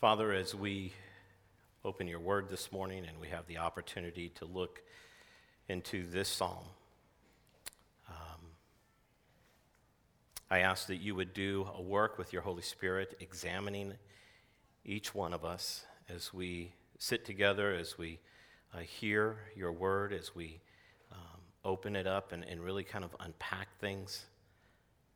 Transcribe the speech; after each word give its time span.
Father, 0.00 0.32
as 0.32 0.54
we 0.54 0.94
open 1.84 2.08
your 2.08 2.20
word 2.20 2.48
this 2.48 2.72
morning 2.72 3.04
and 3.06 3.20
we 3.20 3.28
have 3.28 3.46
the 3.46 3.58
opportunity 3.58 4.30
to 4.30 4.46
look 4.46 4.80
into 5.68 6.06
this 6.06 6.26
psalm, 6.26 6.64
um, 8.08 8.40
I 10.50 10.60
ask 10.60 10.86
that 10.86 11.02
you 11.02 11.14
would 11.16 11.34
do 11.34 11.68
a 11.76 11.82
work 11.82 12.16
with 12.16 12.32
your 12.32 12.40
Holy 12.40 12.62
Spirit, 12.62 13.14
examining 13.20 13.92
each 14.86 15.14
one 15.14 15.34
of 15.34 15.44
us 15.44 15.84
as 16.08 16.32
we 16.32 16.72
sit 16.98 17.26
together, 17.26 17.74
as 17.74 17.98
we 17.98 18.20
uh, 18.74 18.78
hear 18.78 19.36
your 19.54 19.70
word, 19.70 20.14
as 20.14 20.34
we 20.34 20.62
um, 21.12 21.40
open 21.62 21.94
it 21.94 22.06
up 22.06 22.32
and, 22.32 22.42
and 22.44 22.62
really 22.62 22.84
kind 22.84 23.04
of 23.04 23.14
unpack 23.20 23.68
things. 23.80 24.24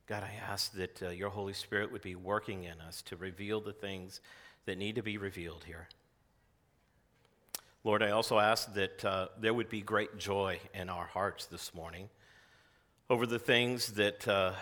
God, 0.07 0.23
I 0.25 0.35
ask 0.47 0.75
that 0.75 1.03
uh, 1.03 1.09
your 1.09 1.31
Holy 1.31 1.55
Spirit 1.55 1.91
would 1.91 2.03
be 2.03 2.17
working 2.17 2.65
in 2.65 2.83
us 2.83 3.01
to 3.07 3.17
reveal 3.17 3.63
the 3.63 3.73
things 3.73 4.21
that 4.67 4.79
need 4.79 4.97
to 4.97 5.03
be 5.03 5.19
revealed 5.19 5.65
here. 5.65 5.89
Lord, 7.83 8.03
I 8.03 8.11
also 8.11 8.39
ask 8.39 8.73
that 8.75 9.05
uh, 9.05 9.29
there 9.39 9.53
would 9.53 9.69
be 9.69 9.83
great 9.83 10.17
joy 10.17 10.59
in 10.73 10.89
our 10.89 11.07
hearts 11.07 11.47
this 11.47 11.75
morning 11.75 12.09
over 13.11 13.27
the 13.27 13.39
things 13.39 13.93
that 13.93 14.27
uh, 14.27 14.53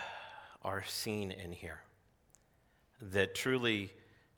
are 0.63 0.83
seen 0.85 1.31
in 1.31 1.53
here. 1.53 1.81
That 3.01 3.35
truly, 3.35 3.93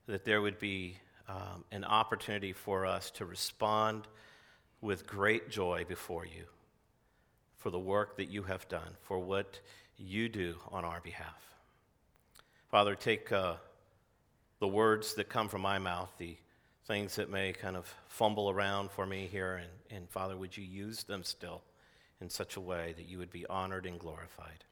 that 0.07 0.25
there 0.25 0.43
would 0.43 0.59
be 0.59 0.99
um, 1.29 1.65
an 1.73 1.85
opportunity 1.85 2.53
for 2.53 2.85
us 2.85 3.11
to 3.13 3.25
respond 3.25 4.07
with 4.83 5.07
great 5.07 5.49
joy 5.49 5.87
before 5.89 6.27
you 6.27 6.45
for 7.57 7.71
the 7.71 7.79
work 7.79 8.19
that 8.19 8.27
you 8.27 8.43
have 8.43 8.69
done, 8.69 8.95
for 9.01 9.19
what 9.19 9.59
you 9.97 10.29
do 10.29 10.57
on 10.71 10.85
our 10.85 11.01
behalf. 11.01 11.43
Father, 12.71 12.95
take 12.95 13.33
uh, 13.33 13.55
the 14.61 14.69
words 14.69 15.15
that 15.15 15.29
come 15.29 15.49
from 15.49 15.63
my 15.63 15.79
mouth, 15.79 16.11
the 16.19 16.37
things 16.87 17.17
that 17.17 17.31
may 17.31 17.53
kind 17.53 17.77
of 17.77 17.93
fumble 18.09 18.51
around 18.51 18.91
for 18.91 19.07
me 19.07 19.29
here, 19.31 19.57
and, 19.57 19.97
and 19.97 20.11
Father, 20.11 20.37
would 20.37 20.57
you 20.57 20.65
use 20.65 21.05
them 21.05 21.25
still 21.25 21.63
in 22.21 22.29
such 22.29 22.57
a 22.57 22.61
way 22.61 22.95
that 22.97 23.09
you 23.09 23.19
would 23.19 23.31
be 23.31 23.47
honored 23.47 23.87
and 23.87 23.99
glorified? 23.99 24.65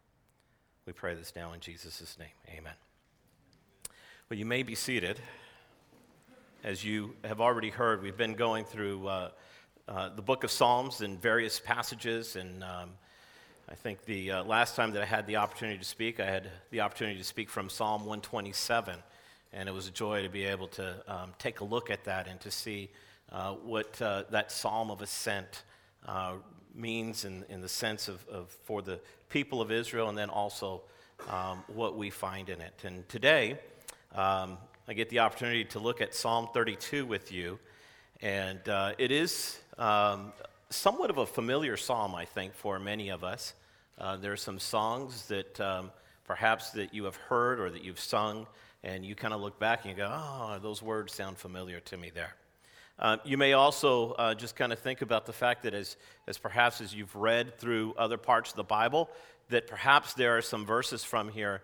We 0.86 0.92
pray 0.92 1.14
this 1.14 1.32
now 1.34 1.52
in 1.52 1.60
Jesus' 1.60 2.16
name. 2.18 2.28
Amen. 2.58 2.74
Well, 4.28 4.38
you 4.38 4.46
may 4.46 4.62
be 4.62 4.74
seated. 4.74 5.20
As 6.64 6.84
you 6.84 7.14
have 7.24 7.40
already 7.40 7.70
heard, 7.70 8.02
we've 8.02 8.16
been 8.16 8.34
going 8.34 8.64
through 8.64 9.06
uh, 9.06 9.30
uh, 9.88 10.10
the 10.14 10.22
book 10.22 10.44
of 10.44 10.50
Psalms 10.50 11.00
in 11.00 11.18
various 11.18 11.58
passages, 11.60 12.36
and 12.36 12.62
um, 12.62 12.90
I 13.68 13.74
think 13.74 14.04
the 14.04 14.32
uh, 14.32 14.44
last 14.44 14.76
time 14.76 14.92
that 14.92 15.02
I 15.02 15.06
had 15.06 15.26
the 15.26 15.36
opportunity 15.36 15.78
to 15.78 15.84
speak, 15.84 16.20
I 16.20 16.26
had 16.26 16.50
the 16.70 16.80
opportunity 16.80 17.18
to 17.18 17.24
speak 17.24 17.48
from 17.48 17.68
Psalm 17.68 18.02
127 18.02 18.96
and 19.52 19.68
it 19.68 19.72
was 19.72 19.86
a 19.86 19.90
joy 19.90 20.22
to 20.22 20.28
be 20.28 20.44
able 20.44 20.68
to 20.68 20.94
um, 21.06 21.32
take 21.38 21.60
a 21.60 21.64
look 21.64 21.90
at 21.90 22.04
that 22.04 22.28
and 22.28 22.40
to 22.40 22.50
see 22.50 22.90
uh, 23.30 23.52
what 23.52 24.00
uh, 24.00 24.24
that 24.30 24.50
psalm 24.50 24.90
of 24.90 25.02
ascent 25.02 25.64
uh, 26.06 26.34
means 26.74 27.24
in, 27.24 27.44
in 27.48 27.60
the 27.60 27.68
sense 27.68 28.08
of, 28.08 28.26
of, 28.28 28.50
for 28.64 28.82
the 28.82 28.98
people 29.28 29.60
of 29.60 29.70
Israel, 29.70 30.08
and 30.08 30.16
then 30.16 30.30
also 30.30 30.82
um, 31.28 31.62
what 31.68 31.96
we 31.96 32.10
find 32.10 32.48
in 32.48 32.60
it. 32.60 32.74
And 32.84 33.08
today, 33.08 33.58
um, 34.14 34.58
I 34.88 34.94
get 34.94 35.10
the 35.10 35.20
opportunity 35.20 35.64
to 35.66 35.78
look 35.78 36.00
at 36.00 36.14
Psalm 36.14 36.48
32 36.52 37.06
with 37.06 37.30
you, 37.30 37.58
and 38.20 38.66
uh, 38.68 38.92
it 38.98 39.10
is 39.10 39.58
um, 39.78 40.32
somewhat 40.70 41.10
of 41.10 41.18
a 41.18 41.26
familiar 41.26 41.76
psalm, 41.76 42.14
I 42.14 42.24
think, 42.24 42.54
for 42.54 42.78
many 42.78 43.10
of 43.10 43.22
us. 43.22 43.54
Uh, 43.98 44.16
there 44.16 44.32
are 44.32 44.36
some 44.36 44.58
songs 44.58 45.26
that 45.28 45.60
um, 45.60 45.90
perhaps 46.24 46.70
that 46.70 46.94
you 46.94 47.04
have 47.04 47.16
heard 47.16 47.60
or 47.60 47.70
that 47.70 47.84
you've 47.84 48.00
sung 48.00 48.46
and 48.84 49.04
you 49.04 49.14
kind 49.14 49.32
of 49.32 49.40
look 49.40 49.58
back 49.58 49.84
and 49.84 49.90
you 49.90 49.96
go, 49.96 50.10
oh, 50.10 50.58
those 50.60 50.82
words 50.82 51.14
sound 51.14 51.38
familiar 51.38 51.80
to 51.80 51.96
me 51.96 52.10
there. 52.14 52.34
Uh, 52.98 53.16
you 53.24 53.36
may 53.36 53.52
also 53.52 54.12
uh, 54.12 54.34
just 54.34 54.54
kind 54.54 54.72
of 54.72 54.78
think 54.78 55.02
about 55.02 55.26
the 55.26 55.32
fact 55.32 55.62
that 55.62 55.74
as, 55.74 55.96
as 56.26 56.38
perhaps 56.38 56.80
as 56.80 56.94
you've 56.94 57.14
read 57.16 57.58
through 57.58 57.94
other 57.96 58.18
parts 58.18 58.50
of 58.50 58.56
the 58.56 58.64
Bible, 58.64 59.08
that 59.48 59.66
perhaps 59.66 60.14
there 60.14 60.36
are 60.36 60.42
some 60.42 60.66
verses 60.66 61.02
from 61.02 61.28
here 61.28 61.62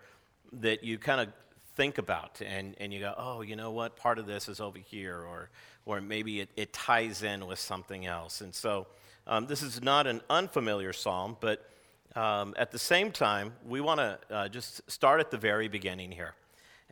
that 0.53 0.83
you 0.83 0.97
kind 0.97 1.21
of 1.21 1.29
think 1.75 1.97
about 1.97 2.41
and, 2.45 2.75
and 2.79 2.93
you 2.93 2.99
go, 2.99 3.13
oh, 3.17 3.41
you 3.41 3.55
know 3.55 3.71
what, 3.71 3.95
part 3.95 4.19
of 4.19 4.25
this 4.25 4.49
is 4.49 4.59
over 4.59 4.79
here, 4.79 5.17
or, 5.17 5.49
or 5.85 6.01
maybe 6.01 6.41
it, 6.41 6.49
it 6.57 6.73
ties 6.73 7.23
in 7.23 7.47
with 7.47 7.59
something 7.59 8.05
else. 8.05 8.41
And 8.41 8.53
so 8.53 8.87
um, 9.27 9.45
this 9.45 9.61
is 9.61 9.81
not 9.81 10.07
an 10.07 10.21
unfamiliar 10.29 10.91
psalm, 10.91 11.37
but 11.39 11.69
um, 12.15 12.55
at 12.57 12.71
the 12.71 12.79
same 12.79 13.11
time, 13.11 13.53
we 13.65 13.79
want 13.79 13.99
to 13.99 14.19
uh, 14.29 14.49
just 14.49 14.89
start 14.91 15.19
at 15.19 15.31
the 15.31 15.37
very 15.37 15.67
beginning 15.67 16.11
here. 16.11 16.33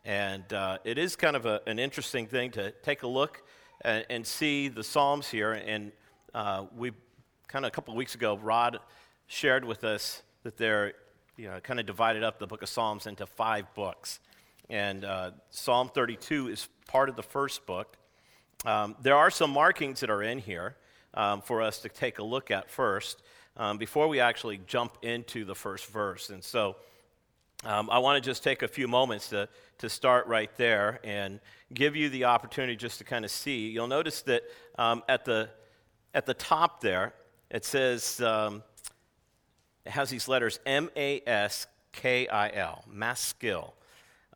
And 0.08 0.50
uh, 0.54 0.78
it 0.84 0.96
is 0.96 1.16
kind 1.16 1.36
of 1.36 1.44
a, 1.44 1.60
an 1.66 1.78
interesting 1.78 2.26
thing 2.26 2.50
to 2.52 2.70
take 2.70 3.02
a 3.02 3.06
look 3.06 3.42
and, 3.82 4.06
and 4.08 4.26
see 4.26 4.68
the 4.68 4.82
Psalms 4.82 5.28
here. 5.28 5.52
And 5.52 5.92
uh, 6.34 6.64
we 6.74 6.92
kind 7.46 7.66
of 7.66 7.68
a 7.68 7.70
couple 7.72 7.92
of 7.92 7.98
weeks 7.98 8.14
ago, 8.14 8.38
Rod 8.38 8.78
shared 9.26 9.66
with 9.66 9.84
us 9.84 10.22
that 10.44 10.56
they're 10.56 10.94
you 11.36 11.48
know, 11.48 11.60
kind 11.60 11.78
of 11.78 11.84
divided 11.84 12.22
up 12.24 12.38
the 12.38 12.46
book 12.46 12.62
of 12.62 12.70
Psalms 12.70 13.06
into 13.06 13.26
five 13.26 13.66
books. 13.74 14.20
And 14.70 15.04
uh, 15.04 15.32
Psalm 15.50 15.90
32 15.94 16.48
is 16.48 16.68
part 16.86 17.10
of 17.10 17.16
the 17.16 17.22
first 17.22 17.66
book. 17.66 17.98
Um, 18.64 18.96
there 19.02 19.14
are 19.14 19.30
some 19.30 19.50
markings 19.50 20.00
that 20.00 20.08
are 20.08 20.22
in 20.22 20.38
here 20.38 20.76
um, 21.12 21.42
for 21.42 21.60
us 21.60 21.80
to 21.80 21.90
take 21.90 22.18
a 22.18 22.24
look 22.24 22.50
at 22.50 22.70
first 22.70 23.22
um, 23.58 23.76
before 23.76 24.08
we 24.08 24.20
actually 24.20 24.58
jump 24.66 24.96
into 25.02 25.44
the 25.44 25.54
first 25.54 25.84
verse. 25.84 26.30
And 26.30 26.42
so 26.42 26.76
um, 27.64 27.90
I 27.90 27.98
want 27.98 28.22
to 28.22 28.30
just 28.30 28.44
take 28.44 28.62
a 28.62 28.68
few 28.68 28.86
moments 28.86 29.28
to, 29.30 29.48
to 29.78 29.88
start 29.88 30.26
right 30.26 30.50
there 30.56 31.00
and 31.02 31.40
give 31.74 31.96
you 31.96 32.08
the 32.08 32.24
opportunity 32.24 32.76
just 32.76 32.98
to 32.98 33.04
kind 33.04 33.24
of 33.24 33.30
see. 33.30 33.68
You'll 33.68 33.88
notice 33.88 34.22
that 34.22 34.42
um, 34.78 35.02
at, 35.08 35.24
the, 35.24 35.48
at 36.14 36.24
the 36.24 36.34
top 36.34 36.80
there, 36.80 37.14
it 37.50 37.64
says, 37.64 38.20
um, 38.20 38.62
it 39.84 39.90
has 39.90 40.10
these 40.10 40.28
letters 40.28 40.60
M 40.66 40.90
A 40.96 41.22
S 41.26 41.66
K 41.92 42.28
I 42.28 42.50
L, 42.50 42.84
Maskil. 42.88 43.74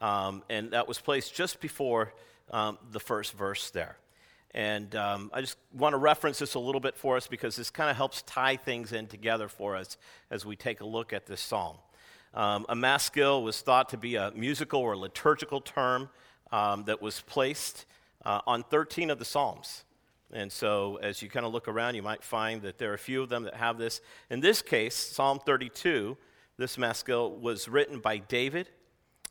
Um, 0.01 0.43
and 0.51 0.73
that 0.73 0.89
was 0.89 0.99
placed 0.99 1.35
just 1.35 1.61
before 1.61 2.13
um, 2.51 2.79
the 2.91 3.01
first 3.01 3.35
verse 3.35 3.71
there. 3.71 3.97
And 4.55 4.95
um, 4.97 5.31
I 5.33 5.41
just 5.41 5.57
want 5.73 5.93
to 5.93 5.97
reference 5.97 6.39
this 6.41 6.55
a 6.55 6.59
little 6.59 6.81
bit 6.81 6.97
for 6.97 7.17
us 7.17 7.27
because 7.27 7.57
this 7.57 7.71
kind 7.71 7.89
of 7.89 7.97
helps 7.97 8.23
tie 8.23 8.57
things 8.57 8.93
in 8.93 9.07
together 9.07 9.49
for 9.49 9.77
us 9.77 9.97
as 10.31 10.45
we 10.45 10.57
take 10.57 10.81
a 10.81 10.85
look 10.85 11.13
at 11.13 11.27
this 11.27 11.41
psalm. 11.41 11.77
Um, 12.35 12.65
a 12.69 12.75
maskil 12.75 13.43
was 13.43 13.61
thought 13.61 13.91
to 13.91 13.99
be 13.99 14.17
a 14.17 14.33
musical 14.35 14.81
or 14.81 14.97
liturgical 14.97 15.61
term 15.61 16.09
um, 16.51 16.85
that 16.85 17.03
was 17.03 17.21
placed 17.21 17.85
uh, 18.25 18.41
on 18.47 18.63
13 18.63 19.11
of 19.11 19.19
the 19.19 19.25
Psalms. 19.25 19.85
And 20.33 20.51
so, 20.51 20.97
as 21.03 21.21
you 21.21 21.29
kind 21.29 21.45
of 21.45 21.53
look 21.53 21.69
around, 21.69 21.95
you 21.95 22.03
might 22.03 22.25
find 22.25 22.63
that 22.63 22.79
there 22.79 22.91
are 22.91 22.95
a 22.95 22.99
few 22.99 23.23
of 23.23 23.29
them 23.29 23.43
that 23.43 23.55
have 23.55 23.77
this. 23.77 24.01
In 24.31 24.41
this 24.41 24.63
case, 24.63 24.95
Psalm 24.95 25.41
32, 25.45 26.17
this 26.57 26.79
maskil 26.79 27.37
was 27.37 27.69
written 27.69 27.99
by 27.99 28.17
David, 28.17 28.71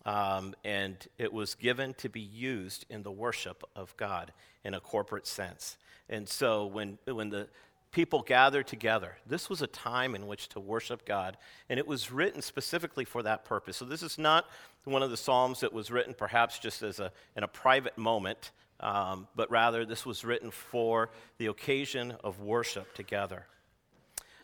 um, 0.06 0.54
and 0.64 0.96
it 1.18 1.34
was 1.34 1.56
given 1.56 1.96
to 1.96 2.08
be 2.10 2.22
used 2.22 2.86
in 2.88 3.02
the 3.02 3.12
worship 3.12 3.64
of 3.76 3.98
God 3.98 4.32
in 4.64 4.76
a 4.76 4.80
corporate 4.80 5.26
sense. 5.26 5.78
And 6.08 6.30
so, 6.30 6.68
when, 6.68 7.00
when 7.06 7.30
the 7.30 7.48
people 7.92 8.22
gathered 8.22 8.68
together. 8.68 9.18
This 9.26 9.50
was 9.50 9.62
a 9.62 9.68
time 9.68 10.16
in 10.16 10.28
which 10.28 10.50
to 10.50 10.60
worship 10.60 11.06
God, 11.06 11.38
and 11.70 11.78
it 11.78 11.86
was 11.86 12.12
written 12.12 12.42
specifically 12.42 13.06
for 13.06 13.22
that 13.24 13.46
purpose. 13.46 13.78
So 13.78 13.86
this 13.86 14.02
is 14.02 14.18
not 14.18 14.46
one 14.86 15.04
of 15.04 15.12
the 15.12 15.18
psalms 15.18 15.60
that 15.60 15.74
was 15.74 15.92
written 15.92 16.14
perhaps 16.14 16.58
just 16.58 16.82
as 16.82 17.00
a 17.00 17.12
in 17.36 17.44
a 17.44 17.48
private 17.48 17.98
moment, 17.98 18.52
um, 18.80 19.28
but 19.36 19.52
rather 19.52 19.86
this 19.86 20.06
was 20.06 20.24
written 20.24 20.52
for 20.52 21.10
the 21.38 21.48
occasion 21.48 22.16
of 22.24 22.40
worship 22.40 22.94
together. 22.96 23.46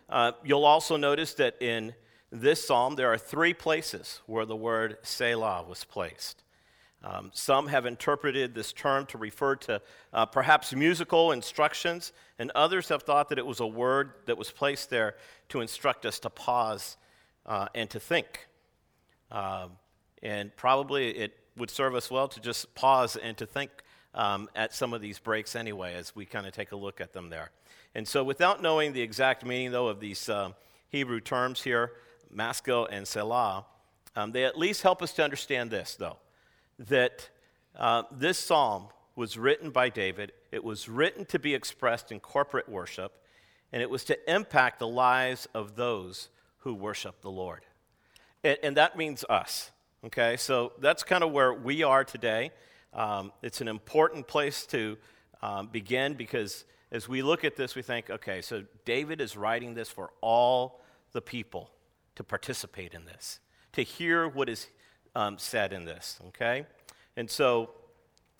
Uh, 0.10 0.34
you'll 0.44 0.66
also 0.66 0.96
notice 0.96 1.34
that 1.36 1.62
in 1.62 1.94
this 2.32 2.66
psalm 2.66 2.96
there 2.96 3.12
are 3.12 3.18
three 3.18 3.54
places 3.54 4.22
where 4.26 4.46
the 4.46 4.56
word 4.56 4.98
Selah 5.04 5.64
was 5.68 5.84
placed. 5.84 6.44
Um, 7.04 7.30
some 7.34 7.68
have 7.68 7.86
interpreted 7.86 8.56
this 8.56 8.74
term 8.74 9.06
to 9.08 9.18
refer 9.18 9.56
to 9.56 9.82
uh, 10.14 10.26
perhaps 10.26 10.74
musical 10.74 11.32
instructions, 11.32 12.12
and 12.40 12.52
others 12.56 12.90
have 12.90 13.04
thought 13.04 13.30
that 13.30 13.38
it 13.38 13.46
was 13.46 13.60
a 13.60 13.68
word 13.68 14.14
that 14.26 14.38
was 14.38 14.52
placed 14.52 14.90
there 14.90 15.16
to 15.50 15.62
instruct 15.62 16.06
us 16.06 16.20
to 16.20 16.30
pause 16.30 16.98
uh, 17.46 17.68
and 17.76 17.90
to 17.92 18.00
think. 18.00 18.48
Um, 19.32 19.74
and 20.24 20.56
probably 20.56 21.10
it 21.10 21.38
would 21.56 21.70
serve 21.70 21.94
us 21.94 22.10
well 22.10 22.28
to 22.30 22.40
just 22.40 22.74
pause 22.74 23.16
and 23.16 23.38
to 23.38 23.46
think 23.46 23.70
um, 24.16 24.50
at 24.56 24.74
some 24.74 24.94
of 24.94 25.02
these 25.02 25.20
breaks 25.20 25.56
anyway, 25.56 25.94
as 25.94 26.16
we 26.16 26.26
kind 26.26 26.48
of 26.48 26.54
take 26.54 26.72
a 26.72 26.76
look 26.76 27.00
at 27.00 27.14
them 27.14 27.30
there. 27.30 27.52
And 27.94 28.08
so, 28.08 28.24
without 28.24 28.62
knowing 28.62 28.94
the 28.94 29.02
exact 29.02 29.46
meaning, 29.46 29.72
though, 29.72 29.88
of 29.88 30.00
these 30.00 30.28
uh, 30.30 30.52
Hebrew 30.90 31.20
terms 31.20 31.62
here, 31.62 31.92
maskil 32.32 32.88
and 32.92 33.08
selah, 33.08 33.66
um, 34.16 34.32
they 34.32 34.46
at 34.46 34.58
least 34.58 34.82
help 34.82 35.04
us 35.04 35.14
to 35.14 35.24
understand 35.24 35.70
this, 35.70 35.96
though 35.96 36.18
that 36.80 37.30
uh, 37.76 38.04
this 38.12 38.38
psalm 38.38 38.88
was 39.16 39.38
written 39.38 39.72
by 39.72 39.90
David. 39.90 40.32
It 40.52 40.64
was 40.64 40.88
written 40.88 41.26
to 41.26 41.40
be 41.40 41.54
expressed 41.56 42.12
in 42.12 42.20
corporate 42.20 42.70
worship, 42.70 43.24
and 43.72 43.82
it 43.82 43.90
was 43.90 44.04
to 44.06 44.32
impact 44.34 44.80
the 44.80 44.88
lives 44.88 45.48
of 45.54 45.76
those 45.76 46.30
who 46.60 46.74
worship 46.74 47.22
the 47.22 47.32
Lord. 47.32 47.62
And, 48.44 48.58
and 48.64 48.78
that 48.78 48.98
means 48.98 49.26
us, 49.30 49.72
okay? 50.06 50.38
So 50.38 50.74
that's 50.80 51.04
kind 51.04 51.24
of 51.24 51.32
where 51.32 51.54
we 51.54 51.84
are 51.84 52.04
today. 52.04 52.52
um, 52.94 53.32
it's 53.42 53.62
an 53.62 53.68
important 53.68 54.28
place 54.28 54.66
to 54.68 54.98
um, 55.42 55.68
begin 55.68 56.16
because 56.16 56.66
as 56.92 57.08
we 57.08 57.22
look 57.22 57.44
at 57.44 57.56
this, 57.56 57.76
we 57.76 57.82
think, 57.82 58.10
okay, 58.10 58.42
so 58.42 58.64
David 58.86 59.22
is 59.22 59.36
writing 59.38 59.74
this 59.74 59.90
for 59.90 60.12
all 60.22 60.82
the 61.12 61.22
people 61.22 61.70
to 62.16 62.24
participate 62.24 62.94
in 62.94 63.06
this, 63.06 63.40
to 63.74 63.84
hear 63.84 64.28
what 64.28 64.50
is 64.50 64.68
um, 65.18 65.40
said 65.40 65.74
in 65.74 65.84
this, 65.84 66.20
okay? 66.28 66.68
And 67.16 67.28
so 67.28 67.72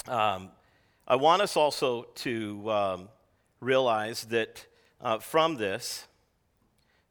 um, 0.08 0.52
I 1.08 1.16
want 1.16 1.42
us 1.42 1.58
also 1.58 2.04
to 2.16 2.72
um, 2.72 3.10
realize 3.60 4.26
that 4.26 4.68
uh, 5.02 5.18
from 5.18 5.56
this, 5.56 6.06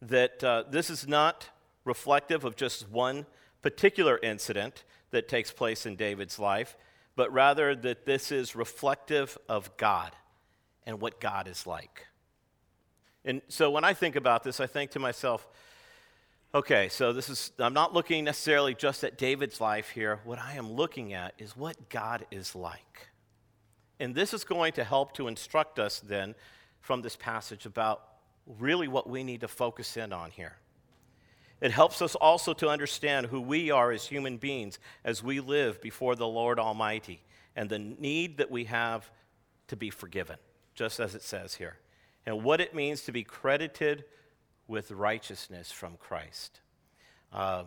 that 0.00 0.44
uh, 0.44 0.62
this 0.70 0.88
is 0.88 1.08
not 1.08 1.50
reflective 1.84 2.44
of 2.44 2.54
just 2.54 2.88
one 2.88 3.26
particular 3.60 4.20
incident 4.22 4.84
that 5.10 5.28
takes 5.28 5.50
place 5.50 5.84
in 5.84 5.96
David's 5.96 6.38
life, 6.38 6.76
but 7.16 7.32
rather 7.32 7.74
that 7.74 8.06
this 8.06 8.30
is 8.30 8.54
reflective 8.54 9.36
of 9.48 9.76
God 9.76 10.12
and 10.86 11.00
what 11.00 11.20
God 11.20 11.48
is 11.48 11.66
like. 11.66 12.06
And 13.24 13.42
so 13.48 13.72
when 13.72 13.82
I 13.82 13.94
think 13.94 14.14
about 14.14 14.44
this, 14.44 14.60
I 14.60 14.68
think 14.68 14.92
to 14.92 15.00
myself, 15.00 15.48
okay, 16.56 16.88
so 16.88 17.12
this 17.12 17.28
is, 17.28 17.52
I'm 17.58 17.74
not 17.74 17.92
looking 17.92 18.24
necessarily 18.24 18.74
just 18.74 19.04
at 19.04 19.18
David's 19.18 19.60
life 19.60 19.90
here. 19.90 20.20
What 20.24 20.38
I 20.38 20.54
am 20.54 20.72
looking 20.72 21.12
at 21.12 21.34
is 21.38 21.54
what 21.54 21.90
God 21.90 22.24
is 22.30 22.54
like. 22.56 23.08
And 24.00 24.14
this 24.14 24.32
is 24.32 24.42
going 24.42 24.72
to 24.74 24.84
help 24.84 25.12
to 25.14 25.28
instruct 25.28 25.78
us 25.78 26.00
then 26.00 26.34
from 26.80 27.02
this 27.02 27.14
passage 27.14 27.66
about 27.66 28.02
really 28.58 28.88
what 28.88 29.06
we 29.06 29.22
need 29.22 29.42
to 29.42 29.48
focus 29.48 29.98
in 29.98 30.14
on 30.14 30.30
here. 30.30 30.56
It 31.60 31.72
helps 31.72 32.00
us 32.00 32.14
also 32.14 32.54
to 32.54 32.68
understand 32.68 33.26
who 33.26 33.40
we 33.42 33.70
are 33.70 33.92
as 33.92 34.06
human 34.06 34.38
beings 34.38 34.78
as 35.04 35.22
we 35.22 35.40
live 35.40 35.82
before 35.82 36.16
the 36.16 36.26
Lord 36.26 36.58
Almighty 36.58 37.22
and 37.54 37.68
the 37.68 37.78
need 37.78 38.38
that 38.38 38.50
we 38.50 38.64
have 38.64 39.10
to 39.68 39.76
be 39.76 39.90
forgiven, 39.90 40.36
just 40.74 41.00
as 41.00 41.14
it 41.14 41.22
says 41.22 41.54
here, 41.54 41.76
and 42.24 42.42
what 42.42 42.62
it 42.62 42.74
means 42.74 43.02
to 43.02 43.12
be 43.12 43.24
credited 43.24 44.04
with 44.68 44.90
righteousness 44.90 45.70
from 45.70 45.96
Christ. 45.96 46.60
Um, 47.32 47.66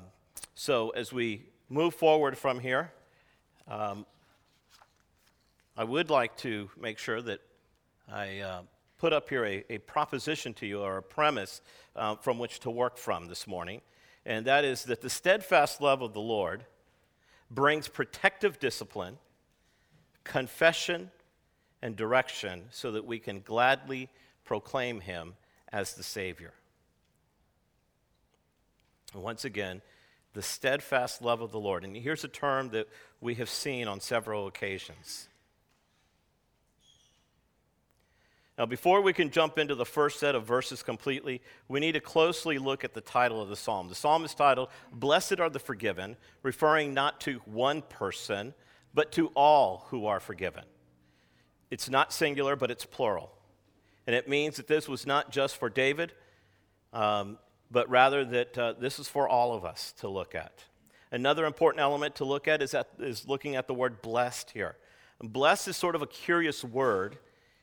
so, 0.56 0.90
as 0.90 1.14
we 1.14 1.44
move 1.70 1.94
forward 1.94 2.38
from 2.38 2.60
here, 2.60 2.92
um, 3.68 4.06
I 5.78 5.84
would 5.84 6.10
like 6.10 6.36
to 6.38 6.70
make 6.80 6.98
sure 6.98 7.22
that 7.22 7.40
I 8.12 8.40
uh, 8.40 8.62
put 8.98 9.14
up 9.14 9.30
here 9.30 9.46
a, 9.46 9.64
a, 9.70 9.78
proposition 9.78 10.54
to 10.56 10.66
you 10.66 10.82
or 10.82 10.98
a 10.98 11.04
premise 11.04 11.62
uh, 11.96 12.16
from 12.16 12.40
which 12.40 12.60
to 12.62 12.70
work 12.70 12.98
from 12.98 13.28
this 13.28 13.48
morning, 13.48 13.82
and 14.26 14.46
that 14.46 14.66
is 14.66 14.84
that 14.86 15.02
the 15.02 15.10
steadfast 15.10 15.82
love 15.82 16.02
of 16.02 16.14
the 16.14 16.20
Lord 16.20 16.66
brings 17.50 17.88
protective 17.88 18.60
discipline, 18.60 19.18
confession, 20.24 21.12
and 21.82 21.96
direction 21.96 22.66
so 22.72 22.92
that 22.92 23.06
we 23.06 23.20
can 23.20 23.40
gladly 23.40 24.10
proclaim 24.44 25.00
Him 25.00 25.36
as 25.72 25.94
the 25.94 26.04
Savior. 26.04 26.54
Once 29.14 29.46
again, 29.46 29.82
the 30.34 30.42
steadfast 30.42 31.22
love 31.22 31.42
of 31.42 31.52
the 31.52 31.60
Lord. 31.60 31.84
And 31.84 31.96
here's 31.96 32.24
a 32.24 32.28
term 32.28 32.70
that 32.70 32.88
we 33.20 33.36
have 33.36 33.50
seen 33.50 33.88
on 33.88 34.00
several 34.00 34.48
occasions 34.48 35.30
Now, 38.60 38.66
before 38.66 39.00
we 39.00 39.14
can 39.14 39.32
jump 39.32 39.58
into 39.58 39.74
the 39.74 39.86
first 39.86 40.20
set 40.20 40.36
of 40.36 40.46
verses 40.46 40.84
completely, 40.84 41.42
we 41.70 41.80
need 41.80 41.94
to 41.94 42.02
closely 42.02 42.58
look 42.58 42.84
at 42.84 42.94
the 42.94 43.00
title 43.00 43.42
of 43.42 43.48
the 43.48 43.56
psalm. 43.56 43.88
The 43.88 43.96
psalm 43.96 44.26
is 44.26 44.36
titled, 44.36 44.68
Blessed 44.92 45.40
are 45.40 45.50
the 45.50 45.60
Forgiven, 45.60 46.18
referring 46.44 46.94
not 46.94 47.22
to 47.22 47.40
one 47.46 47.82
person, 47.82 48.54
but 48.94 49.14
to 49.14 49.28
all 49.28 49.86
who 49.92 50.08
are 50.08 50.20
forgiven. 50.20 50.66
It's 51.72 51.90
not 51.90 52.12
singular, 52.12 52.58
but 52.58 52.70
it's 52.70 52.84
plural. 52.84 53.32
And 54.06 54.14
it 54.14 54.28
means 54.28 54.58
that 54.58 54.68
this 54.68 54.90
was 54.90 55.08
not 55.08 55.32
just 55.32 55.56
for 55.56 55.70
David, 55.70 56.12
um, 56.92 57.38
but 57.72 57.90
rather 57.90 58.26
that 58.26 58.58
uh, 58.58 58.74
this 58.74 59.00
is 59.00 59.08
for 59.08 59.28
all 59.28 59.54
of 59.54 59.64
us 59.64 59.94
to 60.00 60.08
look 60.08 60.36
at. 60.36 60.64
Another 61.12 61.46
important 61.46 61.82
element 61.82 62.16
to 62.16 62.26
look 62.26 62.48
at 62.48 62.62
is, 62.62 62.74
at, 62.74 62.90
is 63.00 63.28
looking 63.28 63.56
at 63.56 63.68
the 63.68 63.74
word 63.74 64.02
blessed 64.02 64.52
here. 64.52 64.76
blessed 65.22 65.70
is 65.70 65.78
sort 65.78 65.96
of 65.96 66.02
a 66.02 66.08
curious 66.08 66.64
word 66.64 67.18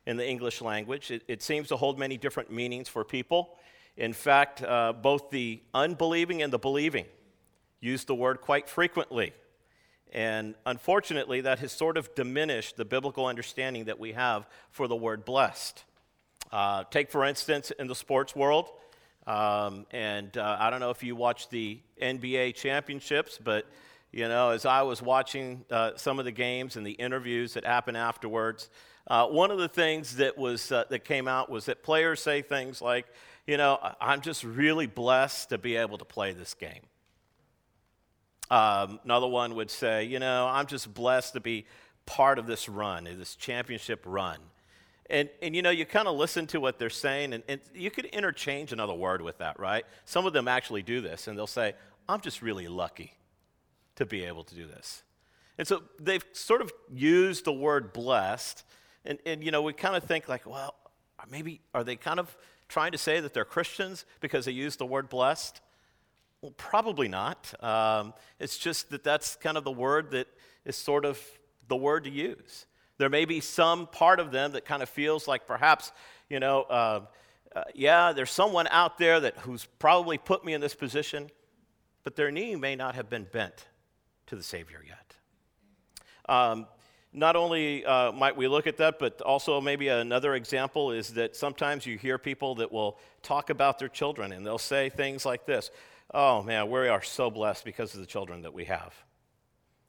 in 0.06 0.16
the 0.16 0.28
English 0.28 0.60
language. 0.60 1.10
It, 1.10 1.22
it 1.28 1.42
seems 1.42 1.68
to 1.68 1.76
hold 1.76 1.98
many 1.98 2.16
different 2.16 2.50
meanings 2.50 2.88
for 2.88 3.04
people. 3.04 3.56
In 3.96 4.12
fact, 4.12 4.62
uh, 4.62 4.92
both 4.92 5.30
the 5.30 5.60
unbelieving 5.72 6.42
and 6.42 6.52
the 6.52 6.58
believing 6.58 7.06
use 7.80 8.04
the 8.04 8.14
word 8.14 8.40
quite 8.40 8.68
frequently. 8.68 9.32
And 10.12 10.54
unfortunately, 10.64 11.40
that 11.42 11.58
has 11.58 11.72
sort 11.72 11.96
of 11.96 12.14
diminished 12.14 12.76
the 12.76 12.84
biblical 12.84 13.26
understanding 13.26 13.86
that 13.86 13.98
we 13.98 14.12
have 14.12 14.46
for 14.70 14.86
the 14.86 14.96
word 14.96 15.24
blessed. 15.24 15.84
Uh, 16.52 16.84
take, 16.90 17.10
for 17.10 17.24
instance, 17.24 17.72
in 17.78 17.86
the 17.86 17.94
sports 17.94 18.34
world, 18.36 18.70
um, 19.26 19.86
and 19.90 20.36
uh, 20.36 20.56
I 20.60 20.70
don't 20.70 20.80
know 20.80 20.90
if 20.90 21.02
you 21.02 21.16
watch 21.16 21.48
the 21.48 21.80
NBA 22.00 22.54
championships, 22.54 23.38
but 23.42 23.66
you 24.12 24.28
know, 24.28 24.50
as 24.50 24.64
I 24.64 24.82
was 24.82 25.02
watching 25.02 25.64
uh, 25.70 25.92
some 25.96 26.18
of 26.18 26.24
the 26.24 26.32
games 26.32 26.76
and 26.76 26.86
the 26.86 26.92
interviews 26.92 27.54
that 27.54 27.64
happen 27.64 27.96
afterwards, 27.96 28.70
uh, 29.08 29.26
one 29.26 29.50
of 29.50 29.58
the 29.58 29.68
things 29.68 30.16
that, 30.16 30.38
was, 30.38 30.72
uh, 30.72 30.84
that 30.90 31.04
came 31.04 31.28
out 31.28 31.50
was 31.50 31.66
that 31.66 31.82
players 31.82 32.22
say 32.22 32.42
things 32.42 32.80
like, 32.80 33.06
you 33.46 33.56
know, 33.56 33.78
I'm 34.00 34.20
just 34.20 34.42
really 34.42 34.86
blessed 34.86 35.50
to 35.50 35.58
be 35.58 35.76
able 35.76 35.98
to 35.98 36.04
play 36.04 36.32
this 36.32 36.54
game. 36.54 36.82
Um, 38.50 39.00
another 39.04 39.26
one 39.26 39.54
would 39.56 39.70
say, 39.70 40.04
you 40.04 40.18
know, 40.18 40.46
I'm 40.46 40.66
just 40.66 40.92
blessed 40.92 41.34
to 41.34 41.40
be 41.40 41.66
part 42.06 42.38
of 42.38 42.46
this 42.46 42.68
run, 42.68 43.04
this 43.04 43.36
championship 43.36 44.02
run. 44.06 44.38
And, 45.08 45.28
and 45.40 45.54
you 45.54 45.62
know, 45.62 45.70
you 45.70 45.86
kind 45.86 46.08
of 46.08 46.16
listen 46.16 46.46
to 46.48 46.60
what 46.60 46.78
they're 46.78 46.90
saying, 46.90 47.32
and, 47.32 47.42
and 47.48 47.60
you 47.74 47.90
could 47.90 48.06
interchange 48.06 48.72
another 48.72 48.94
word 48.94 49.22
with 49.22 49.38
that, 49.38 49.58
right? 49.60 49.84
Some 50.04 50.26
of 50.26 50.32
them 50.32 50.48
actually 50.48 50.82
do 50.82 51.00
this, 51.00 51.28
and 51.28 51.38
they'll 51.38 51.46
say, 51.46 51.74
I'm 52.08 52.20
just 52.20 52.42
really 52.42 52.68
lucky 52.68 53.12
to 53.96 54.06
be 54.06 54.24
able 54.24 54.44
to 54.44 54.54
do 54.54 54.66
this. 54.66 55.02
And 55.58 55.66
so 55.66 55.82
they've 55.98 56.24
sort 56.32 56.60
of 56.60 56.72
used 56.92 57.44
the 57.44 57.52
word 57.52 57.92
blessed 57.92 58.64
and, 59.06 59.18
and 59.24 59.42
you 59.42 59.50
know, 59.50 59.62
we 59.62 59.72
kind 59.72 59.96
of 59.96 60.04
think 60.04 60.28
like, 60.28 60.46
well, 60.46 60.74
maybe 61.30 61.60
are 61.72 61.84
they 61.84 61.96
kind 61.96 62.18
of 62.18 62.36
trying 62.68 62.92
to 62.92 62.98
say 62.98 63.20
that 63.20 63.32
they're 63.32 63.44
Christians 63.44 64.04
because 64.20 64.44
they 64.44 64.52
use 64.52 64.76
the 64.76 64.86
word 64.86 65.08
blessed? 65.08 65.60
Well, 66.42 66.52
probably 66.56 67.08
not. 67.08 67.54
Um, 67.62 68.12
it's 68.38 68.58
just 68.58 68.90
that 68.90 69.04
that's 69.04 69.36
kind 69.36 69.56
of 69.56 69.64
the 69.64 69.70
word 69.70 70.10
that 70.10 70.26
is 70.64 70.76
sort 70.76 71.04
of 71.04 71.20
the 71.68 71.76
word 71.76 72.04
to 72.04 72.10
use. 72.10 72.66
There 72.98 73.10
may 73.10 73.24
be 73.24 73.40
some 73.40 73.86
part 73.86 74.20
of 74.20 74.30
them 74.30 74.52
that 74.52 74.64
kind 74.64 74.82
of 74.82 74.88
feels 74.88 75.28
like 75.28 75.46
perhaps, 75.46 75.92
you 76.28 76.40
know, 76.40 76.62
uh, 76.62 77.00
uh, 77.54 77.62
yeah, 77.74 78.12
there's 78.12 78.30
someone 78.30 78.66
out 78.68 78.98
there 78.98 79.20
that 79.20 79.38
who's 79.38 79.66
probably 79.78 80.18
put 80.18 80.44
me 80.44 80.52
in 80.52 80.60
this 80.60 80.74
position, 80.74 81.30
but 82.04 82.16
their 82.16 82.30
knee 82.30 82.54
may 82.56 82.76
not 82.76 82.94
have 82.94 83.08
been 83.08 83.26
bent 83.32 83.66
to 84.26 84.36
the 84.36 84.42
Savior 84.42 84.82
yet. 84.86 85.14
Um, 86.28 86.66
not 87.12 87.34
only 87.34 87.84
uh, 87.84 88.12
might 88.12 88.36
we 88.36 88.46
look 88.46 88.66
at 88.66 88.76
that, 88.76 88.98
but 88.98 89.22
also 89.22 89.60
maybe 89.60 89.88
another 89.88 90.34
example 90.34 90.92
is 90.92 91.14
that 91.14 91.34
sometimes 91.34 91.86
you 91.86 91.96
hear 91.96 92.18
people 92.18 92.56
that 92.56 92.70
will 92.70 92.98
talk 93.22 93.48
about 93.48 93.78
their 93.78 93.88
children 93.88 94.32
and 94.32 94.44
they'll 94.44 94.58
say 94.58 94.90
things 94.90 95.24
like 95.24 95.46
this 95.46 95.70
Oh 96.14 96.42
man, 96.42 96.70
we 96.70 96.88
are 96.88 97.02
so 97.02 97.30
blessed 97.30 97.64
because 97.64 97.94
of 97.94 98.00
the 98.00 98.06
children 98.06 98.42
that 98.42 98.54
we 98.54 98.64
have. 98.66 98.94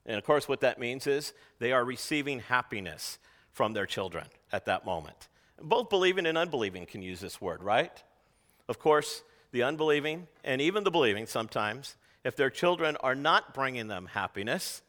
And 0.08 0.18
of 0.18 0.24
course, 0.24 0.48
what 0.48 0.62
that 0.62 0.80
means 0.80 1.06
is 1.06 1.34
they 1.60 1.74
are 1.74 1.84
receiving 1.84 2.40
happiness 2.40 3.20
from 3.52 3.74
their 3.74 3.86
children 3.86 4.26
at 4.52 4.66
that 4.66 4.86
moment. 4.86 5.28
Both 5.62 5.90
believing 5.90 6.26
and 6.26 6.38
unbelieving 6.38 6.86
can 6.86 7.02
use 7.02 7.20
this 7.20 7.42
word, 7.42 7.62
right? 7.62 7.92
Of 8.70 8.80
course, 8.80 9.24
the 9.52 9.64
unbelieving 9.64 10.28
and 10.44 10.62
even 10.62 10.84
the 10.84 10.92
believing 10.92 11.26
sometimes, 11.26 11.96
if 12.24 12.36
their 12.36 12.50
children 12.50 12.96
are 12.98 13.16
not 13.16 13.54
bringing 13.54 13.88
them 13.88 14.08
happiness, 14.14 14.82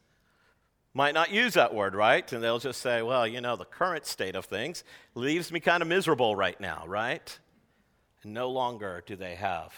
might 0.94 1.14
not 1.14 1.30
use 1.32 1.54
that 1.54 1.74
word, 1.74 1.94
right? 1.94 2.30
And 2.32 2.42
they'll 2.42 2.58
just 2.58 2.80
say, 2.80 3.02
well, 3.02 3.26
you 3.26 3.40
know, 3.40 3.56
the 3.56 3.64
current 3.64 4.06
state 4.06 4.34
of 4.34 4.44
things 4.46 4.84
leaves 5.14 5.52
me 5.52 5.60
kind 5.60 5.82
of 5.82 5.88
miserable 5.88 6.34
right 6.34 6.60
now, 6.60 6.84
right? 6.86 7.38
And 8.22 8.34
no 8.34 8.50
longer 8.50 9.02
do 9.06 9.16
they 9.16 9.36
have 9.36 9.72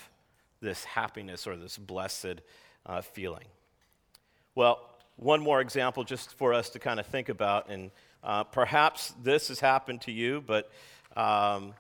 this 0.60 0.84
happiness 0.84 1.46
or 1.46 1.56
this 1.56 1.78
blessed 1.78 2.40
uh, 2.86 3.02
feeling. 3.02 3.44
Well, 4.54 4.80
one 5.20 5.42
more 5.42 5.60
example 5.60 6.02
just 6.02 6.32
for 6.38 6.54
us 6.54 6.70
to 6.70 6.78
kind 6.78 6.98
of 6.98 7.06
think 7.06 7.28
about, 7.28 7.68
and 7.68 7.90
uh, 8.24 8.42
perhaps 8.42 9.12
this 9.22 9.48
has 9.48 9.60
happened 9.60 10.00
to 10.00 10.10
you, 10.10 10.42
but 10.46 10.70
um, 11.14 11.74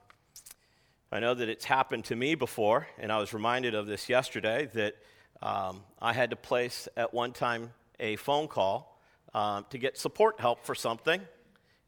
I 1.10 1.20
know 1.20 1.32
that 1.32 1.48
it's 1.48 1.64
happened 1.64 2.04
to 2.06 2.16
me 2.16 2.34
before, 2.34 2.86
and 2.98 3.10
I 3.10 3.18
was 3.18 3.32
reminded 3.32 3.74
of 3.74 3.86
this 3.86 4.10
yesterday 4.10 4.68
that 4.74 4.94
um, 5.40 5.82
I 6.00 6.12
had 6.12 6.30
to 6.30 6.36
place 6.36 6.86
at 6.98 7.14
one 7.14 7.32
time 7.32 7.70
a 7.98 8.16
phone 8.16 8.46
call 8.46 9.00
um, 9.32 9.64
to 9.70 9.78
get 9.78 9.96
support 9.96 10.38
help 10.38 10.66
for 10.66 10.74
something. 10.74 11.22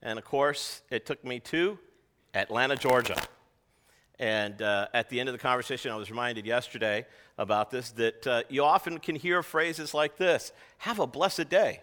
And 0.00 0.18
of 0.18 0.24
course, 0.24 0.80
it 0.90 1.04
took 1.04 1.22
me 1.22 1.38
to 1.40 1.78
Atlanta, 2.34 2.76
Georgia. 2.76 3.16
And 4.22 4.62
uh, 4.62 4.86
at 4.94 5.08
the 5.08 5.18
end 5.18 5.28
of 5.28 5.32
the 5.32 5.40
conversation, 5.40 5.90
I 5.90 5.96
was 5.96 6.08
reminded 6.08 6.46
yesterday 6.46 7.06
about 7.38 7.72
this 7.72 7.90
that 7.90 8.24
uh, 8.24 8.42
you 8.48 8.62
often 8.62 8.98
can 8.98 9.16
hear 9.16 9.42
phrases 9.42 9.94
like 9.94 10.16
this 10.16 10.52
have 10.78 11.00
a 11.00 11.08
blessed 11.08 11.48
day 11.48 11.80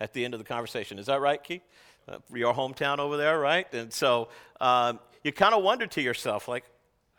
at 0.00 0.12
the 0.12 0.24
end 0.24 0.34
of 0.34 0.38
the 0.38 0.46
conversation. 0.46 1.00
Is 1.00 1.06
that 1.06 1.20
right, 1.20 1.42
Keith? 1.42 1.62
Uh, 2.06 2.18
your 2.32 2.54
hometown 2.54 2.98
over 2.98 3.16
there, 3.16 3.40
right? 3.40 3.66
And 3.74 3.92
so 3.92 4.28
um, 4.60 5.00
you 5.24 5.32
kind 5.32 5.52
of 5.52 5.64
wonder 5.64 5.88
to 5.88 6.00
yourself, 6.00 6.46
like, 6.46 6.62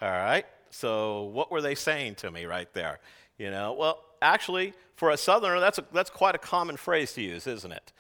all 0.02 0.08
right, 0.10 0.46
so 0.70 1.24
what 1.24 1.52
were 1.52 1.62
they 1.62 1.76
saying 1.76 2.16
to 2.16 2.32
me 2.32 2.46
right 2.46 2.74
there? 2.74 3.02
You 3.38 3.52
know, 3.52 3.74
well, 3.74 4.06
actually, 4.22 4.74
for 4.96 5.10
a 5.12 5.18
southerner, 5.18 5.60
that's, 5.60 5.80
a, 5.80 5.86
that's 5.92 6.10
quite 6.10 6.34
a 6.34 6.38
common 6.38 6.78
phrase 6.78 7.12
to 7.16 7.22
use, 7.22 7.46
isn't 7.46 7.74
it? 7.74 7.92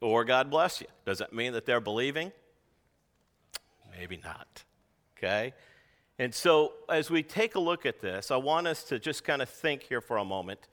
Or 0.00 0.24
God 0.24 0.50
bless 0.50 0.80
you. 0.80 0.88
Does 1.06 1.18
that 1.18 1.32
mean 1.32 1.52
that 1.52 1.66
they're 1.66 1.78
believing? 1.78 2.32
Maybe 3.96 4.18
not. 4.24 4.64
Okay? 5.22 5.54
And 6.18 6.34
so, 6.34 6.72
as 6.88 7.10
we 7.10 7.22
take 7.22 7.54
a 7.54 7.60
look 7.60 7.86
at 7.86 8.00
this, 8.00 8.30
I 8.30 8.36
want 8.36 8.66
us 8.66 8.84
to 8.84 8.98
just 8.98 9.24
kind 9.24 9.40
of 9.40 9.48
think 9.48 9.82
here 9.82 10.00
for 10.00 10.18
a 10.18 10.24
moment 10.24 10.68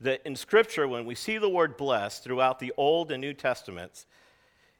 that 0.00 0.22
in 0.24 0.36
Scripture, 0.36 0.86
when 0.86 1.04
we 1.04 1.14
see 1.14 1.38
the 1.38 1.48
word 1.48 1.76
blessed 1.76 2.24
throughout 2.24 2.58
the 2.58 2.72
Old 2.76 3.10
and 3.10 3.20
New 3.20 3.34
Testaments, 3.34 4.06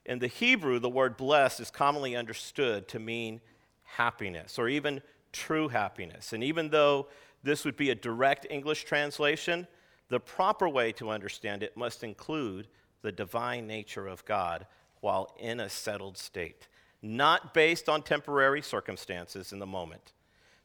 in 0.07 0.21
the 0.21 0.27
Hebrew, 0.27 0.79
the 0.79 0.89
word 0.89 1.17
blessed 1.17 1.61
is 1.61 1.71
commonly 1.71 2.17
understood 2.17 2.89
to 2.89 2.99
mean 2.99 3.41
happiness 3.83 4.59
or 4.59 4.69
even 4.69 5.03
true 5.33 5.69
happiness. 5.69 6.33
And 6.33 6.43
even 6.43 6.71
though 6.71 7.09
this 7.43 7.65
would 7.65 7.77
be 7.77 7.91
a 7.91 7.95
direct 7.95 8.47
English 8.49 8.85
translation, 8.85 9.67
the 10.09 10.21
proper 10.21 10.69
way 10.69 10.93
to 10.93 11.11
understand 11.11 11.63
it 11.63 11.77
must 11.77 12.03
include 12.03 12.69
the 13.03 13.13
divine 13.13 13.67
nature 13.67 14.07
of 14.07 14.25
God 14.25 14.67
while 15.01 15.35
in 15.39 15.61
a 15.61 15.69
settled 15.69 16.17
state, 16.17 16.69
not 17.03 17.55
based 17.55 17.89
on 17.89 18.03
temporary 18.03 18.63
circumstances 18.63 19.53
in 19.53 19.59
the 19.59 19.67
moment. 19.67 20.13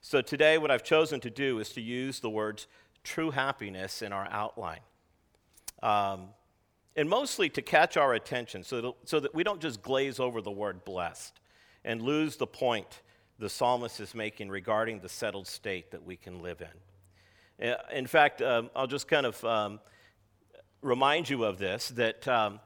So 0.01 0.21
today, 0.21 0.57
what 0.57 0.71
I've 0.71 0.83
chosen 0.83 1.19
to 1.21 1.29
do 1.29 1.59
is 1.59 1.69
to 1.69 1.81
use 1.81 2.19
the 2.19 2.29
words 2.29 2.67
true 3.03 3.31
happiness 3.31 4.01
in 4.01 4.11
our 4.11 4.27
outline. 4.31 4.79
Um, 5.81 6.29
and 6.95 7.09
mostly 7.09 7.49
to 7.49 7.61
catch 7.61 7.97
our 7.97 8.13
attention 8.13 8.63
so 8.63 8.81
that, 8.81 8.93
so 9.05 9.19
that 9.19 9.33
we 9.33 9.43
don't 9.43 9.61
just 9.61 9.81
glaze 9.81 10.19
over 10.19 10.41
the 10.41 10.51
word 10.51 10.85
blessed 10.85 11.39
and 11.83 12.01
lose 12.01 12.37
the 12.37 12.47
point 12.47 13.01
the 13.39 13.49
psalmist 13.49 13.99
is 13.99 14.13
making 14.13 14.49
regarding 14.49 14.99
the 14.99 15.09
settled 15.09 15.47
state 15.47 15.91
that 15.91 16.05
we 16.05 16.15
can 16.15 16.41
live 16.41 16.61
in. 16.61 17.69
Uh, 17.69 17.77
in 17.91 18.07
fact, 18.07 18.41
um, 18.41 18.69
I'll 18.75 18.87
just 18.87 19.07
kind 19.07 19.25
of 19.25 19.43
um, 19.43 19.79
remind 20.81 21.29
you 21.29 21.43
of 21.43 21.57
this 21.57 21.89
that 21.89 22.27
um, 22.27 22.59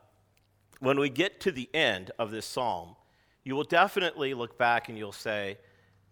when 0.80 1.00
we 1.00 1.10
get 1.10 1.40
to 1.42 1.52
the 1.52 1.70
end 1.74 2.12
of 2.20 2.32
this 2.32 2.46
psalm, 2.46 2.96
you 3.48 3.56
will 3.56 3.63
definitely 3.63 4.34
look 4.34 4.58
back 4.58 4.89
and 4.89 4.98
you'll 4.98 5.13
say, 5.13 5.58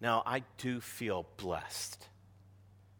Now, 0.00 0.22
I 0.24 0.42
do 0.56 0.80
feel 0.80 1.26
blessed. 1.36 2.08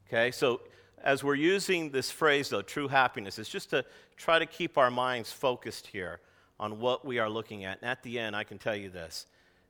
Okay, 0.06 0.30
so 0.30 0.60
as 1.02 1.24
we're 1.24 1.36
using 1.36 1.90
this 1.90 2.10
phrase, 2.10 2.50
though, 2.50 2.60
true 2.60 2.86
happiness, 2.86 3.38
it's 3.38 3.48
just 3.48 3.70
to 3.70 3.82
try 4.18 4.38
to 4.38 4.44
keep 4.44 4.76
our 4.76 4.90
minds 4.90 5.32
focused 5.32 5.86
here 5.86 6.20
on 6.60 6.80
what 6.80 7.02
we 7.02 7.18
are 7.18 7.30
looking 7.30 7.64
at. 7.64 7.80
And 7.80 7.90
at 7.90 8.02
the 8.02 8.18
end, 8.18 8.36
I 8.36 8.44
can 8.44 8.58
tell 8.58 8.76
you 8.76 8.90
this 8.90 9.26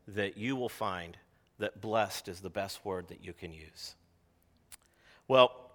that 0.08 0.37
you 0.37 0.56
will 0.56 0.68
find 0.68 1.16
that 1.61 1.80
blessed 1.80 2.26
is 2.26 2.40
the 2.40 2.50
best 2.50 2.85
word 2.85 3.06
that 3.06 3.25
you 3.25 3.32
can 3.32 3.52
use. 3.52 3.94
Well, 5.28 5.70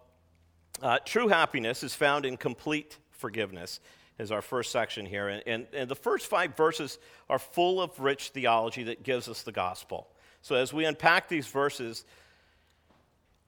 uh, 0.82 1.00
true 1.06 1.30
happiness 1.30 1.82
is 1.82 1.96
found 1.96 2.26
in 2.26 2.36
complete 2.36 2.98
forgiveness, 3.12 3.80
is 4.20 4.32
our 4.32 4.42
first 4.42 4.72
section 4.72 5.06
here. 5.06 5.28
And, 5.30 5.44
and, 5.48 5.68
and 5.74 5.90
the 5.90 5.96
first 5.96 6.28
five 6.28 6.56
verses 6.56 7.00
are 7.30 7.40
full 7.40 7.82
of 7.82 8.00
rich 8.00 8.30
theology 8.30 8.84
that 8.84 9.04
gives 9.04 9.28
us 9.28 9.44
the 9.44 9.52
gospel. 9.52 10.08
So 10.42 10.56
as 10.56 10.74
we 10.74 10.86
unpack 10.86 11.28
these 11.28 11.48
verses, 11.48 12.06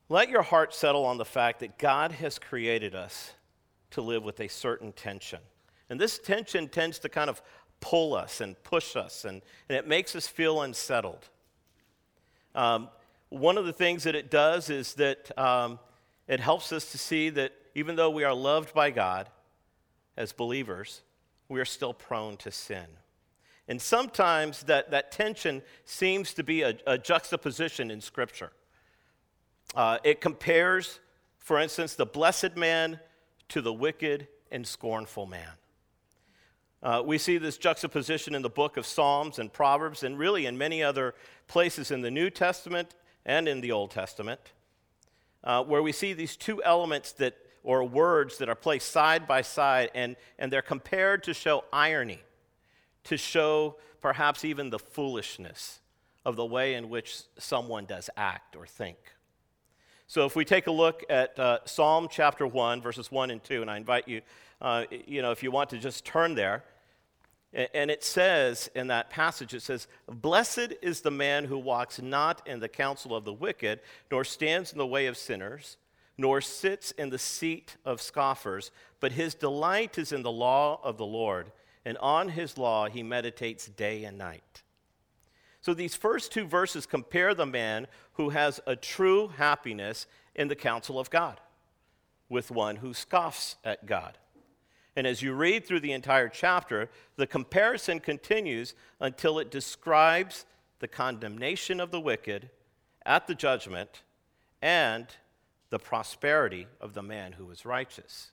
let 0.09 0.29
your 0.29 0.41
heart 0.41 0.73
settle 0.73 1.05
on 1.05 1.17
the 1.17 1.25
fact 1.25 1.59
that 1.61 1.77
God 1.77 2.11
has 2.13 2.37
created 2.37 2.95
us 2.95 3.31
to 3.91 4.01
live 4.01 4.23
with 4.23 4.39
a 4.39 4.47
certain 4.47 4.91
tension. 4.91 5.39
And 5.89 5.99
this 5.99 6.19
tension 6.19 6.67
tends 6.67 6.99
to 6.99 7.09
kind 7.09 7.29
of 7.29 7.41
pull 7.79 8.15
us 8.15 8.41
and 8.41 8.61
push 8.63 8.95
us, 8.95 9.25
and, 9.25 9.41
and 9.67 9.77
it 9.77 9.87
makes 9.87 10.15
us 10.15 10.27
feel 10.27 10.61
unsettled. 10.61 11.29
Um, 12.55 12.89
one 13.29 13.57
of 13.57 13.65
the 13.65 13.73
things 13.73 14.03
that 14.03 14.15
it 14.15 14.31
does 14.31 14.69
is 14.69 14.93
that 14.95 15.37
um, 15.37 15.79
it 16.27 16.39
helps 16.39 16.71
us 16.71 16.91
to 16.91 16.97
see 16.97 17.29
that 17.31 17.51
even 17.75 17.95
though 17.95 18.09
we 18.09 18.23
are 18.23 18.33
loved 18.33 18.73
by 18.73 18.91
God 18.91 19.29
as 20.17 20.33
believers, 20.33 21.01
we 21.49 21.59
are 21.59 21.65
still 21.65 21.93
prone 21.93 22.37
to 22.37 22.51
sin. 22.51 22.85
And 23.67 23.81
sometimes 23.81 24.63
that, 24.63 24.91
that 24.91 25.11
tension 25.11 25.61
seems 25.85 26.33
to 26.33 26.43
be 26.43 26.63
a, 26.63 26.77
a 26.85 26.97
juxtaposition 26.97 27.89
in 27.91 28.01
Scripture. 28.01 28.51
Uh, 29.75 29.99
it 30.03 30.21
compares, 30.21 30.99
for 31.37 31.59
instance, 31.59 31.95
the 31.95 32.05
blessed 32.05 32.55
man 32.57 32.99
to 33.49 33.61
the 33.61 33.73
wicked 33.73 34.27
and 34.51 34.67
scornful 34.67 35.25
man. 35.25 35.49
Uh, 36.83 37.01
we 37.03 37.17
see 37.17 37.37
this 37.37 37.57
juxtaposition 37.57 38.35
in 38.35 38.41
the 38.41 38.49
book 38.49 38.75
of 38.75 38.85
Psalms 38.85 39.39
and 39.39 39.51
Proverbs, 39.51 40.03
and 40.03 40.19
really 40.19 40.45
in 40.45 40.57
many 40.57 40.83
other 40.83 41.15
places 41.47 41.91
in 41.91 42.01
the 42.01 42.11
New 42.11 42.29
Testament 42.29 42.93
and 43.25 43.47
in 43.47 43.61
the 43.61 43.71
Old 43.71 43.91
Testament, 43.91 44.41
uh, 45.45 45.63
where 45.63 45.81
we 45.81 45.93
see 45.93 46.11
these 46.11 46.35
two 46.35 46.61
elements 46.63 47.13
that, 47.13 47.35
or 47.63 47.83
words 47.83 48.37
that 48.37 48.49
are 48.49 48.55
placed 48.55 48.91
side 48.91 49.27
by 49.27 49.41
side, 49.41 49.89
and, 49.95 50.15
and 50.37 50.51
they're 50.51 50.61
compared 50.61 51.23
to 51.23 51.33
show 51.33 51.63
irony, 51.71 52.19
to 53.05 53.17
show 53.17 53.77
perhaps 54.01 54.43
even 54.43 54.69
the 54.69 54.79
foolishness 54.79 55.79
of 56.25 56.35
the 56.35 56.45
way 56.45 56.75
in 56.75 56.89
which 56.89 57.21
someone 57.37 57.85
does 57.85 58.09
act 58.15 58.55
or 58.55 58.65
think. 58.65 58.97
So 60.07 60.25
if 60.25 60.35
we 60.35 60.45
take 60.45 60.67
a 60.67 60.71
look 60.71 61.03
at 61.09 61.39
uh, 61.39 61.59
Psalm 61.65 62.07
chapter 62.09 62.45
1, 62.45 62.81
verses 62.81 63.11
1 63.11 63.31
and 63.31 63.43
2, 63.43 63.61
and 63.61 63.71
I 63.71 63.77
invite 63.77 64.07
you, 64.07 64.21
uh, 64.61 64.85
you 65.07 65.21
know, 65.21 65.31
if 65.31 65.41
you 65.41 65.51
want 65.51 65.69
to 65.71 65.77
just 65.77 66.05
turn 66.05 66.35
there. 66.35 66.63
And 67.73 67.91
it 67.91 68.03
says 68.03 68.69
in 68.73 68.87
that 68.87 69.11
passage, 69.11 69.53
it 69.53 69.61
says, 69.61 69.87
Blessed 70.07 70.73
is 70.81 71.01
the 71.01 71.11
man 71.11 71.45
who 71.45 71.59
walks 71.59 72.01
not 72.01 72.45
in 72.47 72.59
the 72.59 72.67
counsel 72.67 73.15
of 73.15 73.25
the 73.25 73.33
wicked, 73.33 73.79
nor 74.09 74.23
stands 74.23 74.71
in 74.71 74.79
the 74.79 74.87
way 74.87 75.05
of 75.05 75.17
sinners, 75.17 75.77
nor 76.17 76.41
sits 76.41 76.91
in 76.91 77.09
the 77.09 77.17
seat 77.17 77.77
of 77.85 78.01
scoffers, 78.01 78.71
but 78.99 79.13
his 79.13 79.33
delight 79.33 79.97
is 79.97 80.11
in 80.11 80.23
the 80.23 80.31
law 80.31 80.79
of 80.83 80.97
the 80.97 81.05
Lord, 81.05 81.51
and 81.85 81.97
on 81.97 82.29
his 82.29 82.57
law 82.57 82.87
he 82.87 83.03
meditates 83.03 83.67
day 83.67 84.03
and 84.03 84.17
night. 84.17 84.63
So 85.61 85.73
these 85.73 85.95
first 85.95 86.31
two 86.31 86.45
verses 86.45 86.85
compare 86.85 87.33
the 87.33 87.45
man 87.45 87.87
who 88.13 88.29
has 88.29 88.59
a 88.67 88.75
true 88.75 89.29
happiness 89.29 90.07
in 90.35 90.49
the 90.49 90.55
counsel 90.55 90.99
of 90.99 91.09
God 91.09 91.39
with 92.29 92.51
one 92.51 92.77
who 92.77 92.93
scoffs 92.93 93.55
at 93.63 93.85
God. 93.85 94.17
And 94.95 95.07
as 95.07 95.21
you 95.21 95.33
read 95.33 95.65
through 95.65 95.79
the 95.79 95.91
entire 95.91 96.29
chapter, 96.29 96.89
the 97.15 97.25
comparison 97.25 97.99
continues 97.99 98.75
until 98.99 99.39
it 99.39 99.49
describes 99.49 100.45
the 100.79 100.87
condemnation 100.87 101.79
of 101.79 101.91
the 101.91 101.99
wicked 101.99 102.49
at 103.05 103.25
the 103.25 103.35
judgment 103.35 104.03
and 104.61 105.07
the 105.73 105.79
prosperity 105.79 106.67
of 106.79 106.93
the 106.93 107.01
man 107.01 107.31
who 107.31 107.49
is 107.49 107.65
righteous. 107.65 108.29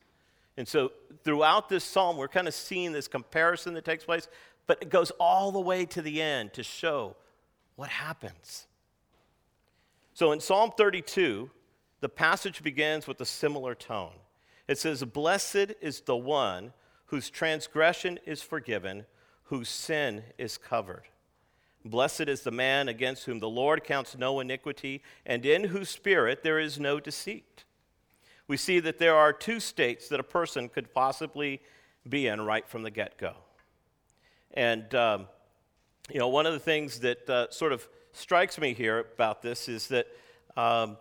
And 0.58 0.68
so 0.68 0.92
throughout 1.24 1.70
this 1.70 1.84
psalm, 1.84 2.18
we're 2.18 2.28
kind 2.28 2.46
of 2.46 2.52
seeing 2.52 2.92
this 2.92 3.08
comparison 3.08 3.72
that 3.72 3.86
takes 3.86 4.04
place, 4.04 4.28
but 4.66 4.82
it 4.82 4.90
goes 4.90 5.10
all 5.12 5.50
the 5.50 5.58
way 5.58 5.86
to 5.86 6.02
the 6.02 6.20
end 6.20 6.52
to 6.52 6.62
show 6.62 7.16
what 7.76 7.88
happens. 7.88 8.66
So 10.12 10.32
in 10.32 10.40
Psalm 10.40 10.72
32, 10.76 11.48
the 12.00 12.10
passage 12.10 12.62
begins 12.62 13.06
with 13.06 13.18
a 13.22 13.24
similar 13.24 13.74
tone. 13.74 14.12
It 14.68 14.76
says, 14.76 15.02
Blessed 15.02 15.72
is 15.80 16.02
the 16.02 16.18
one 16.18 16.74
whose 17.06 17.30
transgression 17.30 18.18
is 18.26 18.42
forgiven, 18.42 19.06
whose 19.44 19.70
sin 19.70 20.24
is 20.36 20.58
covered. 20.58 21.04
Blessed 21.84 22.22
is 22.22 22.42
the 22.42 22.50
man 22.50 22.88
against 22.88 23.24
whom 23.24 23.38
the 23.38 23.48
Lord 23.48 23.84
counts 23.84 24.16
no 24.16 24.40
iniquity, 24.40 25.02
and 25.24 25.46
in 25.46 25.64
whose 25.64 25.88
spirit 25.88 26.42
there 26.42 26.58
is 26.58 26.78
no 26.78 27.00
deceit. 27.00 27.64
We 28.46 28.56
see 28.56 28.80
that 28.80 28.98
there 28.98 29.14
are 29.14 29.32
two 29.32 29.60
states 29.60 30.08
that 30.08 30.20
a 30.20 30.24
person 30.24 30.68
could 30.68 30.92
possibly 30.92 31.60
be 32.08 32.26
in 32.26 32.40
right 32.40 32.68
from 32.68 32.82
the 32.82 32.90
get 32.90 33.16
go. 33.16 33.34
And 34.52 34.94
um, 34.94 35.28
you 36.12 36.18
know, 36.18 36.28
one 36.28 36.46
of 36.46 36.52
the 36.52 36.58
things 36.58 37.00
that 37.00 37.30
uh, 37.30 37.50
sort 37.50 37.72
of 37.72 37.86
strikes 38.12 38.58
me 38.58 38.74
here 38.74 39.06
about 39.14 39.42
this 39.42 39.68
is 39.68 39.88
that, 39.88 40.08
um, 40.56 40.96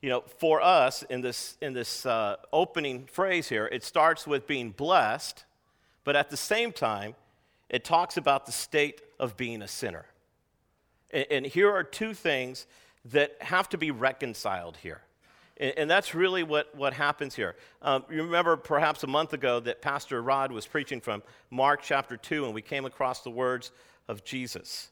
you 0.00 0.08
know, 0.08 0.22
for 0.38 0.62
us 0.62 1.02
in 1.04 1.20
this, 1.20 1.56
in 1.60 1.74
this 1.74 2.06
uh, 2.06 2.36
opening 2.52 3.06
phrase 3.06 3.48
here, 3.48 3.66
it 3.66 3.84
starts 3.84 4.26
with 4.26 4.46
being 4.46 4.70
blessed, 4.70 5.44
but 6.04 6.16
at 6.16 6.30
the 6.30 6.36
same 6.36 6.72
time, 6.72 7.14
it 7.68 7.84
talks 7.84 8.16
about 8.16 8.46
the 8.46 8.52
state 8.52 9.02
of 9.18 9.36
being 9.36 9.60
a 9.62 9.68
sinner. 9.68 10.06
And, 11.14 11.46
here 11.46 11.72
are 11.72 11.84
two 11.84 12.12
things 12.12 12.66
that 13.06 13.36
have 13.40 13.68
to 13.68 13.78
be 13.78 13.92
reconciled 13.92 14.76
here. 14.76 15.00
And, 15.56 15.72
and 15.76 15.90
that's 15.90 16.12
really 16.14 16.42
what, 16.42 16.74
what 16.74 16.92
happens 16.92 17.36
here. 17.36 17.54
Um, 17.82 18.04
you 18.10 18.24
remember 18.24 18.56
perhaps 18.56 19.04
a 19.04 19.06
month 19.06 19.32
ago 19.32 19.60
that 19.60 19.80
Pastor 19.80 20.20
Rod 20.20 20.50
was 20.50 20.66
preaching 20.66 21.00
from 21.00 21.22
Mark 21.50 21.82
chapter 21.82 22.16
2, 22.16 22.46
and 22.46 22.54
we 22.54 22.62
came 22.62 22.84
across 22.84 23.22
the 23.22 23.30
words 23.30 23.70
of 24.08 24.24
Jesus. 24.24 24.90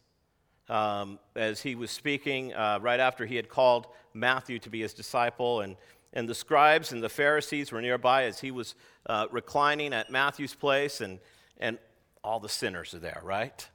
Um, 0.69 1.19
as 1.35 1.61
he 1.61 1.75
was 1.75 1.91
speaking 1.91 2.55
uh, 2.55 2.79
right 2.81 3.00
after 3.00 3.26
he 3.26 3.35
had 3.35 3.49
called 3.49 3.88
Matthew 4.14 4.61
to 4.61 4.71
be 4.71 4.81
his 4.81 4.95
disciple, 4.95 5.61
and, 5.62 5.76
and 6.12 6.29
the 6.29 6.37
scribes 6.37 6.93
and 6.93 7.02
the 7.02 7.09
Pharisees 7.09 7.73
were 7.73 7.83
nearby 7.83 8.25
as 8.25 8.38
he 8.38 8.52
was 8.52 8.76
uh, 9.07 9.26
reclining 9.33 9.93
at 9.93 10.09
Matthew's 10.09 10.55
place, 10.55 11.00
and, 11.00 11.19
and 11.59 11.79
all 12.23 12.38
the 12.38 12.49
sinners 12.49 12.95
are 12.95 13.00
there, 13.00 13.21
right? 13.25 13.69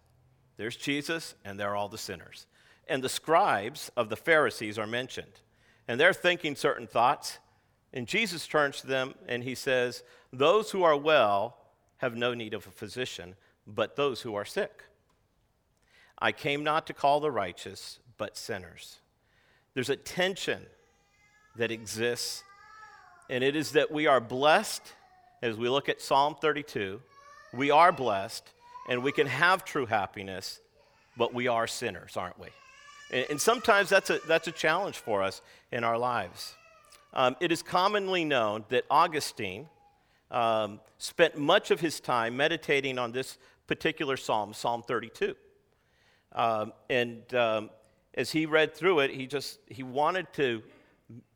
There's 0.57 0.75
Jesus, 0.75 1.35
and 1.45 1.59
there 1.59 1.69
are 1.69 1.75
all 1.75 1.87
the 1.87 1.97
sinners. 1.97 2.47
And 2.87 3.03
the 3.03 3.09
scribes 3.09 3.91
of 3.95 4.09
the 4.09 4.15
Pharisees 4.15 4.77
are 4.79 4.87
mentioned. 4.87 5.41
And 5.87 5.99
they're 5.99 6.13
thinking 6.13 6.55
certain 6.55 6.87
thoughts. 6.87 7.37
And 7.93 8.07
Jesus 8.07 8.47
turns 8.47 8.81
to 8.81 8.87
them 8.87 9.13
and 9.27 9.43
he 9.43 9.55
says, 9.55 10.03
Those 10.33 10.71
who 10.71 10.83
are 10.83 10.97
well 10.97 11.57
have 11.97 12.15
no 12.15 12.33
need 12.33 12.53
of 12.53 12.67
a 12.67 12.71
physician, 12.71 13.35
but 13.65 13.95
those 13.95 14.21
who 14.21 14.35
are 14.35 14.45
sick. 14.45 14.83
I 16.19 16.31
came 16.31 16.63
not 16.63 16.87
to 16.87 16.93
call 16.93 17.19
the 17.19 17.31
righteous, 17.31 17.99
but 18.17 18.37
sinners. 18.37 18.97
There's 19.73 19.89
a 19.89 19.95
tension 19.95 20.65
that 21.55 21.71
exists, 21.71 22.43
and 23.29 23.43
it 23.43 23.55
is 23.55 23.71
that 23.73 23.91
we 23.91 24.07
are 24.07 24.19
blessed, 24.19 24.81
as 25.41 25.55
we 25.55 25.69
look 25.69 25.89
at 25.89 26.01
Psalm 26.01 26.35
32, 26.39 26.99
we 27.53 27.69
are 27.69 27.91
blessed 27.91 28.51
and 28.87 29.03
we 29.03 29.11
can 29.11 29.27
have 29.27 29.65
true 29.65 29.85
happiness, 29.85 30.59
but 31.17 31.33
we 31.33 31.47
are 31.47 31.67
sinners, 31.67 32.15
aren't 32.17 32.39
we? 32.39 32.47
And, 33.11 33.25
and 33.31 33.41
sometimes 33.41 33.89
that's 33.89 34.09
a, 34.09 34.19
that's 34.27 34.47
a 34.47 34.51
challenge 34.51 34.97
for 34.97 35.23
us 35.23 35.41
in 35.71 35.83
our 35.83 35.97
lives. 35.97 36.55
Um, 37.13 37.35
it 37.39 37.51
is 37.51 37.63
commonly 37.63 38.25
known 38.25 38.65
that 38.69 38.85
Augustine 38.89 39.67
um, 40.31 40.79
spent 40.97 41.37
much 41.37 41.71
of 41.71 41.79
his 41.79 41.99
time 41.99 42.35
meditating 42.37 42.99
on 42.99 43.11
this 43.11 43.37
particular 43.65 44.17
psalm, 44.17 44.53
Psalm 44.53 44.83
32. 44.83 45.35
Um, 46.33 46.73
and 46.89 47.33
um, 47.33 47.69
as 48.13 48.31
he 48.31 48.45
read 48.45 48.75
through 48.75 48.99
it, 48.99 49.11
he 49.11 49.27
just 49.27 49.59
he 49.67 49.83
wanted 49.83 50.31
to 50.33 50.61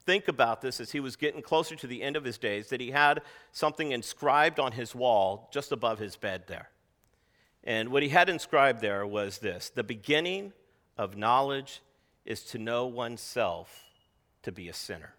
think 0.06 0.28
about 0.28 0.62
this 0.62 0.80
as 0.80 0.92
he 0.92 1.00
was 1.00 1.16
getting 1.16 1.42
closer 1.42 1.76
to 1.76 1.88
the 1.88 2.02
end 2.02 2.16
of 2.16 2.24
his 2.24 2.38
days 2.38 2.70
that 2.70 2.82
he 2.82 2.92
had 2.92 3.22
something 3.52 3.92
inscribed 3.92 4.60
on 4.60 4.72
his 4.72 4.96
wall 4.96 5.50
just 5.54 5.72
above 5.72 6.00
his 6.00 6.16
bed 6.16 6.44
there. 6.48 6.70
And 7.64 7.90
what 7.90 8.04
he 8.04 8.10
had 8.10 8.30
inscribed 8.30 8.82
there 8.82 9.06
was 9.06 9.38
this 9.40 9.70
The 9.70 9.84
beginning 9.84 10.54
of 10.98 11.18
knowledge 11.18 11.82
is 12.26 12.44
to 12.44 12.58
know 12.58 12.86
oneself 12.86 13.84
to 14.44 14.52
be 14.52 14.70
a 14.70 14.74
sinner. 14.74 15.14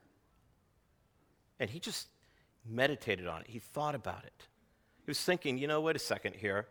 And 1.58 1.70
he 1.70 1.78
just 1.78 2.08
meditated 2.68 3.26
on 3.26 3.42
it, 3.42 3.49
he 3.49 3.58
thought 3.58 3.94
about 3.94 4.25
it. 4.25 4.46
He 5.04 5.11
was 5.11 5.20
thinking, 5.20 5.58
you 5.58 5.66
know, 5.66 5.80
wait 5.80 5.96
a 5.96 6.00
second 6.00 6.37
here. 6.37 6.66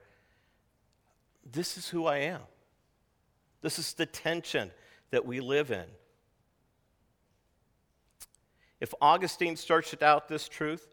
This 1.49 1.77
is 1.77 1.89
who 1.89 2.05
I 2.05 2.17
am. 2.19 2.41
This 3.61 3.77
is 3.77 3.93
the 3.93 4.05
tension 4.05 4.71
that 5.11 5.25
we 5.25 5.39
live 5.39 5.71
in. 5.71 5.85
If 8.79 8.93
Augustine 9.01 9.55
searched 9.55 10.01
out 10.01 10.27
this 10.27 10.47
truth, 10.47 10.87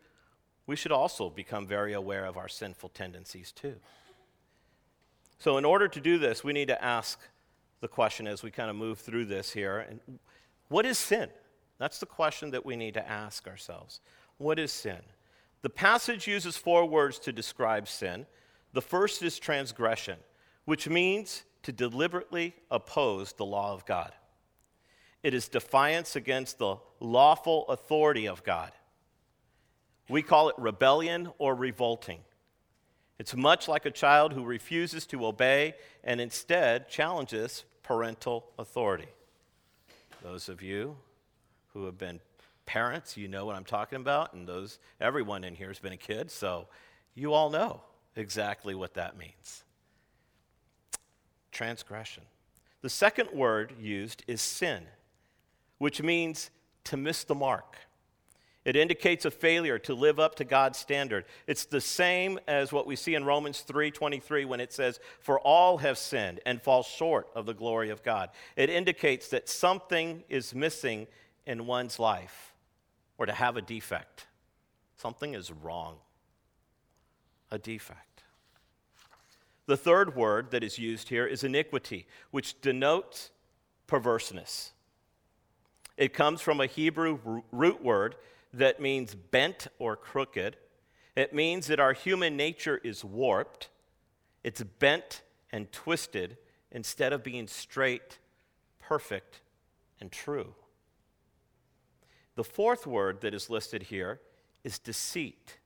we 0.67 0.77
should 0.77 0.93
also 0.93 1.31
become 1.31 1.67
very 1.67 1.95
aware 1.95 2.27
of 2.27 2.37
our 2.37 2.49
sinful 2.49 2.91
tendencies 2.91 3.53
too. 3.53 3.77
So, 5.39 5.57
in 5.57 5.65
order 5.65 5.89
to 5.89 6.01
do 6.01 6.19
this, 6.19 6.43
we 6.43 6.53
need 6.53 6.69
to 6.69 6.85
ask 6.85 7.21
the 7.81 7.89
question 7.89 8.27
as 8.27 8.43
we 8.43 8.51
kind 8.51 8.71
of 8.71 8.77
move 8.77 8.99
through 8.99 9.27
this 9.27 9.53
here 9.53 9.79
and 9.79 10.01
what 10.69 10.85
is 10.85 10.99
sin? 10.99 11.31
That's 11.79 11.99
the 11.99 12.07
question 12.07 12.51
that 12.51 12.67
we 12.67 12.77
need 12.77 12.95
to 12.95 13.09
ask 13.09 13.47
ourselves. 13.47 14.01
What 14.37 14.59
is 14.59 14.73
sin? 14.73 14.99
The 15.63 15.71
passage 15.71 16.27
uses 16.27 16.57
four 16.57 16.85
words 16.87 17.19
to 17.21 17.33
describe 17.33 17.89
sin. 17.89 18.27
The 18.73 18.83
first 18.83 19.23
is 19.23 19.39
transgression, 19.39 20.19
which 20.65 20.89
means 20.89 21.45
to 21.63 21.73
deliberately 21.73 22.55
oppose 22.71 23.33
the 23.33 23.45
law 23.45 23.73
of 23.73 23.87
God. 23.87 24.13
It 25.23 25.35
is 25.35 25.49
defiance 25.49 26.15
against 26.15 26.59
the 26.59 26.77
lawful 27.01 27.67
authority 27.69 28.29
of 28.29 28.45
God. 28.45 28.71
We 30.09 30.23
call 30.23 30.49
it 30.49 30.55
rebellion 30.59 31.31
or 31.39 31.55
revolting. 31.55 32.21
It's 33.19 33.35
much 33.35 33.67
like 33.67 33.85
a 33.85 33.91
child 33.91 34.33
who 34.33 34.45
refuses 34.45 35.07
to 35.07 35.27
obey 35.27 35.75
and 36.05 36.21
instead 36.21 36.89
challenges 36.89 37.65
parental 37.83 38.47
authority. 38.59 39.09
Those 40.23 40.49
of 40.49 40.63
you 40.63 40.97
who 41.73 41.85
have 41.87 41.99
been 41.99 42.21
parents, 42.67 43.17
you 43.17 43.29
know 43.29 43.47
what 43.47 43.57
I'm 43.57 43.65
talking 43.65 43.97
about, 43.97 44.35
and 44.35 44.47
those 44.47 44.79
everyone 45.01 45.43
in 45.43 45.55
here 45.55 45.69
has 45.69 45.79
been 45.79 45.93
a 45.93 45.97
kid, 45.97 46.31
so 46.31 46.69
you 47.15 47.33
all 47.33 47.51
know 47.51 47.81
exactly 48.15 48.75
what 48.75 48.95
that 48.95 49.17
means. 49.17 49.65
Transgression. 51.51 52.25
The 52.83 52.91
second 52.91 53.31
word 53.33 53.73
used 53.81 54.23
is 54.29 54.41
sin, 54.41 54.85
which 55.79 56.03
means 56.03 56.51
to 56.85 56.97
miss 56.97 57.25
the 57.25 57.35
mark. 57.35 57.77
It 58.69 58.77
indicates 58.77 59.25
a 59.25 59.31
failure 59.31 59.79
to 59.79 59.95
live 59.95 60.21
up 60.21 60.35
to 60.35 60.45
God's 60.45 60.79
standard. 60.79 61.25
It's 61.47 61.65
the 61.65 61.81
same 61.81 62.39
as 62.47 62.71
what 62.71 62.87
we 62.87 62.97
see 62.97 63.15
in 63.15 63.25
Romans 63.25 63.63
3:23 63.63 64.45
when 64.45 64.61
it 64.61 64.75
says, 64.75 65.01
"For 65.21 65.41
all 65.41 65.79
have 65.79 65.97
sinned 65.97 66.41
and 66.45 66.61
fall 66.61 66.83
short 66.83 67.31
of 67.35 67.47
the 67.47 67.55
glory 67.55 67.89
of 67.89 68.03
God." 68.03 68.29
It 68.57 68.69
indicates 68.69 69.31
that 69.31 69.49
something 69.49 70.23
is 70.29 70.55
missing 70.55 71.09
in 71.47 71.65
one's 71.65 71.99
life 71.99 72.53
or 73.17 73.25
to 73.25 73.33
have 73.33 73.57
a 73.57 73.63
defect. 73.63 74.27
Something 74.97 75.33
is 75.33 75.51
wrong. 75.51 76.03
A 77.51 77.57
defect. 77.57 78.25
The 79.65 79.79
third 79.79 80.15
word 80.15 80.51
that 80.51 80.63
is 80.63 80.79
used 80.79 81.09
here 81.09 81.27
is 81.27 81.43
iniquity, 81.43 82.07
which 82.33 82.61
denotes 82.61 83.31
perverseness. 83.87 84.75
It 85.97 86.13
comes 86.13 86.43
from 86.43 86.61
a 86.61 86.67
Hebrew 86.67 87.43
root 87.51 87.83
word 87.83 88.17
that 88.53 88.81
means 88.81 89.15
bent 89.15 89.67
or 89.79 89.97
crooked. 89.97 90.57
It 91.17 91.35
means 91.35 91.67
that 91.67 91.81
our 91.81 91.93
human 91.93 92.37
nature 92.37 92.81
is 92.83 93.05
warped, 93.05 93.71
it's 94.45 94.63
bent 94.63 95.23
and 95.51 95.71
twisted 95.73 96.37
instead 96.71 97.13
of 97.13 97.25
being 97.25 97.47
straight, 97.47 98.19
perfect, 98.79 99.41
and 100.01 100.13
true. 100.13 100.55
The 102.37 102.45
fourth 102.45 102.87
word 102.87 103.21
that 103.23 103.35
is 103.35 103.51
listed 103.51 103.85
here 103.85 104.21
is 104.63 104.79
deceit, 104.79 105.59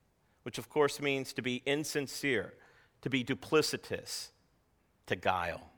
which 0.43 0.59
of 0.59 0.69
course 0.69 1.01
means 1.01 1.33
to 1.35 1.43
be 1.43 1.63
insincere, 1.67 2.55
to 3.03 3.11
be 3.11 3.23
duplicitous, 3.23 4.31
to 5.07 5.17
guile. 5.17 5.71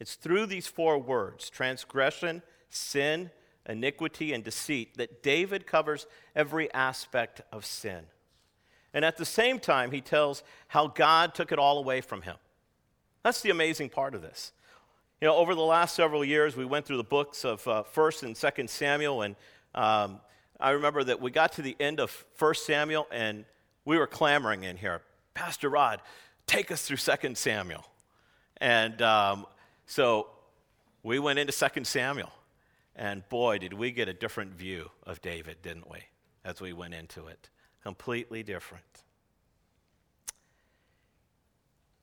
It's 0.00 0.14
through 0.14 0.46
these 0.46 0.66
four 0.66 0.98
words 0.98 1.48
transgression, 1.48 2.42
sin, 2.68 3.30
iniquity, 3.68 4.32
and 4.32 4.42
deceit 4.44 4.96
that 4.96 5.22
David 5.22 5.66
covers 5.66 6.06
every 6.34 6.72
aspect 6.72 7.40
of 7.52 7.64
sin. 7.64 8.04
And 8.94 9.04
at 9.04 9.16
the 9.16 9.24
same 9.24 9.58
time, 9.58 9.90
he 9.90 10.00
tells 10.00 10.42
how 10.68 10.86
God 10.86 11.34
took 11.34 11.52
it 11.52 11.58
all 11.58 11.78
away 11.78 12.00
from 12.00 12.22
him. 12.22 12.36
That's 13.22 13.42
the 13.42 13.50
amazing 13.50 13.90
part 13.90 14.14
of 14.14 14.22
this. 14.22 14.52
You 15.20 15.28
know, 15.28 15.36
over 15.36 15.54
the 15.54 15.62
last 15.62 15.94
several 15.94 16.24
years, 16.24 16.56
we 16.56 16.64
went 16.64 16.86
through 16.86 16.98
the 16.98 17.04
books 17.04 17.44
of 17.44 17.66
uh, 17.66 17.82
1st 17.94 18.22
and 18.22 18.34
2nd 18.34 18.68
Samuel, 18.68 19.22
and 19.22 19.36
um, 19.74 20.20
I 20.58 20.70
remember 20.70 21.04
that 21.04 21.20
we 21.20 21.30
got 21.30 21.52
to 21.52 21.62
the 21.62 21.76
end 21.78 22.00
of 22.00 22.24
1st 22.38 22.56
Samuel, 22.58 23.06
and 23.10 23.44
we 23.84 23.98
were 23.98 24.06
clamoring 24.06 24.64
in 24.64 24.76
here, 24.76 25.02
Pastor 25.34 25.68
Rod, 25.68 26.00
take 26.46 26.70
us 26.70 26.82
through 26.82 26.96
2nd 26.96 27.36
Samuel. 27.36 27.84
And 28.58 29.02
um, 29.02 29.46
so 29.86 30.28
we 31.02 31.18
went 31.18 31.38
into 31.38 31.52
2nd 31.52 31.86
Samuel. 31.86 32.32
And 32.96 33.28
boy, 33.28 33.58
did 33.58 33.74
we 33.74 33.92
get 33.92 34.08
a 34.08 34.14
different 34.14 34.54
view 34.54 34.90
of 35.04 35.20
David, 35.20 35.58
didn't 35.62 35.90
we, 35.90 35.98
as 36.44 36.62
we 36.62 36.72
went 36.72 36.94
into 36.94 37.26
it? 37.26 37.50
Completely 37.82 38.42
different. 38.42 38.84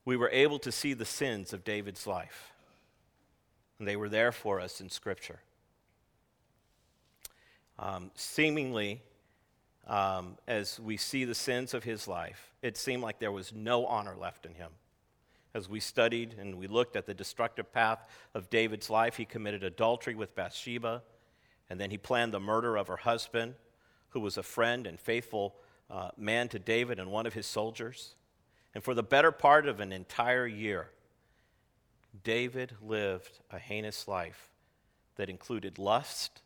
We 0.04 0.16
were 0.16 0.30
able 0.30 0.60
to 0.60 0.70
see 0.70 0.94
the 0.94 1.04
sins 1.04 1.52
of 1.52 1.64
David's 1.64 2.06
life, 2.06 2.52
and 3.78 3.88
they 3.88 3.96
were 3.96 4.08
there 4.08 4.30
for 4.30 4.60
us 4.60 4.80
in 4.80 4.88
Scripture. 4.88 5.40
Um, 7.76 8.12
seemingly, 8.14 9.02
um, 9.88 10.36
as 10.46 10.78
we 10.78 10.96
see 10.96 11.24
the 11.24 11.34
sins 11.34 11.74
of 11.74 11.82
his 11.82 12.06
life, 12.06 12.52
it 12.62 12.76
seemed 12.76 13.02
like 13.02 13.18
there 13.18 13.32
was 13.32 13.52
no 13.52 13.84
honor 13.86 14.14
left 14.14 14.46
in 14.46 14.54
him. 14.54 14.70
As 15.54 15.68
we 15.68 15.78
studied 15.78 16.34
and 16.38 16.56
we 16.56 16.66
looked 16.66 16.96
at 16.96 17.06
the 17.06 17.14
destructive 17.14 17.72
path 17.72 18.04
of 18.34 18.50
David's 18.50 18.90
life, 18.90 19.16
he 19.16 19.24
committed 19.24 19.62
adultery 19.62 20.16
with 20.16 20.34
Bathsheba, 20.34 21.02
and 21.70 21.80
then 21.80 21.90
he 21.90 21.96
planned 21.96 22.34
the 22.34 22.40
murder 22.40 22.76
of 22.76 22.88
her 22.88 22.96
husband, 22.96 23.54
who 24.10 24.20
was 24.20 24.36
a 24.36 24.42
friend 24.42 24.86
and 24.86 24.98
faithful 24.98 25.54
uh, 25.90 26.10
man 26.16 26.48
to 26.48 26.58
David 26.58 26.98
and 26.98 27.10
one 27.10 27.26
of 27.26 27.34
his 27.34 27.46
soldiers. 27.46 28.16
And 28.74 28.82
for 28.82 28.94
the 28.94 29.02
better 29.02 29.30
part 29.30 29.68
of 29.68 29.78
an 29.78 29.92
entire 29.92 30.46
year, 30.46 30.90
David 32.24 32.72
lived 32.82 33.38
a 33.50 33.58
heinous 33.58 34.08
life 34.08 34.50
that 35.16 35.30
included 35.30 35.78
lust, 35.78 36.42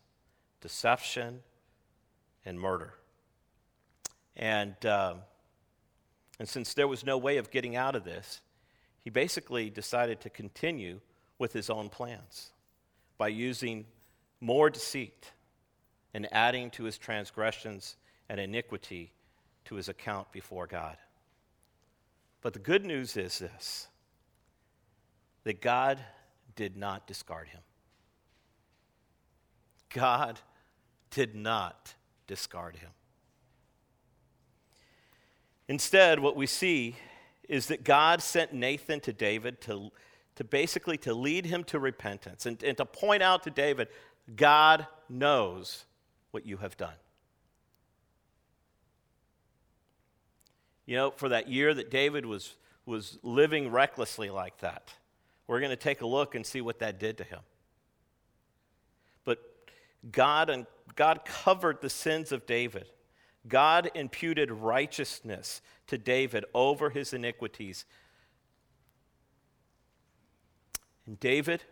deception, 0.61 1.41
and 2.45 2.59
murder. 2.59 2.93
And, 4.35 4.75
uh, 4.85 5.15
and 6.39 6.47
since 6.47 6.73
there 6.73 6.87
was 6.87 7.03
no 7.03 7.17
way 7.17 7.37
of 7.37 7.49
getting 7.49 7.75
out 7.75 7.95
of 7.95 8.03
this, 8.03 8.41
he 9.09 9.11
basically 9.11 9.71
decided 9.71 10.21
to 10.21 10.29
continue 10.29 10.99
with 11.39 11.51
his 11.51 11.71
own 11.71 11.89
plans 11.89 12.51
by 13.17 13.27
using 13.27 13.83
more 14.39 14.69
deceit 14.69 15.31
and 16.13 16.31
adding 16.31 16.69
to 16.69 16.83
his 16.83 16.99
transgressions 16.99 17.95
and 18.29 18.39
iniquity 18.39 19.11
to 19.65 19.73
his 19.73 19.89
account 19.89 20.31
before 20.31 20.67
God. 20.67 20.95
But 22.41 22.53
the 22.53 22.59
good 22.59 22.85
news 22.85 23.17
is 23.17 23.39
this 23.39 23.87
that 25.43 25.59
God 25.59 25.99
did 26.55 26.77
not 26.77 27.07
discard 27.07 27.47
him. 27.47 27.61
God 29.91 30.39
did 31.09 31.33
not 31.33 31.95
discard 32.27 32.75
him. 32.75 32.91
Instead, 35.67 36.19
what 36.19 36.35
we 36.35 36.45
see 36.45 36.95
is 37.49 37.65
that 37.65 37.83
God 37.83 38.21
sent 38.21 38.53
Nathan 38.53 39.01
to 39.01 39.11
David 39.11 39.59
to, 39.61 39.91
to 40.35 40.43
basically 40.43 40.97
to 40.99 41.13
lead 41.13 41.47
him 41.47 41.63
to 41.65 41.79
repentance 41.79 42.45
and, 42.45 42.61
and 42.63 42.77
to 42.77 42.85
point 42.85 43.23
out 43.23 43.43
to 43.43 43.49
David, 43.49 43.89
God 44.35 44.85
knows 45.09 45.85
what 46.31 46.45
you 46.45 46.57
have 46.57 46.77
done. 46.77 46.93
You 50.85 50.95
know, 50.95 51.11
for 51.11 51.29
that 51.29 51.49
year 51.49 51.73
that 51.73 51.91
David 51.91 52.25
was, 52.25 52.55
was 52.85 53.17
living 53.23 53.71
recklessly 53.71 54.29
like 54.29 54.59
that, 54.59 54.93
we're 55.47 55.59
going 55.59 55.71
to 55.71 55.75
take 55.75 56.01
a 56.01 56.07
look 56.07 56.35
and 56.35 56.45
see 56.45 56.61
what 56.61 56.79
that 56.79 56.99
did 56.99 57.17
to 57.17 57.23
him. 57.23 57.39
But 59.25 59.39
God, 60.11 60.51
and 60.51 60.67
God 60.95 61.25
covered 61.25 61.81
the 61.81 61.89
sins 61.89 62.31
of 62.31 62.45
David. 62.45 62.89
God 63.47 63.89
imputed 63.95 64.51
righteousness 64.51 65.61
to 65.87 65.97
David 65.97 66.45
over 66.53 66.89
his 66.89 67.13
iniquities. 67.13 67.85
And 71.05 71.19
David 71.19 71.63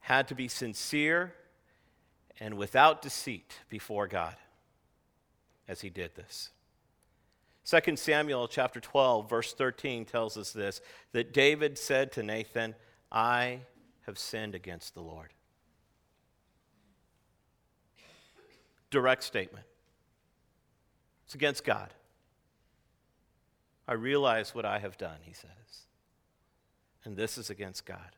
had 0.00 0.28
to 0.28 0.34
be 0.34 0.48
sincere 0.48 1.34
and 2.38 2.54
without 2.54 3.02
deceit 3.02 3.60
before 3.68 4.06
God 4.06 4.36
as 5.66 5.80
he 5.80 5.90
did 5.90 6.14
this. 6.14 6.50
2 7.64 7.96
Samuel 7.96 8.48
chapter 8.48 8.80
12 8.80 9.28
verse 9.28 9.52
13 9.52 10.04
tells 10.04 10.36
us 10.36 10.52
this 10.52 10.80
that 11.12 11.32
David 11.32 11.78
said 11.78 12.10
to 12.12 12.22
Nathan, 12.22 12.74
"I 13.12 13.60
have 14.06 14.18
sinned 14.18 14.54
against 14.54 14.94
the 14.94 15.02
Lord." 15.02 15.32
Direct 18.90 19.22
statement. 19.22 19.66
It's 21.30 21.36
against 21.36 21.62
God. 21.62 21.94
I 23.86 23.92
realize 23.92 24.52
what 24.52 24.64
I 24.64 24.80
have 24.80 24.98
done, 24.98 25.18
he 25.22 25.32
says. 25.32 25.86
And 27.04 27.16
this 27.16 27.38
is 27.38 27.50
against 27.50 27.86
God. 27.86 28.16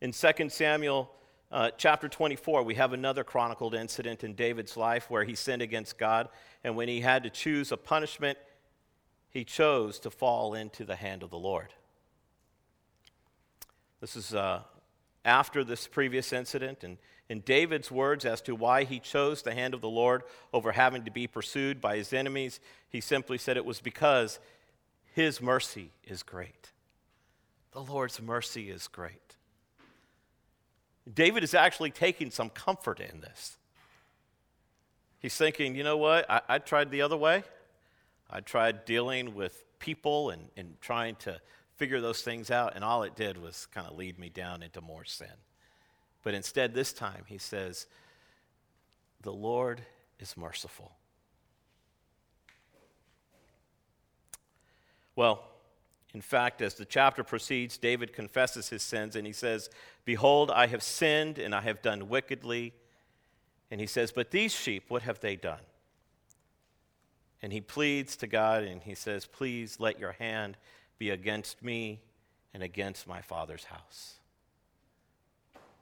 In 0.00 0.12
2 0.12 0.48
Samuel 0.50 1.10
uh, 1.50 1.72
chapter 1.76 2.08
24, 2.08 2.62
we 2.62 2.76
have 2.76 2.92
another 2.92 3.24
chronicled 3.24 3.74
incident 3.74 4.22
in 4.22 4.34
David's 4.34 4.76
life 4.76 5.10
where 5.10 5.24
he 5.24 5.34
sinned 5.34 5.62
against 5.62 5.98
God, 5.98 6.28
and 6.62 6.76
when 6.76 6.86
he 6.86 7.00
had 7.00 7.24
to 7.24 7.30
choose 7.30 7.72
a 7.72 7.76
punishment, 7.76 8.38
he 9.30 9.42
chose 9.42 9.98
to 9.98 10.12
fall 10.12 10.54
into 10.54 10.84
the 10.84 10.94
hand 10.94 11.24
of 11.24 11.30
the 11.30 11.36
Lord. 11.36 11.74
This 14.00 14.14
is 14.14 14.32
uh, 14.32 14.60
after 15.24 15.64
this 15.64 15.86
previous 15.86 16.32
incident, 16.32 16.84
and 16.84 16.98
in 17.28 17.40
David's 17.40 17.90
words 17.90 18.24
as 18.24 18.40
to 18.42 18.54
why 18.54 18.84
he 18.84 18.98
chose 18.98 19.42
the 19.42 19.54
hand 19.54 19.72
of 19.72 19.80
the 19.80 19.88
Lord 19.88 20.22
over 20.52 20.72
having 20.72 21.04
to 21.04 21.10
be 21.10 21.26
pursued 21.26 21.80
by 21.80 21.96
his 21.96 22.12
enemies, 22.12 22.60
he 22.88 23.00
simply 23.00 23.38
said 23.38 23.56
it 23.56 23.64
was 23.64 23.80
because 23.80 24.38
his 25.14 25.40
mercy 25.40 25.90
is 26.04 26.22
great. 26.22 26.72
The 27.72 27.82
Lord's 27.82 28.20
mercy 28.20 28.70
is 28.70 28.88
great. 28.88 29.36
David 31.12 31.42
is 31.42 31.54
actually 31.54 31.90
taking 31.90 32.30
some 32.30 32.50
comfort 32.50 33.00
in 33.00 33.20
this. 33.20 33.56
He's 35.18 35.36
thinking, 35.36 35.74
you 35.74 35.84
know 35.84 35.96
what? 35.96 36.30
I, 36.30 36.40
I 36.48 36.58
tried 36.58 36.90
the 36.90 37.02
other 37.02 37.16
way. 37.16 37.44
I 38.30 38.40
tried 38.40 38.84
dealing 38.84 39.34
with 39.34 39.64
people 39.78 40.30
and, 40.30 40.48
and 40.56 40.76
trying 40.80 41.16
to 41.16 41.40
figure 41.76 42.00
those 42.00 42.22
things 42.22 42.50
out, 42.50 42.74
and 42.74 42.84
all 42.84 43.02
it 43.02 43.16
did 43.16 43.40
was 43.40 43.66
kind 43.66 43.86
of 43.86 43.96
lead 43.96 44.18
me 44.18 44.28
down 44.28 44.62
into 44.62 44.80
more 44.80 45.04
sin. 45.04 45.26
But 46.22 46.34
instead, 46.34 46.74
this 46.74 46.92
time, 46.92 47.24
he 47.26 47.38
says, 47.38 47.86
The 49.22 49.32
Lord 49.32 49.82
is 50.18 50.36
merciful. 50.36 50.92
Well, 55.16 55.44
in 56.14 56.20
fact, 56.20 56.62
as 56.62 56.74
the 56.74 56.84
chapter 56.84 57.24
proceeds, 57.24 57.76
David 57.76 58.12
confesses 58.12 58.68
his 58.68 58.82
sins 58.82 59.16
and 59.16 59.26
he 59.26 59.32
says, 59.32 59.68
Behold, 60.04 60.50
I 60.50 60.68
have 60.68 60.82
sinned 60.82 61.38
and 61.38 61.54
I 61.54 61.60
have 61.60 61.82
done 61.82 62.08
wickedly. 62.08 62.72
And 63.70 63.80
he 63.80 63.86
says, 63.86 64.12
But 64.12 64.30
these 64.30 64.52
sheep, 64.54 64.84
what 64.88 65.02
have 65.02 65.20
they 65.20 65.34
done? 65.34 65.60
And 67.42 67.52
he 67.52 67.60
pleads 67.60 68.16
to 68.16 68.26
God 68.26 68.62
and 68.62 68.82
he 68.82 68.94
says, 68.94 69.26
Please 69.26 69.78
let 69.80 69.98
your 69.98 70.12
hand 70.12 70.56
be 71.04 71.10
against 71.10 71.62
me 71.62 72.00
and 72.54 72.62
against 72.62 73.06
my 73.06 73.20
father's 73.20 73.64
house. 73.64 74.14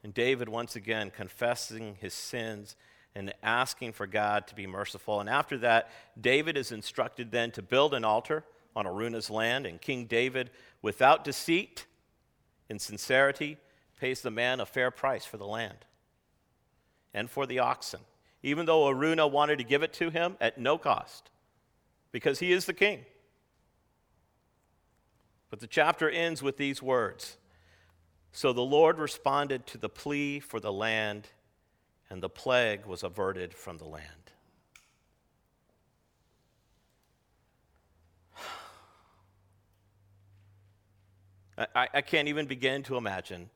And 0.02 0.12
David, 0.12 0.48
once 0.48 0.74
again, 0.74 1.12
confessing 1.14 1.96
his 2.00 2.12
sins 2.12 2.74
and 3.14 3.32
asking 3.40 3.92
for 3.92 4.08
God 4.08 4.48
to 4.48 4.56
be 4.56 4.66
merciful. 4.66 5.20
And 5.20 5.28
after 5.28 5.58
that, 5.58 5.90
David 6.20 6.56
is 6.56 6.72
instructed 6.72 7.30
then 7.30 7.52
to 7.52 7.62
build 7.62 7.94
an 7.94 8.04
altar 8.04 8.42
on 8.74 8.84
Araunah's 8.84 9.30
land, 9.30 9.64
and 9.64 9.80
King 9.80 10.06
David, 10.06 10.50
without 10.80 11.22
deceit, 11.22 11.86
in 12.68 12.80
sincerity, 12.80 13.58
pays 14.00 14.22
the 14.22 14.30
man 14.32 14.58
a 14.58 14.66
fair 14.66 14.90
price 14.90 15.24
for 15.24 15.36
the 15.36 15.46
land 15.46 15.84
and 17.14 17.30
for 17.30 17.46
the 17.46 17.60
oxen, 17.60 18.00
even 18.42 18.66
though 18.66 18.88
Araunah 18.88 19.30
wanted 19.30 19.58
to 19.58 19.64
give 19.64 19.84
it 19.84 19.92
to 19.92 20.10
him 20.10 20.36
at 20.40 20.58
no 20.58 20.78
cost, 20.78 21.30
because 22.10 22.40
he 22.40 22.50
is 22.50 22.64
the 22.64 22.72
king. 22.72 23.04
But 25.52 25.60
the 25.60 25.66
chapter 25.66 26.08
ends 26.08 26.42
with 26.42 26.56
these 26.56 26.80
words 26.82 27.36
So 28.32 28.54
the 28.54 28.62
Lord 28.62 28.98
responded 28.98 29.66
to 29.66 29.76
the 29.76 29.90
plea 29.90 30.40
for 30.40 30.58
the 30.58 30.72
land, 30.72 31.28
and 32.08 32.22
the 32.22 32.30
plague 32.30 32.86
was 32.86 33.02
averted 33.02 33.52
from 33.52 33.76
the 33.76 33.84
land. 33.84 34.32
I, 41.58 41.88
I 41.92 42.00
can't 42.00 42.28
even 42.28 42.46
begin 42.46 42.82
to 42.84 42.96
imagine 42.96 43.50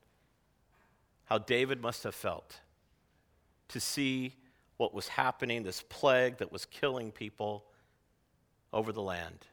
how 1.24 1.38
David 1.38 1.80
must 1.80 2.02
have 2.02 2.14
felt 2.14 2.61
to 3.68 3.80
see 3.80 4.35
what 4.76 4.92
was 4.92 5.09
happening, 5.09 5.62
this 5.62 5.82
plague 5.88 6.37
that 6.37 6.52
was 6.52 6.66
killing 6.66 7.11
people 7.11 7.64
over 8.70 8.92
the 8.92 9.00
land. 9.00 9.46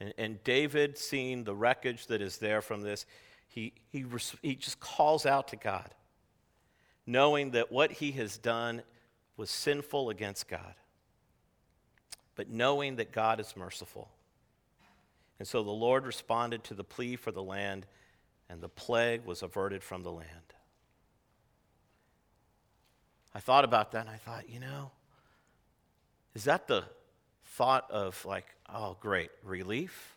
And, 0.00 0.14
and 0.18 0.44
David, 0.44 0.98
seeing 0.98 1.44
the 1.44 1.54
wreckage 1.54 2.06
that 2.06 2.20
is 2.20 2.38
there 2.38 2.62
from 2.62 2.82
this, 2.82 3.06
he, 3.46 3.72
he, 3.90 4.04
he 4.42 4.54
just 4.54 4.80
calls 4.80 5.26
out 5.26 5.48
to 5.48 5.56
God, 5.56 5.94
knowing 7.06 7.50
that 7.52 7.70
what 7.70 7.92
he 7.92 8.12
has 8.12 8.38
done 8.38 8.82
was 9.36 9.50
sinful 9.50 10.10
against 10.10 10.48
God, 10.48 10.74
but 12.34 12.48
knowing 12.48 12.96
that 12.96 13.12
God 13.12 13.40
is 13.40 13.54
merciful. 13.56 14.08
And 15.38 15.48
so 15.48 15.62
the 15.62 15.70
Lord 15.70 16.06
responded 16.06 16.64
to 16.64 16.74
the 16.74 16.84
plea 16.84 17.16
for 17.16 17.32
the 17.32 17.42
land, 17.42 17.86
and 18.48 18.60
the 18.60 18.68
plague 18.68 19.24
was 19.24 19.42
averted 19.42 19.82
from 19.82 20.02
the 20.02 20.12
land. 20.12 20.28
I 23.34 23.40
thought 23.40 23.64
about 23.64 23.92
that 23.92 24.00
and 24.00 24.10
I 24.10 24.16
thought, 24.16 24.48
you 24.48 24.60
know, 24.60 24.90
is 26.34 26.44
that 26.44 26.66
the 26.66 26.84
thought 27.50 27.90
of 27.90 28.24
like, 28.24 28.46
oh, 28.72 28.96
great, 29.00 29.30
relief? 29.44 30.16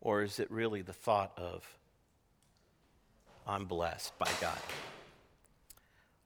Or 0.00 0.22
is 0.22 0.38
it 0.38 0.50
really 0.50 0.82
the 0.82 0.92
thought 0.92 1.32
of, 1.36 1.66
I'm 3.46 3.64
blessed 3.64 4.16
by 4.18 4.30
God? 4.40 4.58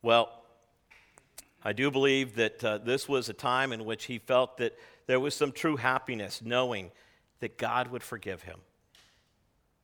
Well, 0.02 0.30
I 1.64 1.72
do 1.72 1.90
believe 1.90 2.34
that 2.36 2.64
uh, 2.64 2.78
this 2.78 3.08
was 3.08 3.28
a 3.28 3.32
time 3.32 3.72
in 3.72 3.84
which 3.84 4.06
he 4.06 4.18
felt 4.18 4.58
that 4.58 4.76
there 5.06 5.20
was 5.20 5.34
some 5.34 5.52
true 5.52 5.76
happiness 5.76 6.42
knowing 6.42 6.90
that 7.40 7.56
God 7.56 7.88
would 7.88 8.02
forgive 8.02 8.42
him. 8.42 8.58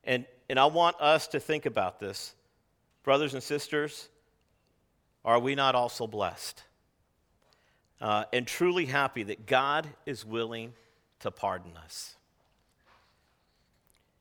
And, 0.04 0.26
and 0.48 0.58
I 0.58 0.66
want 0.66 1.00
us 1.00 1.28
to 1.28 1.40
think 1.40 1.66
about 1.66 2.00
this. 2.00 2.34
Brothers 3.04 3.34
and 3.34 3.42
sisters, 3.42 4.08
are 5.24 5.38
we 5.38 5.54
not 5.54 5.74
also 5.74 6.06
blessed? 6.06 6.62
Uh, 8.00 8.24
and 8.32 8.46
truly 8.46 8.86
happy 8.86 9.24
that 9.24 9.46
God 9.46 9.88
is 10.06 10.24
willing 10.24 10.72
to 11.20 11.30
pardon 11.30 11.76
us. 11.76 12.16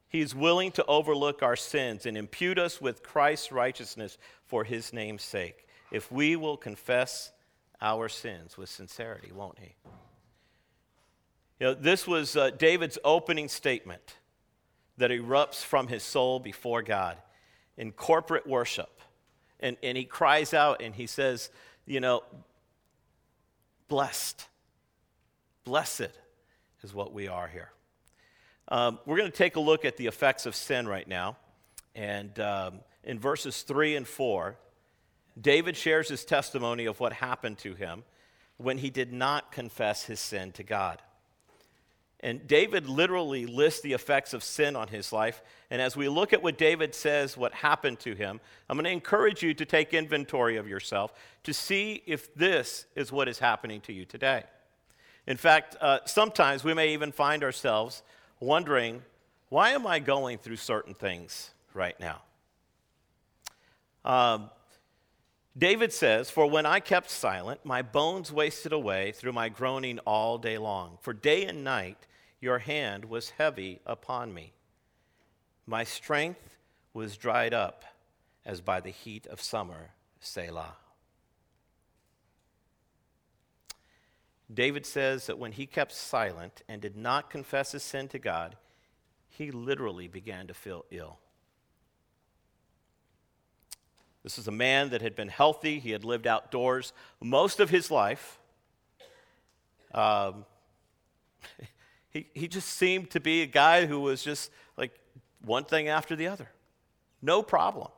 He 0.09 0.21
is 0.21 0.33
willing 0.33 0.71
to 0.71 0.85
overlook 0.85 1.43
our 1.43 1.55
sins 1.55 2.05
and 2.05 2.17
impute 2.17 2.57
us 2.57 2.81
with 2.81 3.03
Christ's 3.03 3.51
righteousness 3.51 4.17
for 4.45 4.63
his 4.63 4.93
name's 4.93 5.23
sake, 5.23 5.67
if 5.91 6.11
we 6.11 6.35
will 6.35 6.57
confess 6.57 7.31
our 7.81 8.09
sins 8.09 8.57
with 8.57 8.69
sincerity, 8.69 9.31
won't 9.31 9.59
he? 9.59 9.75
You 11.59 11.67
know, 11.67 11.73
this 11.73 12.07
was 12.07 12.35
uh, 12.35 12.51
David's 12.51 12.97
opening 13.03 13.47
statement 13.47 14.15
that 14.97 15.11
erupts 15.11 15.63
from 15.63 15.87
his 15.87 16.03
soul 16.03 16.39
before 16.39 16.81
God 16.81 17.17
in 17.77 17.91
corporate 17.91 18.47
worship. 18.47 19.01
And, 19.59 19.77
and 19.81 19.97
he 19.97 20.05
cries 20.05 20.53
out 20.53 20.81
and 20.81 20.93
he 20.93 21.07
says, 21.07 21.49
You 21.85 21.99
know, 21.99 22.23
blessed. 23.88 24.47
Blessed 25.63 26.10
is 26.84 26.93
what 26.93 27.13
we 27.13 27.28
are 27.28 27.47
here. 27.47 27.71
Um, 28.69 29.00
we're 29.06 29.17
going 29.17 29.32
to 29.32 29.38
take 29.38 29.56
a 29.56 29.62
look 29.62 29.86
at 29.86 29.97
the 29.97 30.08
effects 30.08 30.45
of 30.45 30.56
sin 30.56 30.88
right 30.88 31.08
now. 31.08 31.38
And 31.95 32.38
um, 32.39 32.80
in 33.04 33.19
verses 33.19 33.63
3 33.63 33.95
and 33.95 34.08
4, 34.08 34.58
David 35.39 35.78
shares 35.78 36.10
his 36.10 36.26
testimony 36.26 36.86
of 36.86 37.00
what 37.00 37.13
happened 37.13 37.58
to 37.60 37.73
him 37.76 38.04
when 38.58 38.78
he 38.80 38.89
did 38.89 39.13
not 39.13 39.52
confess 39.52 40.04
his 40.04 40.19
sin 40.19 40.52
to 40.54 40.63
God. 40.63 41.02
And 42.21 42.47
David 42.47 42.89
literally 42.89 43.45
lists 43.45 43.82
the 43.82 43.93
effects 43.93 44.34
of 44.34 44.43
sin 44.43 44.75
on 44.75 44.88
his 44.88 45.13
life. 45.13 45.41
And 45.69 45.82
as 45.82 45.95
we 45.95 46.10
look 46.10 46.34
at 46.34 46.41
what 46.41 46.58
David 46.58 46.95
says, 46.95 47.38
what 47.38 47.53
happened 47.53 47.99
to 47.99 48.15
him, 48.15 48.39
I'm 48.67 48.75
going 48.75 48.86
to 48.86 48.91
encourage 48.91 49.43
you 49.43 49.53
to 49.53 49.65
take 49.65 49.93
inventory 49.93 50.58
of 50.58 50.67
yourself 50.67 51.13
to 51.43 51.53
see 51.53 52.01
if 52.08 52.34
this 52.34 52.86
is 52.95 53.12
what 53.12 53.27
is 53.27 53.38
happening 53.38 53.82
to 53.82 53.93
you 53.93 54.03
today. 54.03 54.43
In 55.27 55.38
fact, 55.38 55.75
uh, 55.80 55.99
sometimes 56.06 56.63
we 56.63 56.73
may 56.73 56.93
even 56.93 57.12
find 57.12 57.43
ourselves 57.43 58.01
wondering, 58.39 59.03
why 59.49 59.71
am 59.71 59.86
I 59.86 59.99
going 59.99 60.39
through 60.39 60.56
certain 60.56 60.95
things 60.95 61.51
right 61.73 61.99
now? 61.99 62.21
Um, 64.03 64.49
David 65.58 65.91
says, 65.91 66.30
For 66.30 66.47
when 66.47 66.65
I 66.65 66.80
kept 66.80 67.10
silent, 67.10 67.62
my 67.63 67.82
bones 67.82 68.32
wasted 68.32 68.73
away 68.73 69.12
through 69.12 69.34
my 69.34 69.49
groaning 69.49 69.99
all 69.99 70.38
day 70.38 70.58
long. 70.58 70.97
For 71.01 71.13
day 71.13 71.45
and 71.45 71.63
night 71.63 71.97
your 72.39 72.60
hand 72.60 73.06
was 73.06 73.32
heavy 73.32 73.80
upon 73.86 74.34
me. 74.34 74.54
My 75.65 75.84
strength 75.84 76.58
was 76.93 77.17
dried 77.17 77.54
up 77.54 77.84
as 78.45 78.62
by 78.62 78.80
the 78.80 78.89
heat 78.89 79.28
of 79.28 79.41
summer. 79.41 79.91
Selah. 80.19 80.76
David 84.54 84.86
says 84.86 85.26
that 85.28 85.38
when 85.38 85.52
he 85.52 85.65
kept 85.65 85.91
silent 85.91 86.62
and 86.67 86.82
did 86.82 86.95
not 86.95 87.30
confess 87.30 87.73
his 87.73 87.84
sin 87.84 88.08
to 88.10 88.19
God, 88.19 88.56
he 89.30 89.52
literally 89.52 90.08
began 90.08 90.47
to 90.47 90.54
feel 90.54 90.86
ill. 90.89 91.19
This 94.23 94.38
is 94.38 94.47
a 94.47 94.52
man 94.52 94.89
that 94.89 95.02
had 95.02 95.15
been 95.15 95.28
healthy. 95.28 95.80
He 95.80 95.91
had 95.91 96.04
lived 96.04 96.28
outdoors 96.28 96.91
most 97.21 97.60
of 97.60 97.69
his 97.69 97.91
life. 97.91 98.39
Um, 99.93 100.45
he, 102.34 102.47
just 102.47 102.69
seemed 102.69 103.12
to 103.12 103.19
be 103.19 103.41
a 103.41 103.45
guy 103.45 103.86
who 103.86 103.99
was 103.99 104.23
just 104.23 104.51
like 104.77 104.91
one 105.43 105.65
thing 105.65 105.88
after 105.88 106.15
the 106.15 106.27
other. 106.27 106.49
No 107.21 107.41
problem. 107.41 107.89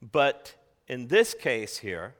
But 0.00 0.54
in 0.86 1.08
this 1.08 1.34
case 1.34 1.78
here, 1.78 2.14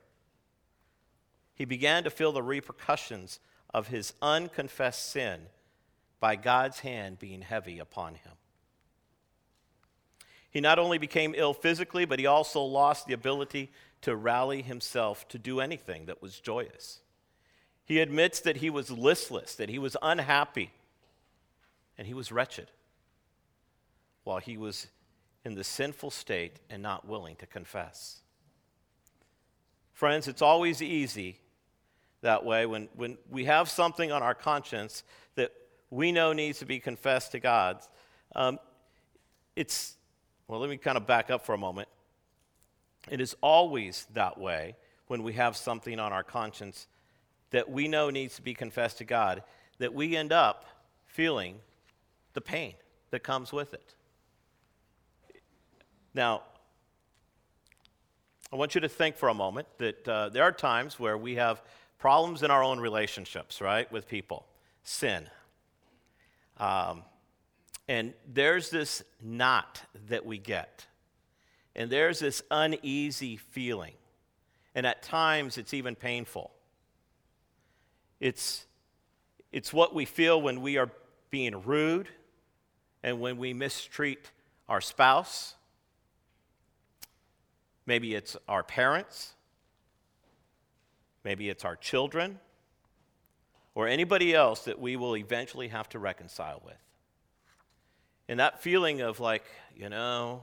he 1.53 1.65
began 1.65 2.03
to 2.03 2.09
feel 2.09 2.31
the 2.31 2.43
repercussions 2.43 3.39
of 3.73 3.87
his 3.87 4.13
unconfessed 4.21 5.09
sin 5.11 5.47
by 6.19 6.35
God's 6.35 6.79
hand 6.79 7.19
being 7.19 7.41
heavy 7.41 7.79
upon 7.79 8.15
him. 8.15 8.31
He 10.49 10.61
not 10.61 10.79
only 10.79 10.97
became 10.97 11.35
ill 11.35 11.53
physically, 11.53 12.05
but 12.05 12.17
he 12.17 12.25
also 12.25 12.61
lost 12.61 13.07
the 13.07 13.13
ability 13.13 13.71
to 14.01 14.15
rally 14.15 14.61
himself 14.61 15.27
to 15.29 15.37
do 15.37 15.59
anything 15.59 16.05
that 16.05 16.21
was 16.21 16.39
joyous. 16.39 17.01
He 17.85 17.99
admits 17.99 18.39
that 18.41 18.57
he 18.57 18.69
was 18.69 18.89
listless, 18.89 19.55
that 19.55 19.69
he 19.69 19.79
was 19.79 19.95
unhappy, 20.01 20.71
and 21.97 22.07
he 22.07 22.13
was 22.13 22.31
wretched 22.31 22.71
while 24.23 24.39
he 24.39 24.57
was 24.57 24.87
in 25.45 25.53
the 25.53 25.63
sinful 25.63 26.09
state 26.09 26.59
and 26.69 26.81
not 26.81 27.07
willing 27.07 27.35
to 27.37 27.45
confess. 27.45 28.21
Friends, 29.93 30.27
it's 30.27 30.41
always 30.41 30.81
easy 30.81 31.37
that 32.21 32.43
way 32.43 32.65
when, 32.65 32.89
when 32.95 33.17
we 33.29 33.45
have 33.45 33.69
something 33.69 34.11
on 34.11 34.23
our 34.23 34.33
conscience 34.33 35.03
that 35.35 35.51
we 35.91 36.11
know 36.11 36.33
needs 36.33 36.59
to 36.59 36.65
be 36.65 36.79
confessed 36.79 37.31
to 37.33 37.39
God. 37.39 37.79
Um, 38.35 38.59
it's 39.55 39.95
well, 40.47 40.59
let 40.59 40.69
me 40.69 40.77
kind 40.77 40.97
of 40.97 41.07
back 41.07 41.31
up 41.31 41.45
for 41.45 41.53
a 41.53 41.57
moment. 41.57 41.87
It 43.09 43.21
is 43.21 43.35
always 43.41 44.07
that 44.13 44.37
way 44.37 44.75
when 45.07 45.23
we 45.23 45.33
have 45.33 45.55
something 45.55 45.99
on 45.99 46.13
our 46.13 46.23
conscience 46.23 46.87
that 47.51 47.69
we 47.69 47.87
know 47.87 48.09
needs 48.09 48.35
to 48.35 48.41
be 48.41 48.53
confessed 48.53 48.97
to 48.99 49.05
God, 49.05 49.43
that 49.79 49.93
we 49.93 50.15
end 50.15 50.31
up 50.31 50.65
feeling 51.05 51.57
the 52.33 52.41
pain 52.41 52.73
that 53.11 53.23
comes 53.23 53.53
with 53.53 53.73
it. 53.73 53.95
Now, 56.13 56.43
I 58.51 58.55
want 58.55 58.75
you 58.75 58.81
to 58.81 58.89
think 58.89 59.15
for 59.17 59.29
a 59.29 59.33
moment 59.33 59.67
that 59.79 60.07
uh, 60.07 60.29
there 60.29 60.43
are 60.43 60.51
times 60.51 60.99
where 60.99 61.17
we 61.17 61.35
have 61.35 61.61
problems 61.97 62.43
in 62.43 62.51
our 62.51 62.63
own 62.63 62.79
relationships, 62.79 63.59
right, 63.59 63.91
with 63.91 64.07
people, 64.07 64.45
sin. 64.83 65.29
Um, 66.57 67.03
and 67.87 68.13
there's 68.31 68.69
this 68.69 69.03
knot 69.21 69.81
that 70.07 70.25
we 70.25 70.37
get. 70.37 70.85
And 71.75 71.89
there's 71.89 72.19
this 72.19 72.41
uneasy 72.49 73.37
feeling. 73.37 73.93
And 74.73 74.85
at 74.85 75.03
times 75.03 75.57
it's 75.57 75.73
even 75.73 75.95
painful. 75.95 76.51
It's, 78.25 78.65
it's 79.51 79.71
what 79.71 79.93
we 79.93 80.05
feel 80.05 80.41
when 80.41 80.61
we 80.61 80.77
are 80.77 80.89
being 81.29 81.61
rude 81.61 82.07
and 83.03 83.19
when 83.19 83.37
we 83.37 83.53
mistreat 83.53 84.31
our 84.67 84.81
spouse. 84.81 85.53
Maybe 87.85 88.15
it's 88.15 88.35
our 88.47 88.63
parents. 88.63 89.35
Maybe 91.23 91.49
it's 91.49 91.63
our 91.63 91.75
children. 91.75 92.39
Or 93.75 93.87
anybody 93.87 94.33
else 94.33 94.61
that 94.61 94.79
we 94.79 94.95
will 94.95 95.15
eventually 95.15 95.67
have 95.67 95.87
to 95.89 95.99
reconcile 95.99 96.63
with. 96.65 96.81
And 98.27 98.39
that 98.39 98.63
feeling 98.63 99.01
of 99.01 99.19
like, 99.19 99.45
you 99.77 99.89
know, 99.89 100.41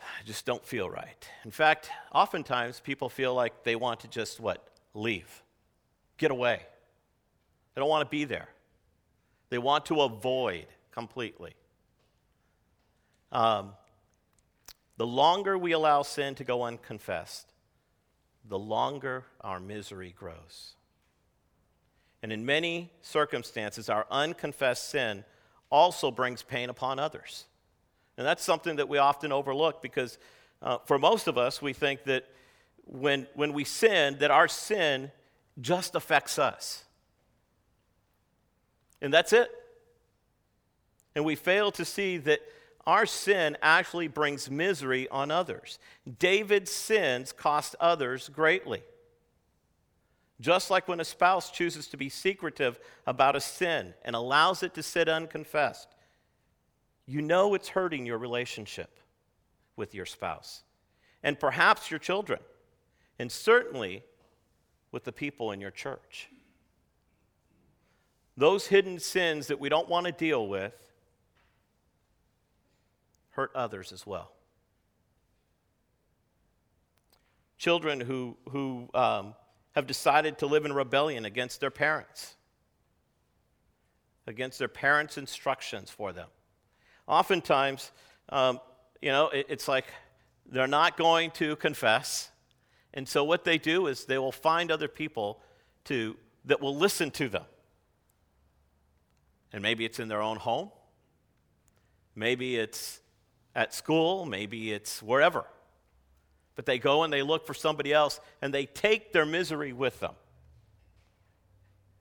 I 0.00 0.24
just 0.24 0.46
don't 0.46 0.64
feel 0.64 0.88
right. 0.88 1.28
In 1.44 1.50
fact, 1.50 1.90
oftentimes 2.14 2.80
people 2.80 3.10
feel 3.10 3.34
like 3.34 3.62
they 3.62 3.76
want 3.76 4.00
to 4.00 4.08
just 4.08 4.40
what? 4.40 4.66
Leave, 4.94 5.42
get 6.20 6.30
away. 6.30 6.60
They 7.74 7.80
don't 7.80 7.88
want 7.88 8.06
to 8.06 8.10
be 8.10 8.24
there. 8.24 8.48
They 9.48 9.58
want 9.58 9.86
to 9.86 10.02
avoid 10.02 10.66
completely. 10.92 11.54
Um, 13.32 13.72
the 14.96 15.06
longer 15.06 15.56
we 15.56 15.72
allow 15.72 16.02
sin 16.02 16.34
to 16.36 16.44
go 16.44 16.62
unconfessed, 16.62 17.52
the 18.48 18.58
longer 18.58 19.24
our 19.40 19.58
misery 19.58 20.14
grows. 20.16 20.74
And 22.22 22.32
in 22.32 22.44
many 22.44 22.92
circumstances, 23.00 23.88
our 23.88 24.06
unconfessed 24.10 24.90
sin 24.90 25.24
also 25.70 26.10
brings 26.10 26.42
pain 26.42 26.68
upon 26.68 26.98
others. 26.98 27.46
And 28.18 28.26
that's 28.26 28.44
something 28.44 28.76
that 28.76 28.88
we 28.88 28.98
often 28.98 29.32
overlook 29.32 29.80
because 29.80 30.18
uh, 30.60 30.78
for 30.84 30.98
most 30.98 31.28
of 31.28 31.38
us, 31.38 31.62
we 31.62 31.72
think 31.72 32.04
that 32.04 32.28
when, 32.84 33.26
when 33.34 33.54
we 33.54 33.64
sin, 33.64 34.18
that 34.18 34.30
our 34.30 34.48
sin 34.48 35.10
just 35.60 35.94
affects 35.94 36.38
us. 36.38 36.84
And 39.02 39.12
that's 39.12 39.32
it. 39.32 39.50
And 41.14 41.24
we 41.24 41.34
fail 41.34 41.72
to 41.72 41.84
see 41.84 42.18
that 42.18 42.40
our 42.86 43.06
sin 43.06 43.56
actually 43.62 44.08
brings 44.08 44.50
misery 44.50 45.08
on 45.08 45.30
others. 45.30 45.78
David's 46.18 46.70
sins 46.70 47.32
cost 47.32 47.76
others 47.80 48.28
greatly. 48.28 48.82
Just 50.40 50.70
like 50.70 50.88
when 50.88 51.00
a 51.00 51.04
spouse 51.04 51.50
chooses 51.50 51.86
to 51.88 51.98
be 51.98 52.08
secretive 52.08 52.80
about 53.06 53.36
a 53.36 53.40
sin 53.40 53.92
and 54.04 54.16
allows 54.16 54.62
it 54.62 54.72
to 54.74 54.82
sit 54.82 55.08
unconfessed, 55.08 55.94
you 57.06 57.20
know 57.20 57.54
it's 57.54 57.68
hurting 57.68 58.06
your 58.06 58.16
relationship 58.16 58.98
with 59.76 59.94
your 59.94 60.06
spouse 60.06 60.62
and 61.22 61.38
perhaps 61.38 61.90
your 61.90 61.98
children, 61.98 62.40
and 63.18 63.30
certainly 63.30 64.02
with 64.92 65.04
the 65.04 65.12
people 65.12 65.52
in 65.52 65.60
your 65.60 65.70
church. 65.70 66.28
Those 68.36 68.66
hidden 68.66 68.98
sins 68.98 69.48
that 69.48 69.60
we 69.60 69.68
don't 69.68 69.88
want 69.88 70.06
to 70.06 70.12
deal 70.12 70.46
with 70.46 70.72
hurt 73.30 73.50
others 73.54 73.92
as 73.92 74.06
well. 74.06 74.32
Children 77.58 78.00
who, 78.00 78.36
who 78.50 78.88
um, 78.94 79.34
have 79.72 79.86
decided 79.86 80.38
to 80.38 80.46
live 80.46 80.64
in 80.64 80.72
rebellion 80.72 81.24
against 81.24 81.60
their 81.60 81.70
parents, 81.70 82.34
against 84.26 84.58
their 84.58 84.68
parents' 84.68 85.18
instructions 85.18 85.90
for 85.90 86.12
them. 86.12 86.28
Oftentimes, 87.06 87.92
um, 88.30 88.60
you 89.02 89.10
know, 89.10 89.28
it, 89.28 89.46
it's 89.48 89.68
like 89.68 89.86
they're 90.46 90.66
not 90.66 90.96
going 90.96 91.30
to 91.32 91.56
confess. 91.56 92.30
And 92.92 93.08
so 93.08 93.24
what 93.24 93.44
they 93.44 93.58
do 93.58 93.86
is 93.86 94.04
they 94.04 94.18
will 94.18 94.32
find 94.32 94.70
other 94.70 94.88
people 94.88 95.40
to, 95.84 96.16
that 96.44 96.60
will 96.60 96.76
listen 96.76 97.10
to 97.12 97.28
them. 97.28 97.44
And 99.52 99.62
maybe 99.62 99.84
it's 99.84 99.98
in 99.98 100.08
their 100.08 100.22
own 100.22 100.36
home. 100.36 100.70
Maybe 102.14 102.56
it's 102.56 103.00
at 103.54 103.74
school. 103.74 104.26
Maybe 104.26 104.72
it's 104.72 105.02
wherever. 105.02 105.44
But 106.56 106.66
they 106.66 106.78
go 106.78 107.04
and 107.04 107.12
they 107.12 107.22
look 107.22 107.46
for 107.46 107.54
somebody 107.54 107.92
else 107.92 108.20
and 108.42 108.52
they 108.52 108.66
take 108.66 109.12
their 109.12 109.26
misery 109.26 109.72
with 109.72 110.00
them 110.00 110.14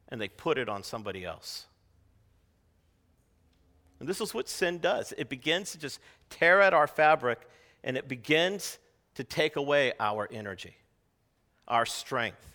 and 0.09 0.19
they 0.19 0.27
put 0.27 0.57
it 0.57 0.67
on 0.67 0.83
somebody 0.83 1.23
else. 1.23 1.65
And 3.99 4.07
this 4.07 4.21
is 4.21 4.33
what 4.33 4.49
sin 4.49 4.79
does 4.79 5.13
it 5.17 5.29
begins 5.29 5.71
to 5.71 5.79
just 5.79 5.99
tear 6.29 6.61
at 6.61 6.73
our 6.73 6.87
fabric 6.87 7.47
and 7.83 7.97
it 7.97 8.07
begins 8.07 8.79
to 9.19 9.25
take 9.25 9.57
away 9.57 9.91
our 9.99 10.29
energy, 10.31 10.77
our 11.67 11.85
strength. 11.85 12.53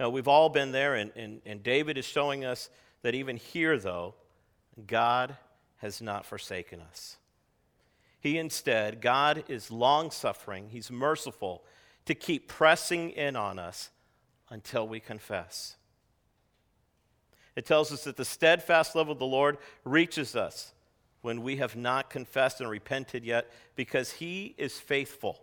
Now, 0.00 0.10
we've 0.10 0.26
all 0.26 0.48
been 0.48 0.72
there, 0.72 0.96
and, 0.96 1.12
and, 1.14 1.40
and 1.46 1.62
David 1.62 1.98
is 1.98 2.04
showing 2.04 2.44
us 2.44 2.68
that 3.02 3.14
even 3.14 3.36
here, 3.36 3.78
though, 3.78 4.16
God 4.88 5.36
has 5.76 6.02
not 6.02 6.26
forsaken 6.26 6.80
us. 6.80 7.16
He 8.18 8.38
instead, 8.38 9.00
God 9.00 9.44
is 9.46 9.70
long 9.70 10.10
suffering, 10.10 10.70
He's 10.70 10.90
merciful 10.90 11.62
to 12.06 12.14
keep 12.16 12.48
pressing 12.48 13.10
in 13.10 13.36
on 13.36 13.60
us 13.60 13.90
until 14.50 14.88
we 14.88 14.98
confess. 14.98 15.76
It 17.54 17.66
tells 17.66 17.92
us 17.92 18.02
that 18.02 18.16
the 18.16 18.24
steadfast 18.24 18.96
love 18.96 19.10
of 19.10 19.20
the 19.20 19.26
Lord 19.26 19.58
reaches 19.84 20.34
us 20.34 20.72
when 21.26 21.42
we 21.42 21.56
have 21.56 21.74
not 21.74 22.08
confessed 22.08 22.60
and 22.60 22.70
repented 22.70 23.24
yet 23.24 23.50
because 23.74 24.12
He 24.12 24.54
is 24.56 24.78
faithful, 24.78 25.40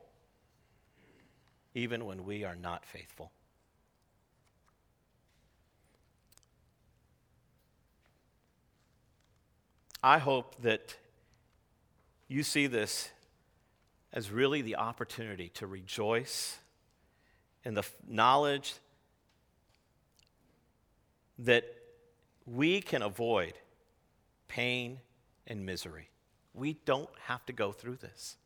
even 1.76 2.06
when 2.06 2.24
we 2.24 2.46
are 2.46 2.56
not 2.56 2.86
faithful. 2.86 3.34
I 10.02 10.20
hope 10.20 10.56
that 10.62 10.96
you 12.30 12.44
see 12.44 12.66
this 12.68 13.10
as 14.14 14.32
really 14.32 14.62
the 14.62 14.78
opportunity 14.78 15.50
to 15.56 15.68
rejoice 15.68 16.60
in 17.66 17.74
the 17.74 17.84
knowledge 18.08 18.76
that 21.40 21.66
we 22.46 22.80
can 22.80 23.02
avoid 23.02 23.56
pain 24.48 25.02
and 25.48 25.66
misery. 25.66 26.10
We 26.54 26.74
don't 26.86 27.10
have 27.26 27.46
to 27.48 27.54
go 27.54 27.72
through 27.72 27.98
this. 27.98 28.38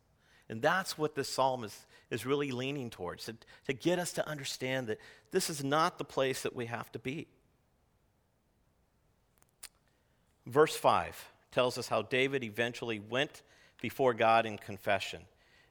And 0.49 0.61
that's 0.61 0.97
what 0.97 1.15
this 1.15 1.29
psalm 1.29 1.63
is, 1.63 1.85
is 2.09 2.25
really 2.25 2.51
leaning 2.51 2.89
towards 2.89 3.25
to, 3.25 3.35
to 3.65 3.73
get 3.73 3.99
us 3.99 4.13
to 4.13 4.27
understand 4.27 4.87
that 4.87 4.99
this 5.31 5.49
is 5.49 5.63
not 5.63 5.97
the 5.97 6.05
place 6.05 6.43
that 6.43 6.55
we 6.55 6.67
have 6.67 6.91
to 6.93 6.99
be. 6.99 7.27
Verse 10.45 10.75
5 10.75 11.31
tells 11.51 11.77
us 11.77 11.89
how 11.89 12.01
David 12.01 12.43
eventually 12.43 12.99
went 12.99 13.41
before 13.81 14.13
God 14.13 14.45
in 14.45 14.57
confession 14.57 15.23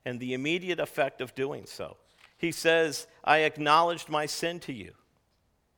and 0.04 0.20
the 0.20 0.34
immediate 0.34 0.78
effect 0.78 1.20
of 1.20 1.34
doing 1.34 1.64
so. 1.66 1.96
He 2.36 2.52
says, 2.52 3.06
I 3.24 3.38
acknowledged 3.38 4.10
my 4.10 4.26
sin 4.26 4.60
to 4.60 4.72
you 4.72 4.92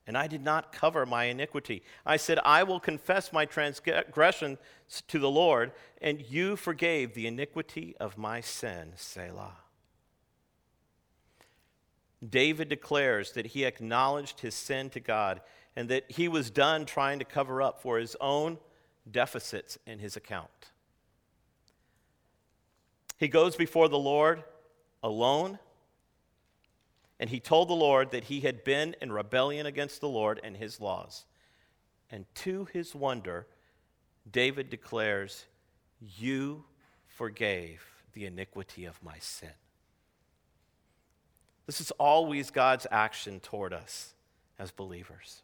and 0.08 0.16
I 0.16 0.26
did 0.26 0.42
not 0.42 0.72
cover 0.72 1.04
my 1.04 1.24
iniquity. 1.24 1.82
I 2.06 2.16
said, 2.16 2.38
I 2.42 2.62
will 2.62 2.80
confess 2.80 3.30
my 3.30 3.44
transgression 3.44 4.56
to 5.06 5.18
the 5.18 5.30
Lord, 5.30 5.70
and 6.00 6.22
you 6.22 6.56
forgave 6.56 7.12
the 7.12 7.26
iniquity 7.26 7.94
of 8.00 8.16
my 8.16 8.40
sin. 8.40 8.94
Selah. 8.96 9.58
David 12.26 12.70
declares 12.70 13.32
that 13.32 13.48
he 13.48 13.66
acknowledged 13.66 14.40
his 14.40 14.54
sin 14.54 14.88
to 14.90 15.00
God 15.00 15.42
and 15.76 15.90
that 15.90 16.10
he 16.10 16.26
was 16.26 16.50
done 16.50 16.86
trying 16.86 17.18
to 17.18 17.24
cover 17.26 17.60
up 17.60 17.82
for 17.82 17.98
his 17.98 18.16
own 18.18 18.56
deficits 19.08 19.78
in 19.86 19.98
his 19.98 20.16
account. 20.16 20.70
He 23.18 23.28
goes 23.28 23.56
before 23.56 23.90
the 23.90 23.98
Lord 23.98 24.42
alone 25.02 25.58
and 27.20 27.30
he 27.30 27.40
told 27.40 27.68
the 27.68 27.74
Lord 27.74 28.12
that 28.12 28.24
he 28.24 28.40
had 28.40 28.64
been 28.64 28.94
in 29.00 29.12
rebellion 29.12 29.66
against 29.66 30.00
the 30.00 30.08
Lord 30.08 30.40
and 30.42 30.56
his 30.56 30.80
laws. 30.80 31.24
And 32.10 32.26
to 32.36 32.66
his 32.72 32.94
wonder, 32.94 33.46
David 34.30 34.70
declares, 34.70 35.46
You 36.00 36.64
forgave 37.06 37.82
the 38.12 38.26
iniquity 38.26 38.84
of 38.84 39.02
my 39.02 39.18
sin. 39.18 39.50
This 41.66 41.80
is 41.80 41.90
always 41.92 42.50
God's 42.50 42.86
action 42.90 43.40
toward 43.40 43.72
us 43.72 44.14
as 44.58 44.70
believers. 44.70 45.42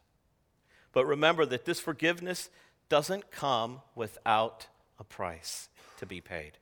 But 0.91 1.05
remember 1.05 1.45
that 1.45 1.65
this 1.65 1.79
forgiveness 1.79 2.49
doesn't 2.89 3.31
come 3.31 3.81
without 3.95 4.67
a 4.97 5.03
price 5.03 5.69
to 5.97 6.05
be 6.05 6.21
paid. 6.21 6.53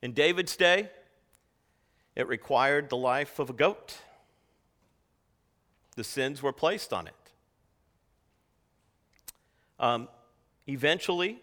In 0.00 0.12
David's 0.12 0.56
day, 0.56 0.90
it 2.18 2.26
required 2.26 2.90
the 2.90 2.96
life 2.96 3.38
of 3.38 3.48
a 3.48 3.52
goat. 3.52 3.96
The 5.94 6.02
sins 6.02 6.42
were 6.42 6.52
placed 6.52 6.92
on 6.92 7.06
it. 7.06 7.14
Um, 9.78 10.08
eventually, 10.66 11.38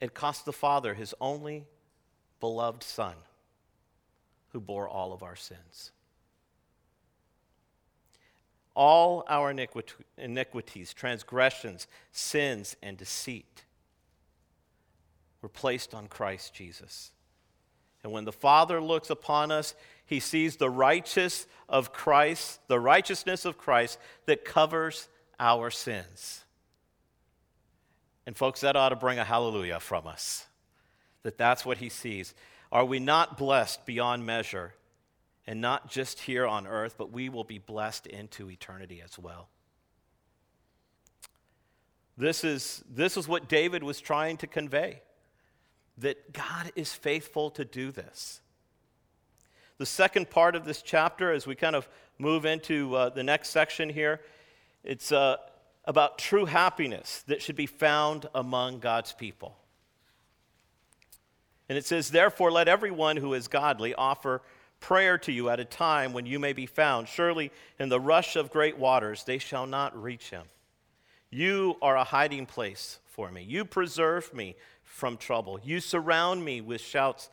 it 0.00 0.12
cost 0.12 0.44
the 0.44 0.52
Father 0.52 0.94
his 0.94 1.14
only 1.20 1.66
beloved 2.40 2.82
Son 2.82 3.14
who 4.48 4.60
bore 4.60 4.88
all 4.88 5.12
of 5.12 5.22
our 5.22 5.36
sins. 5.36 5.92
All 8.74 9.24
our 9.28 9.52
iniquities, 9.52 10.92
transgressions, 10.92 11.86
sins, 12.10 12.74
and 12.82 12.98
deceit 12.98 13.64
were 15.42 15.48
placed 15.48 15.94
on 15.94 16.08
Christ 16.08 16.52
Jesus. 16.54 17.12
And 18.04 18.12
when 18.12 18.26
the 18.26 18.32
Father 18.32 18.80
looks 18.80 19.10
upon 19.10 19.50
us, 19.50 19.74
he 20.06 20.20
sees 20.20 20.56
the 20.56 20.70
righteous 20.70 21.46
of 21.68 21.92
Christ, 21.92 22.60
the 22.68 22.78
righteousness 22.78 23.46
of 23.46 23.56
Christ 23.56 23.98
that 24.26 24.44
covers 24.44 25.08
our 25.40 25.70
sins. 25.70 26.44
And 28.26 28.36
folks, 28.36 28.60
that 28.60 28.76
ought 28.76 28.90
to 28.90 28.96
bring 28.96 29.18
a 29.18 29.24
hallelujah 29.24 29.80
from 29.80 30.06
us. 30.06 30.46
That 31.22 31.38
that's 31.38 31.64
what 31.64 31.78
he 31.78 31.88
sees. 31.88 32.34
Are 32.70 32.84
we 32.84 33.00
not 33.00 33.38
blessed 33.38 33.86
beyond 33.86 34.26
measure? 34.26 34.74
And 35.46 35.60
not 35.60 35.90
just 35.90 36.20
here 36.20 36.46
on 36.46 36.66
earth, 36.66 36.94
but 36.96 37.10
we 37.10 37.28
will 37.28 37.44
be 37.44 37.58
blessed 37.58 38.06
into 38.06 38.50
eternity 38.50 39.02
as 39.02 39.18
well. 39.18 39.48
This 42.16 42.44
is, 42.44 42.82
this 42.88 43.16
is 43.16 43.26
what 43.26 43.48
David 43.48 43.82
was 43.82 44.00
trying 44.00 44.36
to 44.38 44.46
convey 44.46 45.00
that 45.98 46.32
God 46.32 46.72
is 46.74 46.92
faithful 46.92 47.50
to 47.50 47.64
do 47.64 47.90
this. 47.90 48.40
The 49.78 49.86
second 49.86 50.30
part 50.30 50.54
of 50.54 50.64
this 50.64 50.82
chapter, 50.82 51.32
as 51.32 51.46
we 51.46 51.54
kind 51.54 51.76
of 51.76 51.88
move 52.18 52.44
into 52.44 52.94
uh, 52.94 53.08
the 53.08 53.22
next 53.22 53.50
section 53.50 53.88
here, 53.88 54.20
it's 54.84 55.12
uh, 55.12 55.36
about 55.84 56.18
true 56.18 56.44
happiness 56.44 57.24
that 57.26 57.42
should 57.42 57.56
be 57.56 57.66
found 57.66 58.26
among 58.34 58.78
God's 58.78 59.12
people. 59.12 59.56
And 61.68 61.78
it 61.78 61.86
says, 61.86 62.10
Therefore, 62.10 62.52
let 62.52 62.68
everyone 62.68 63.16
who 63.16 63.34
is 63.34 63.48
godly 63.48 63.94
offer 63.94 64.42
prayer 64.80 65.16
to 65.18 65.32
you 65.32 65.48
at 65.48 65.60
a 65.60 65.64
time 65.64 66.12
when 66.12 66.26
you 66.26 66.38
may 66.38 66.52
be 66.52 66.66
found. 66.66 67.08
Surely, 67.08 67.50
in 67.78 67.88
the 67.88 68.00
rush 68.00 68.36
of 68.36 68.50
great 68.50 68.78
waters, 68.78 69.24
they 69.24 69.38
shall 69.38 69.66
not 69.66 70.00
reach 70.00 70.30
him. 70.30 70.44
You 71.30 71.76
are 71.82 71.96
a 71.96 72.04
hiding 72.04 72.46
place 72.46 73.00
for 73.06 73.30
me. 73.30 73.42
You 73.42 73.64
preserve 73.64 74.32
me 74.34 74.56
from 74.94 75.16
trouble. 75.16 75.58
You 75.64 75.80
surround 75.80 76.44
me 76.44 76.60
with 76.60 76.80
shouts 76.80 77.28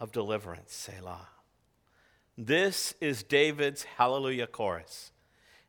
of 0.00 0.10
deliverance. 0.10 0.74
Selah. 0.74 1.28
This 2.36 2.92
is 3.00 3.22
David's 3.22 3.84
hallelujah 3.84 4.48
chorus. 4.48 5.12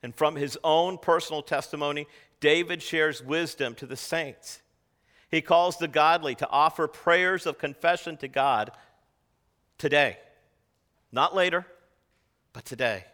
And 0.02 0.16
from 0.16 0.38
his 0.38 0.58
own 0.64 0.98
personal 0.98 1.44
testimony, 1.44 2.08
David 2.40 2.82
shares 2.82 3.24
wisdom 3.24 3.76
to 3.76 3.86
the 3.86 3.96
saints. 3.96 4.64
He 5.30 5.42
calls 5.42 5.78
the 5.78 5.88
godly 5.88 6.34
to 6.34 6.50
offer 6.50 6.88
prayers 6.88 7.46
of 7.46 7.60
confession 7.60 8.18
to 8.18 8.28
God 8.28 8.72
today, 9.78 10.18
not 11.12 11.36
later, 11.36 11.68
but 12.54 12.66
today. 12.66 13.06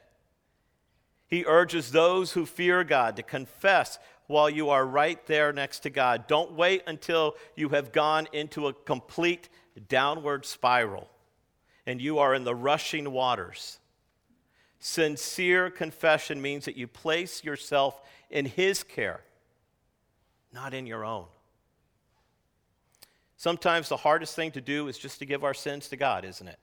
He 1.28 1.44
urges 1.46 1.92
those 1.92 2.32
who 2.32 2.46
fear 2.46 2.86
God 2.86 3.18
to 3.18 3.24
confess 3.24 4.00
while 4.32 4.50
you 4.50 4.70
are 4.70 4.86
right 4.86 5.24
there 5.28 5.54
next 5.54 5.80
to 5.82 5.90
God. 5.90 6.26
Don't 6.28 6.54
wait 6.54 6.84
until 6.88 7.36
you 7.56 7.70
have 7.70 7.92
gone 7.92 8.28
into 8.34 8.68
a 8.68 8.74
complete 8.74 9.50
downward 9.88 10.46
spiral 10.46 11.10
and 11.86 12.02
you 12.02 12.20
are 12.20 12.34
in 12.34 12.44
the 12.44 12.56
rushing 12.56 13.12
waters. 13.12 13.80
Sincere 14.80 15.70
confession 15.70 16.42
means 16.42 16.66
that 16.66 16.76
you 16.76 16.88
place 16.88 17.44
yourself 17.44 18.02
in 18.30 18.46
His 18.46 18.84
care, 18.84 19.22
not 20.54 20.74
in 20.74 20.88
your 20.88 21.06
own. 21.06 21.26
Sometimes 23.38 23.90
the 23.90 23.98
hardest 23.98 24.36
thing 24.36 24.52
to 24.52 24.62
do 24.62 24.88
is 24.88 24.98
just 24.98 25.20
to 25.20 25.26
give 25.26 25.44
our 25.44 25.54
sins 25.54 25.88
to 25.90 25.98
God, 25.98 26.26
isn't 26.26 26.48
it? 26.48 26.60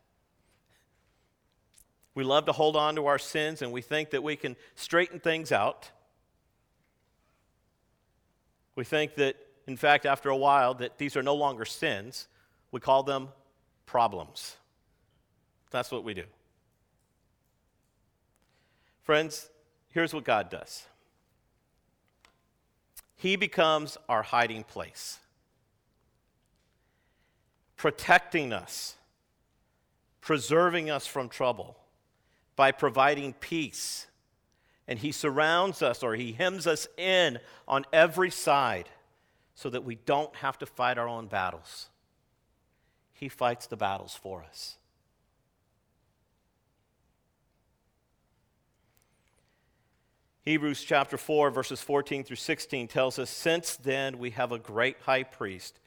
We 2.14 2.24
love 2.24 2.46
to 2.46 2.52
hold 2.52 2.74
on 2.74 2.96
to 2.96 3.06
our 3.06 3.18
sins 3.18 3.62
and 3.62 3.70
we 3.70 3.82
think 3.82 4.10
that 4.10 4.22
we 4.22 4.34
can 4.36 4.56
straighten 4.74 5.20
things 5.20 5.52
out. 5.52 5.90
We 8.78 8.84
think 8.84 9.16
that, 9.16 9.34
in 9.66 9.76
fact, 9.76 10.06
after 10.06 10.28
a 10.28 10.36
while, 10.36 10.72
that 10.74 10.98
these 10.98 11.16
are 11.16 11.22
no 11.22 11.34
longer 11.34 11.64
sins. 11.64 12.28
We 12.70 12.78
call 12.78 13.02
them 13.02 13.30
problems. 13.86 14.54
That's 15.72 15.90
what 15.90 16.04
we 16.04 16.14
do. 16.14 16.22
Friends, 19.02 19.50
here's 19.88 20.14
what 20.14 20.22
God 20.22 20.48
does 20.48 20.86
He 23.16 23.34
becomes 23.34 23.98
our 24.08 24.22
hiding 24.22 24.62
place, 24.62 25.18
protecting 27.76 28.52
us, 28.52 28.94
preserving 30.20 30.88
us 30.88 31.04
from 31.04 31.28
trouble 31.28 31.76
by 32.54 32.70
providing 32.70 33.32
peace. 33.32 34.06
And 34.88 34.98
He 34.98 35.12
surrounds 35.12 35.82
us 35.82 36.02
or 36.02 36.14
He 36.14 36.32
hems 36.32 36.66
us 36.66 36.88
in 36.96 37.38
on 37.68 37.84
every 37.92 38.30
side 38.30 38.88
so 39.54 39.70
that 39.70 39.84
we 39.84 39.96
don't 39.96 40.34
have 40.36 40.58
to 40.58 40.66
fight 40.66 40.98
our 40.98 41.06
own 41.06 41.26
battles. 41.26 41.90
He 43.12 43.28
fights 43.28 43.66
the 43.66 43.76
battles 43.76 44.14
for 44.14 44.42
us. 44.42 44.78
Hebrews 50.42 50.82
chapter 50.82 51.18
4, 51.18 51.50
verses 51.50 51.82
14 51.82 52.24
through 52.24 52.36
16 52.36 52.88
tells 52.88 53.18
us 53.18 53.28
Since 53.28 53.76
then 53.76 54.18
we 54.18 54.30
have 54.30 54.50
a 54.50 54.58
great 54.58 54.96
high 55.02 55.24
priest 55.24 55.78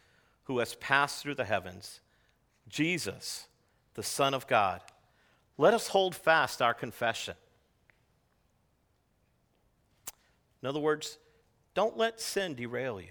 who 0.43 0.59
has 0.59 0.75
passed 0.75 1.23
through 1.23 1.33
the 1.33 1.45
heavens, 1.45 2.01
Jesus, 2.69 3.47
the 3.95 4.03
Son 4.03 4.35
of 4.35 4.45
God. 4.45 4.81
Let 5.57 5.73
us 5.73 5.87
hold 5.87 6.13
fast 6.15 6.61
our 6.61 6.75
confession. 6.75 7.33
In 10.61 10.67
other 10.69 10.79
words, 10.79 11.17
don't 11.73 11.97
let 11.97 12.19
sin 12.19 12.55
derail 12.55 12.99
you. 12.99 13.07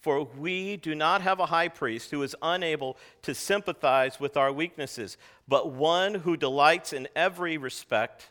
For 0.00 0.24
we 0.24 0.76
do 0.76 0.94
not 0.94 1.22
have 1.22 1.40
a 1.40 1.46
high 1.46 1.68
priest 1.68 2.10
who 2.10 2.22
is 2.22 2.36
unable 2.42 2.98
to 3.22 3.34
sympathize 3.34 4.20
with 4.20 4.36
our 4.36 4.52
weaknesses, 4.52 5.16
but 5.48 5.72
one 5.72 6.14
who 6.14 6.36
delights 6.36 6.92
in 6.92 7.08
every 7.16 7.56
respect 7.56 8.28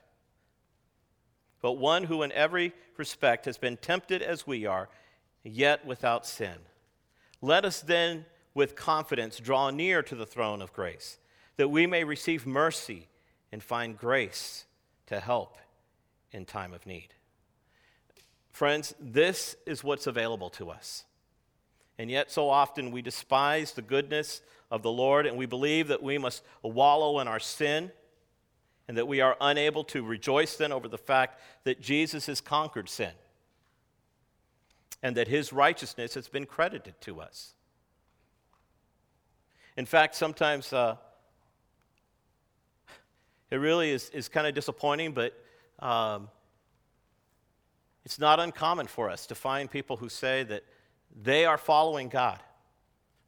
but 1.63 1.77
one 1.77 2.03
who 2.03 2.23
in 2.23 2.31
every 2.33 2.73
respect 2.97 3.45
has 3.45 3.57
been 3.57 3.77
tempted 3.77 4.21
as 4.21 4.45
we 4.45 4.65
are, 4.65 4.89
yet 5.43 5.85
without 5.85 6.27
sin. 6.27 6.57
Let 7.41 7.63
us 7.63 7.79
then 7.79 8.25
with 8.53 8.75
confidence 8.75 9.39
draw 9.39 9.69
near 9.69 10.03
to 10.03 10.13
the 10.13 10.25
throne 10.25 10.61
of 10.61 10.73
grace, 10.73 11.19
that 11.55 11.69
we 11.69 11.87
may 11.87 12.03
receive 12.03 12.45
mercy 12.45 13.07
and 13.49 13.63
find 13.63 13.97
grace 13.97 14.65
to 15.07 15.21
help 15.21 15.57
in 16.33 16.43
time 16.43 16.73
of 16.73 16.85
need. 16.85 17.13
Friends, 18.53 18.93
this 18.99 19.55
is 19.65 19.83
what's 19.83 20.05
available 20.05 20.51
to 20.51 20.69
us. 20.69 21.03
And 21.97 22.09
yet, 22.09 22.31
so 22.31 22.49
often 22.49 22.91
we 22.91 23.01
despise 23.01 23.73
the 23.73 23.81
goodness 23.81 24.41
of 24.69 24.83
the 24.83 24.91
Lord 24.91 25.25
and 25.25 25.37
we 25.37 25.47
believe 25.47 25.87
that 25.87 26.03
we 26.03 26.19
must 26.19 26.43
wallow 26.61 27.19
in 27.19 27.27
our 27.27 27.39
sin 27.39 27.91
and 28.87 28.95
that 28.97 29.07
we 29.07 29.21
are 29.21 29.35
unable 29.41 29.83
to 29.85 30.03
rejoice 30.03 30.55
then 30.55 30.71
over 30.71 30.87
the 30.87 30.99
fact 30.99 31.39
that 31.63 31.81
Jesus 31.81 32.27
has 32.27 32.41
conquered 32.41 32.89
sin 32.89 33.11
and 35.01 35.17
that 35.17 35.27
his 35.27 35.51
righteousness 35.51 36.13
has 36.13 36.27
been 36.27 36.45
credited 36.45 36.93
to 37.01 37.21
us. 37.21 37.55
In 39.75 39.87
fact, 39.87 40.13
sometimes 40.13 40.71
uh, 40.71 40.97
it 43.49 43.55
really 43.55 43.89
is, 43.89 44.11
is 44.11 44.29
kind 44.29 44.45
of 44.45 44.53
disappointing, 44.53 45.13
but 45.13 45.33
um, 45.79 46.29
it's 48.05 48.19
not 48.19 48.39
uncommon 48.39 48.87
for 48.87 49.09
us 49.09 49.27
to 49.27 49.35
find 49.35 49.71
people 49.71 49.97
who 49.97 50.09
say 50.09 50.43
that 50.43 50.63
they 51.21 51.45
are 51.45 51.57
following 51.57 52.09
God 52.09 52.39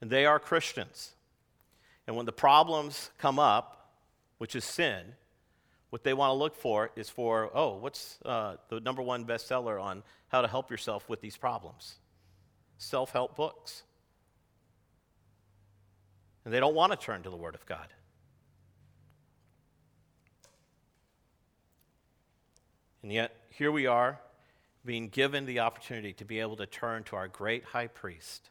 and 0.02 0.10
they 0.10 0.26
are 0.26 0.40
Christians. 0.40 1.12
And 2.08 2.16
when 2.16 2.26
the 2.26 2.34
problems 2.34 3.10
come 3.18 3.40
up, 3.40 3.94
which 4.38 4.56
is 4.56 4.66
sin, 4.66 5.14
what 5.92 6.04
they 6.04 6.14
want 6.14 6.32
to 6.32 6.34
look 6.34 6.56
for 6.56 6.92
is 6.96 7.10
for, 7.10 7.50
oh, 7.54 7.78
what's 7.78 8.20
uh, 8.26 8.58
the 8.70 8.82
number 8.82 9.02
one 9.02 9.26
bestseller 9.26 9.82
on 9.82 10.04
how 10.28 10.42
to 10.42 10.48
help 10.48 10.70
yourself 10.70 11.08
with 11.08 11.22
these 11.22 11.38
problems? 11.38 11.96
Self 12.78 13.12
help 13.12 13.36
books. 13.38 13.84
And 16.44 16.54
they 16.54 16.60
don't 16.60 16.76
want 16.76 16.92
to 16.92 16.98
turn 16.98 17.24
to 17.24 17.30
the 17.30 17.38
Word 17.38 17.56
of 17.56 17.66
God. 17.66 17.88
And 23.02 23.12
yet, 23.12 23.36
here 23.50 23.72
we 23.72 23.88
are 23.88 24.20
being 24.86 25.10
given 25.10 25.46
the 25.46 25.60
opportunity 25.60 26.14
to 26.14 26.26
be 26.26 26.40
able 26.40 26.56
to 26.58 26.66
turn 26.66 27.04
to 27.04 27.16
our 27.16 27.28
great 27.28 27.64
high 27.64 27.88
priest. 27.88 28.50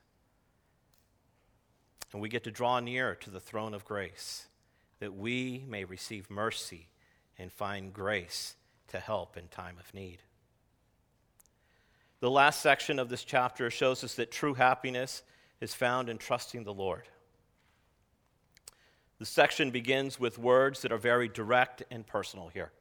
And 2.12 2.20
we 2.20 2.28
get 2.28 2.44
to 2.44 2.50
draw 2.50 2.80
near 2.80 3.14
to 3.16 3.30
the 3.30 3.40
throne 3.40 3.74
of 3.74 3.84
grace 3.84 4.46
that 5.00 5.14
we 5.14 5.64
may 5.68 5.84
receive 5.84 6.30
mercy 6.30 6.88
and 7.38 7.52
find 7.52 7.92
grace 7.92 8.56
to 8.88 8.98
help 8.98 9.36
in 9.36 9.48
time 9.48 9.76
of 9.78 9.92
need. 9.92 10.18
The 12.20 12.30
last 12.30 12.62
section 12.62 12.98
of 12.98 13.08
this 13.08 13.24
chapter 13.24 13.70
shows 13.70 14.02
us 14.04 14.14
that 14.14 14.30
true 14.30 14.54
happiness 14.54 15.22
is 15.60 15.74
found 15.74 16.08
in 16.08 16.18
trusting 16.18 16.64
the 16.64 16.72
Lord. 16.72 17.08
The 19.18 19.26
section 19.26 19.70
begins 19.70 20.18
with 20.18 20.38
words 20.38 20.82
that 20.82 20.92
are 20.92 20.98
very 20.98 21.28
direct 21.28 21.82
and 21.90 22.06
personal 22.06 22.48
here. 22.48 22.72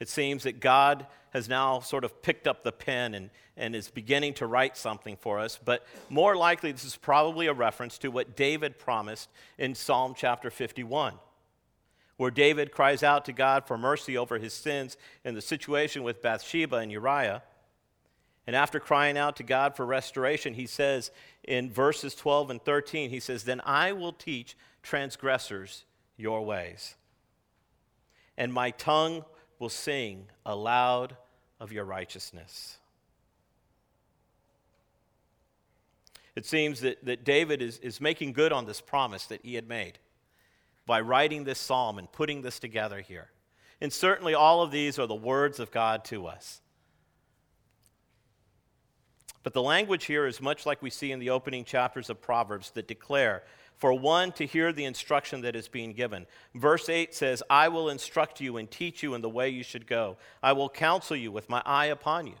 It 0.00 0.08
seems 0.08 0.42
that 0.42 0.60
God 0.60 1.06
has 1.30 1.48
now 1.48 1.80
sort 1.80 2.02
of 2.04 2.22
picked 2.22 2.48
up 2.48 2.64
the 2.64 2.72
pen 2.72 3.14
and, 3.14 3.30
and 3.56 3.76
is 3.76 3.88
beginning 3.88 4.34
to 4.34 4.46
write 4.46 4.76
something 4.76 5.16
for 5.16 5.38
us, 5.38 5.60
but 5.64 5.86
more 6.08 6.34
likely, 6.34 6.72
this 6.72 6.84
is 6.84 6.96
probably 6.96 7.46
a 7.46 7.52
reference 7.52 7.98
to 7.98 8.10
what 8.10 8.34
David 8.34 8.78
promised 8.78 9.28
in 9.58 9.74
Psalm 9.74 10.14
chapter 10.16 10.50
51 10.50 11.14
where 12.20 12.30
David 12.30 12.70
cries 12.70 13.02
out 13.02 13.24
to 13.24 13.32
God 13.32 13.66
for 13.66 13.78
mercy 13.78 14.18
over 14.18 14.36
his 14.36 14.52
sins 14.52 14.98
in 15.24 15.34
the 15.34 15.40
situation 15.40 16.02
with 16.02 16.20
Bathsheba 16.20 16.76
and 16.76 16.92
Uriah. 16.92 17.42
And 18.46 18.54
after 18.54 18.78
crying 18.78 19.16
out 19.16 19.36
to 19.36 19.42
God 19.42 19.74
for 19.74 19.86
restoration, 19.86 20.52
he 20.52 20.66
says 20.66 21.10
in 21.44 21.70
verses 21.70 22.14
12 22.14 22.50
and 22.50 22.62
13, 22.62 23.08
he 23.08 23.20
says, 23.20 23.44
Then 23.44 23.62
I 23.64 23.92
will 23.92 24.12
teach 24.12 24.54
transgressors 24.82 25.86
your 26.18 26.44
ways, 26.44 26.94
and 28.36 28.52
my 28.52 28.70
tongue 28.72 29.24
will 29.60 29.68
sing 29.68 30.26
aloud 30.44 31.16
of 31.60 31.70
your 31.70 31.84
righteousness. 31.84 32.78
It 36.34 36.46
seems 36.46 36.80
that, 36.80 37.04
that 37.04 37.24
David 37.24 37.60
is, 37.60 37.78
is 37.78 38.00
making 38.00 38.32
good 38.32 38.52
on 38.52 38.64
this 38.64 38.80
promise 38.80 39.26
that 39.26 39.44
he 39.44 39.54
had 39.54 39.68
made 39.68 39.98
by 40.86 41.00
writing 41.00 41.44
this 41.44 41.58
psalm 41.58 41.98
and 41.98 42.10
putting 42.10 42.42
this 42.42 42.58
together 42.58 43.00
here. 43.00 43.30
And 43.80 43.92
certainly, 43.92 44.34
all 44.34 44.62
of 44.62 44.70
these 44.70 44.98
are 44.98 45.06
the 45.06 45.14
words 45.14 45.60
of 45.60 45.70
God 45.70 46.04
to 46.06 46.26
us. 46.26 46.60
But 49.42 49.54
the 49.54 49.62
language 49.62 50.04
here 50.04 50.26
is 50.26 50.40
much 50.40 50.66
like 50.66 50.82
we 50.82 50.90
see 50.90 51.12
in 51.12 51.18
the 51.18 51.30
opening 51.30 51.64
chapters 51.64 52.10
of 52.10 52.20
Proverbs 52.20 52.70
that 52.72 52.88
declare 52.88 53.42
for 53.80 53.94
one 53.94 54.30
to 54.32 54.44
hear 54.44 54.74
the 54.74 54.84
instruction 54.84 55.40
that 55.40 55.56
is 55.56 55.66
being 55.66 55.94
given. 55.94 56.26
Verse 56.54 56.90
8 56.90 57.14
says, 57.14 57.42
I 57.48 57.68
will 57.68 57.88
instruct 57.88 58.38
you 58.38 58.58
and 58.58 58.70
teach 58.70 59.02
you 59.02 59.14
in 59.14 59.22
the 59.22 59.28
way 59.30 59.48
you 59.48 59.62
should 59.62 59.86
go. 59.86 60.18
I 60.42 60.52
will 60.52 60.68
counsel 60.68 61.16
you 61.16 61.32
with 61.32 61.48
my 61.48 61.62
eye 61.64 61.86
upon 61.86 62.26
you. 62.26 62.34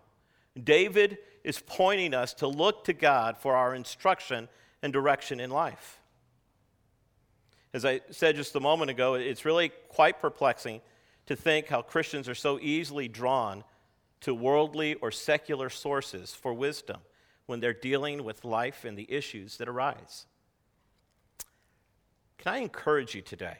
David 0.62 1.16
is 1.42 1.62
pointing 1.66 2.12
us 2.12 2.34
to 2.34 2.46
look 2.46 2.84
to 2.84 2.92
God 2.92 3.38
for 3.38 3.56
our 3.56 3.74
instruction 3.74 4.50
and 4.82 4.92
direction 4.92 5.40
in 5.40 5.48
life. 5.48 5.98
As 7.72 7.86
I 7.86 8.02
said 8.10 8.36
just 8.36 8.54
a 8.54 8.60
moment 8.60 8.90
ago, 8.90 9.14
it's 9.14 9.46
really 9.46 9.70
quite 9.88 10.20
perplexing 10.20 10.82
to 11.24 11.36
think 11.36 11.68
how 11.68 11.80
Christians 11.80 12.28
are 12.28 12.34
so 12.34 12.58
easily 12.60 13.08
drawn 13.08 13.64
to 14.20 14.34
worldly 14.34 14.94
or 14.96 15.10
secular 15.10 15.70
sources 15.70 16.34
for 16.34 16.52
wisdom 16.52 16.98
when 17.46 17.60
they're 17.60 17.72
dealing 17.72 18.24
with 18.24 18.44
life 18.44 18.84
and 18.84 18.98
the 18.98 19.10
issues 19.10 19.56
that 19.56 19.68
arise. 19.68 20.26
Can 22.40 22.54
I 22.54 22.58
encourage 22.58 23.14
you 23.14 23.20
today? 23.20 23.58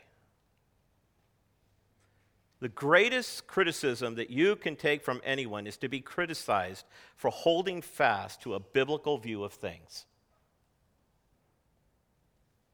The 2.60 2.70
greatest 2.70 3.46
criticism 3.46 4.14
that 4.14 4.30
you 4.30 4.56
can 4.56 4.74
take 4.74 5.02
from 5.02 5.20
anyone 5.22 5.66
is 5.66 5.76
to 5.78 5.88
be 5.88 6.00
criticized 6.00 6.86
for 7.14 7.30
holding 7.30 7.82
fast 7.82 8.40
to 8.42 8.54
a 8.54 8.60
biblical 8.60 9.18
view 9.18 9.44
of 9.44 9.52
things. 9.52 10.06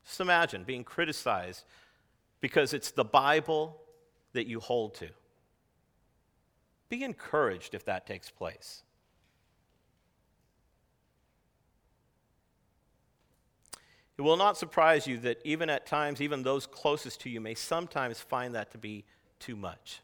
Just 0.04 0.20
imagine 0.20 0.62
being 0.62 0.84
criticized 0.84 1.64
because 2.40 2.72
it's 2.72 2.92
the 2.92 3.04
Bible 3.04 3.80
that 4.32 4.46
you 4.46 4.60
hold 4.60 4.94
to. 4.96 5.08
Be 6.88 7.02
encouraged 7.02 7.74
if 7.74 7.84
that 7.86 8.06
takes 8.06 8.30
place. 8.30 8.84
It 14.18 14.22
will 14.22 14.36
not 14.36 14.56
surprise 14.56 15.06
you 15.06 15.18
that 15.18 15.40
even 15.44 15.68
at 15.68 15.86
times, 15.86 16.20
even 16.20 16.42
those 16.42 16.66
closest 16.66 17.20
to 17.22 17.30
you 17.30 17.40
may 17.40 17.54
sometimes 17.54 18.18
find 18.18 18.54
that 18.54 18.70
to 18.72 18.78
be 18.78 19.04
too 19.38 19.56
much. 19.56 20.00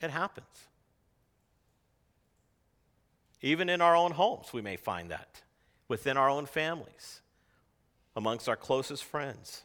It 0.00 0.10
happens. 0.10 0.68
Even 3.40 3.68
in 3.68 3.80
our 3.80 3.96
own 3.96 4.12
homes, 4.12 4.52
we 4.52 4.60
may 4.60 4.76
find 4.76 5.10
that 5.10 5.42
within 5.88 6.16
our 6.16 6.28
own 6.28 6.46
families, 6.46 7.22
amongst 8.14 8.48
our 8.48 8.56
closest 8.56 9.04
friends. 9.04 9.62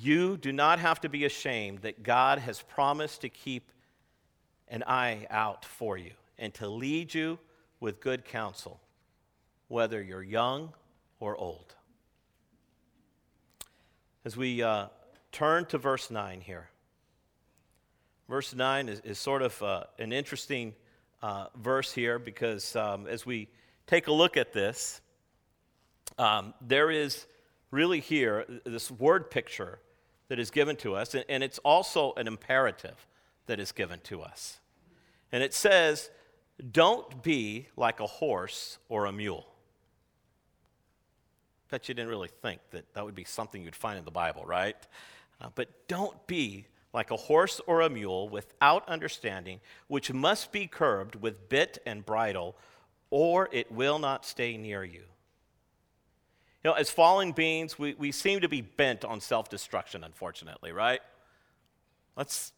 You 0.00 0.36
do 0.36 0.52
not 0.52 0.78
have 0.78 1.00
to 1.02 1.08
be 1.08 1.24
ashamed 1.24 1.80
that 1.80 2.02
God 2.02 2.38
has 2.38 2.62
promised 2.62 3.20
to 3.20 3.28
keep 3.28 3.70
an 4.68 4.82
eye 4.86 5.26
out 5.30 5.64
for 5.64 5.96
you 5.96 6.12
and 6.38 6.52
to 6.54 6.68
lead 6.68 7.14
you 7.14 7.38
with 7.78 8.00
good 8.00 8.24
counsel, 8.24 8.80
whether 9.72 10.02
you're 10.02 10.22
young 10.22 10.70
or 11.18 11.34
old. 11.34 11.74
As 14.22 14.36
we 14.36 14.62
uh, 14.62 14.88
turn 15.32 15.64
to 15.66 15.78
verse 15.78 16.10
9 16.10 16.42
here, 16.42 16.68
verse 18.28 18.54
9 18.54 18.90
is, 18.90 19.00
is 19.00 19.18
sort 19.18 19.40
of 19.40 19.62
uh, 19.62 19.84
an 19.98 20.12
interesting 20.12 20.74
uh, 21.22 21.46
verse 21.56 21.90
here 21.90 22.18
because 22.18 22.76
um, 22.76 23.06
as 23.06 23.24
we 23.24 23.48
take 23.86 24.08
a 24.08 24.12
look 24.12 24.36
at 24.36 24.52
this, 24.52 25.00
um, 26.18 26.52
there 26.60 26.90
is 26.90 27.26
really 27.70 28.00
here 28.00 28.44
this 28.66 28.90
word 28.90 29.30
picture 29.30 29.78
that 30.28 30.38
is 30.38 30.50
given 30.50 30.76
to 30.76 30.94
us, 30.94 31.14
and, 31.14 31.24
and 31.30 31.42
it's 31.42 31.58
also 31.60 32.12
an 32.18 32.26
imperative 32.26 33.06
that 33.46 33.58
is 33.58 33.72
given 33.72 34.00
to 34.00 34.20
us. 34.20 34.60
And 35.32 35.42
it 35.42 35.54
says, 35.54 36.10
Don't 36.72 37.22
be 37.22 37.68
like 37.74 38.00
a 38.00 38.06
horse 38.06 38.76
or 38.90 39.06
a 39.06 39.12
mule. 39.12 39.46
Bet 41.72 41.88
you 41.88 41.94
didn't 41.94 42.10
really 42.10 42.28
think 42.42 42.60
that 42.72 42.84
that 42.92 43.02
would 43.02 43.14
be 43.14 43.24
something 43.24 43.62
you'd 43.62 43.74
find 43.74 43.98
in 43.98 44.04
the 44.04 44.10
Bible, 44.10 44.44
right? 44.44 44.76
Uh, 45.40 45.48
but 45.54 45.70
don't 45.88 46.26
be 46.26 46.66
like 46.92 47.10
a 47.10 47.16
horse 47.16 47.62
or 47.66 47.80
a 47.80 47.88
mule 47.88 48.28
without 48.28 48.86
understanding, 48.90 49.58
which 49.86 50.12
must 50.12 50.52
be 50.52 50.66
curbed 50.66 51.14
with 51.14 51.48
bit 51.48 51.78
and 51.86 52.04
bridle, 52.04 52.56
or 53.08 53.48
it 53.52 53.72
will 53.72 53.98
not 53.98 54.26
stay 54.26 54.58
near 54.58 54.84
you. 54.84 55.00
You 56.62 56.70
know, 56.70 56.72
as 56.74 56.90
fallen 56.90 57.32
beings, 57.32 57.78
we, 57.78 57.94
we 57.94 58.12
seem 58.12 58.40
to 58.40 58.50
be 58.50 58.60
bent 58.60 59.02
on 59.02 59.22
self 59.22 59.48
destruction, 59.48 60.04
unfortunately, 60.04 60.72
right? 60.72 61.00
That's 62.18 62.52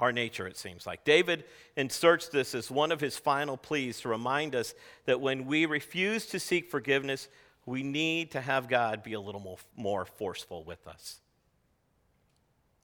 our 0.00 0.10
nature, 0.10 0.48
it 0.48 0.56
seems 0.56 0.84
like. 0.84 1.04
David 1.04 1.44
inserts 1.76 2.26
this 2.26 2.56
as 2.56 2.72
one 2.72 2.90
of 2.90 3.00
his 3.00 3.16
final 3.16 3.56
pleas 3.56 4.00
to 4.00 4.08
remind 4.08 4.56
us 4.56 4.74
that 5.04 5.20
when 5.20 5.46
we 5.46 5.64
refuse 5.64 6.26
to 6.26 6.40
seek 6.40 6.68
forgiveness, 6.68 7.28
we 7.66 7.82
need 7.82 8.32
to 8.32 8.40
have 8.40 8.68
God 8.68 9.02
be 9.02 9.12
a 9.12 9.20
little 9.20 9.40
more, 9.40 9.58
more 9.76 10.04
forceful 10.04 10.64
with 10.64 10.86
us. 10.86 11.20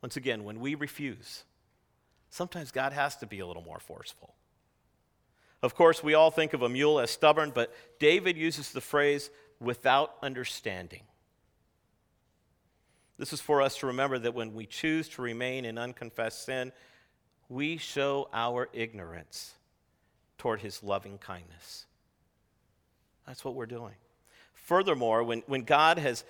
Once 0.02 0.16
again, 0.16 0.44
when 0.44 0.60
we 0.60 0.74
refuse, 0.74 1.44
sometimes 2.30 2.70
God 2.70 2.92
has 2.92 3.16
to 3.16 3.26
be 3.26 3.40
a 3.40 3.46
little 3.46 3.62
more 3.62 3.80
forceful. 3.80 4.34
Of 5.62 5.74
course, 5.74 6.02
we 6.02 6.14
all 6.14 6.30
think 6.30 6.52
of 6.52 6.62
a 6.62 6.68
mule 6.68 7.00
as 7.00 7.10
stubborn, 7.10 7.50
but 7.54 7.74
David 7.98 8.36
uses 8.36 8.72
the 8.72 8.80
phrase 8.80 9.30
without 9.58 10.14
understanding. 10.22 11.02
This 13.18 13.32
is 13.32 13.40
for 13.40 13.62
us 13.62 13.78
to 13.78 13.86
remember 13.86 14.18
that 14.18 14.34
when 14.34 14.54
we 14.54 14.66
choose 14.66 15.08
to 15.10 15.22
remain 15.22 15.64
in 15.64 15.78
unconfessed 15.78 16.44
sin, 16.44 16.72
we 17.48 17.78
show 17.78 18.28
our 18.32 18.68
ignorance 18.72 19.54
toward 20.36 20.60
his 20.60 20.82
loving 20.82 21.16
kindness. 21.16 21.86
That's 23.26 23.44
what 23.44 23.54
we're 23.54 23.66
doing. 23.66 23.94
Furthermore, 24.66 25.22
when, 25.22 25.44
when 25.46 25.62
God 25.62 25.96
has 25.96 26.24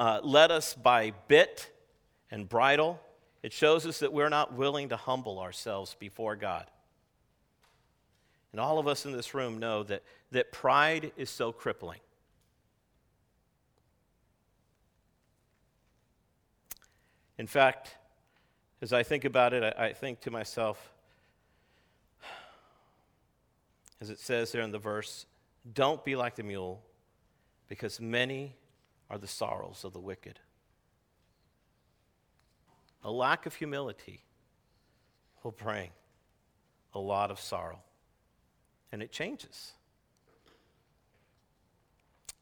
uh, 0.00 0.18
led 0.24 0.50
us 0.50 0.74
by 0.74 1.12
bit 1.28 1.70
and 2.28 2.48
bridle, 2.48 3.00
it 3.44 3.52
shows 3.52 3.86
us 3.86 4.00
that 4.00 4.12
we're 4.12 4.28
not 4.28 4.52
willing 4.52 4.88
to 4.88 4.96
humble 4.96 5.38
ourselves 5.38 5.94
before 5.96 6.34
God. 6.34 6.66
And 8.50 8.60
all 8.60 8.80
of 8.80 8.88
us 8.88 9.06
in 9.06 9.12
this 9.12 9.32
room 9.32 9.58
know 9.58 9.84
that, 9.84 10.02
that 10.32 10.50
pride 10.50 11.12
is 11.16 11.30
so 11.30 11.52
crippling. 11.52 12.00
In 17.38 17.46
fact, 17.46 17.94
as 18.82 18.92
I 18.92 19.04
think 19.04 19.24
about 19.24 19.52
it, 19.52 19.62
I, 19.78 19.86
I 19.86 19.92
think 19.92 20.18
to 20.22 20.32
myself, 20.32 20.92
as 24.00 24.10
it 24.10 24.18
says 24.18 24.50
there 24.50 24.62
in 24.62 24.72
the 24.72 24.80
verse, 24.80 25.26
don't 25.72 26.04
be 26.04 26.16
like 26.16 26.34
the 26.34 26.42
mule, 26.42 26.82
because 27.68 28.00
many 28.00 28.56
are 29.10 29.18
the 29.18 29.26
sorrows 29.26 29.84
of 29.84 29.92
the 29.92 30.00
wicked. 30.00 30.38
A 33.04 33.10
lack 33.10 33.46
of 33.46 33.54
humility 33.54 34.24
will 35.42 35.52
bring 35.52 35.90
a 36.94 36.98
lot 36.98 37.30
of 37.30 37.38
sorrow. 37.38 37.80
And 38.90 39.02
it 39.02 39.12
changes. 39.12 39.72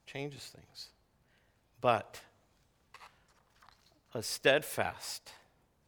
Changes 0.06 0.42
things. 0.54 0.88
But 1.80 2.20
a 4.14 4.22
steadfast, 4.22 5.32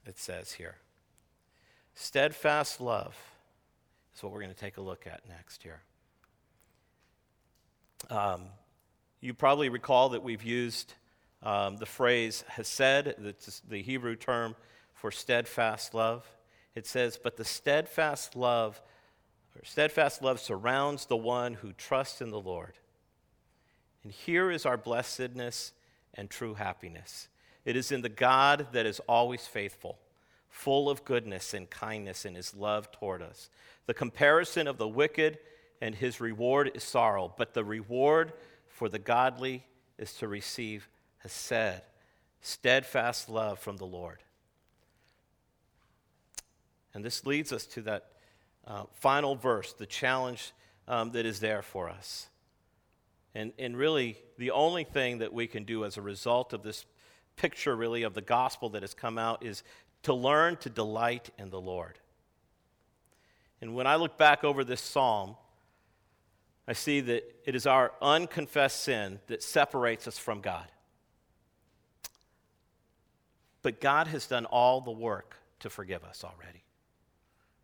it 0.04 0.18
says 0.18 0.52
here. 0.52 0.76
Steadfast 1.94 2.80
love 2.80 3.16
is 4.14 4.22
what 4.22 4.32
we're 4.32 4.40
going 4.40 4.54
to 4.54 4.60
take 4.60 4.76
a 4.76 4.82
look 4.82 5.06
at 5.06 5.26
next 5.28 5.62
here. 5.62 5.80
Um, 8.10 8.42
you 9.20 9.34
probably 9.34 9.68
recall 9.68 10.10
that 10.10 10.22
we've 10.22 10.42
used 10.42 10.94
um, 11.42 11.76
the 11.76 11.86
phrase 11.86 12.44
hesed, 12.48 13.14
that's 13.18 13.60
the 13.68 13.82
Hebrew 13.82 14.16
term 14.16 14.56
for 14.94 15.10
steadfast 15.10 15.94
love. 15.94 16.30
It 16.74 16.86
says, 16.86 17.18
But 17.22 17.36
the 17.36 17.44
steadfast 17.44 18.36
love, 18.36 18.80
or 19.56 19.64
steadfast 19.64 20.22
love 20.22 20.40
surrounds 20.40 21.06
the 21.06 21.16
one 21.16 21.54
who 21.54 21.72
trusts 21.72 22.20
in 22.20 22.30
the 22.30 22.40
Lord. 22.40 22.74
And 24.02 24.12
here 24.12 24.50
is 24.50 24.64
our 24.66 24.76
blessedness 24.76 25.72
and 26.14 26.30
true 26.30 26.54
happiness. 26.54 27.28
It 27.64 27.76
is 27.76 27.92
in 27.92 28.02
the 28.02 28.08
God 28.08 28.68
that 28.72 28.86
is 28.86 29.00
always 29.08 29.46
faithful, 29.46 29.98
full 30.48 30.88
of 30.88 31.04
goodness 31.04 31.54
and 31.54 31.68
kindness 31.68 32.24
in 32.24 32.34
his 32.34 32.54
love 32.54 32.90
toward 32.92 33.22
us. 33.22 33.50
The 33.86 33.94
comparison 33.94 34.66
of 34.66 34.78
the 34.78 34.88
wicked 34.88 35.38
and 35.80 35.94
his 35.94 36.20
reward 36.20 36.70
is 36.74 36.82
sorrow, 36.82 37.32
but 37.36 37.54
the 37.54 37.64
reward 37.64 38.32
for 38.78 38.88
the 38.88 38.98
godly 39.00 39.64
is 39.98 40.12
to 40.14 40.28
receive 40.28 40.88
hesed, 41.18 41.82
steadfast 42.40 43.28
love 43.28 43.58
from 43.58 43.76
the 43.76 43.84
Lord. 43.84 44.22
And 46.94 47.04
this 47.04 47.26
leads 47.26 47.52
us 47.52 47.66
to 47.66 47.82
that 47.82 48.06
uh, 48.64 48.84
final 48.94 49.34
verse, 49.34 49.72
the 49.72 49.84
challenge 49.84 50.52
um, 50.86 51.10
that 51.10 51.26
is 51.26 51.40
there 51.40 51.60
for 51.60 51.88
us. 51.88 52.28
And, 53.34 53.52
and 53.58 53.76
really, 53.76 54.16
the 54.38 54.52
only 54.52 54.84
thing 54.84 55.18
that 55.18 55.32
we 55.32 55.48
can 55.48 55.64
do 55.64 55.84
as 55.84 55.96
a 55.96 56.02
result 56.02 56.52
of 56.52 56.62
this 56.62 56.86
picture, 57.34 57.74
really, 57.74 58.04
of 58.04 58.14
the 58.14 58.22
gospel 58.22 58.68
that 58.70 58.82
has 58.82 58.94
come 58.94 59.18
out 59.18 59.44
is 59.44 59.64
to 60.04 60.14
learn 60.14 60.56
to 60.58 60.70
delight 60.70 61.30
in 61.36 61.50
the 61.50 61.60
Lord. 61.60 61.98
And 63.60 63.74
when 63.74 63.88
I 63.88 63.96
look 63.96 64.16
back 64.16 64.44
over 64.44 64.62
this 64.62 64.80
psalm, 64.80 65.34
I 66.68 66.74
see 66.74 67.00
that 67.00 67.24
it 67.46 67.54
is 67.54 67.66
our 67.66 67.92
unconfessed 68.02 68.82
sin 68.82 69.20
that 69.26 69.42
separates 69.42 70.06
us 70.06 70.18
from 70.18 70.42
God. 70.42 70.66
But 73.62 73.80
God 73.80 74.06
has 74.08 74.26
done 74.26 74.44
all 74.44 74.82
the 74.82 74.92
work 74.92 75.36
to 75.60 75.70
forgive 75.70 76.04
us 76.04 76.22
already. 76.22 76.62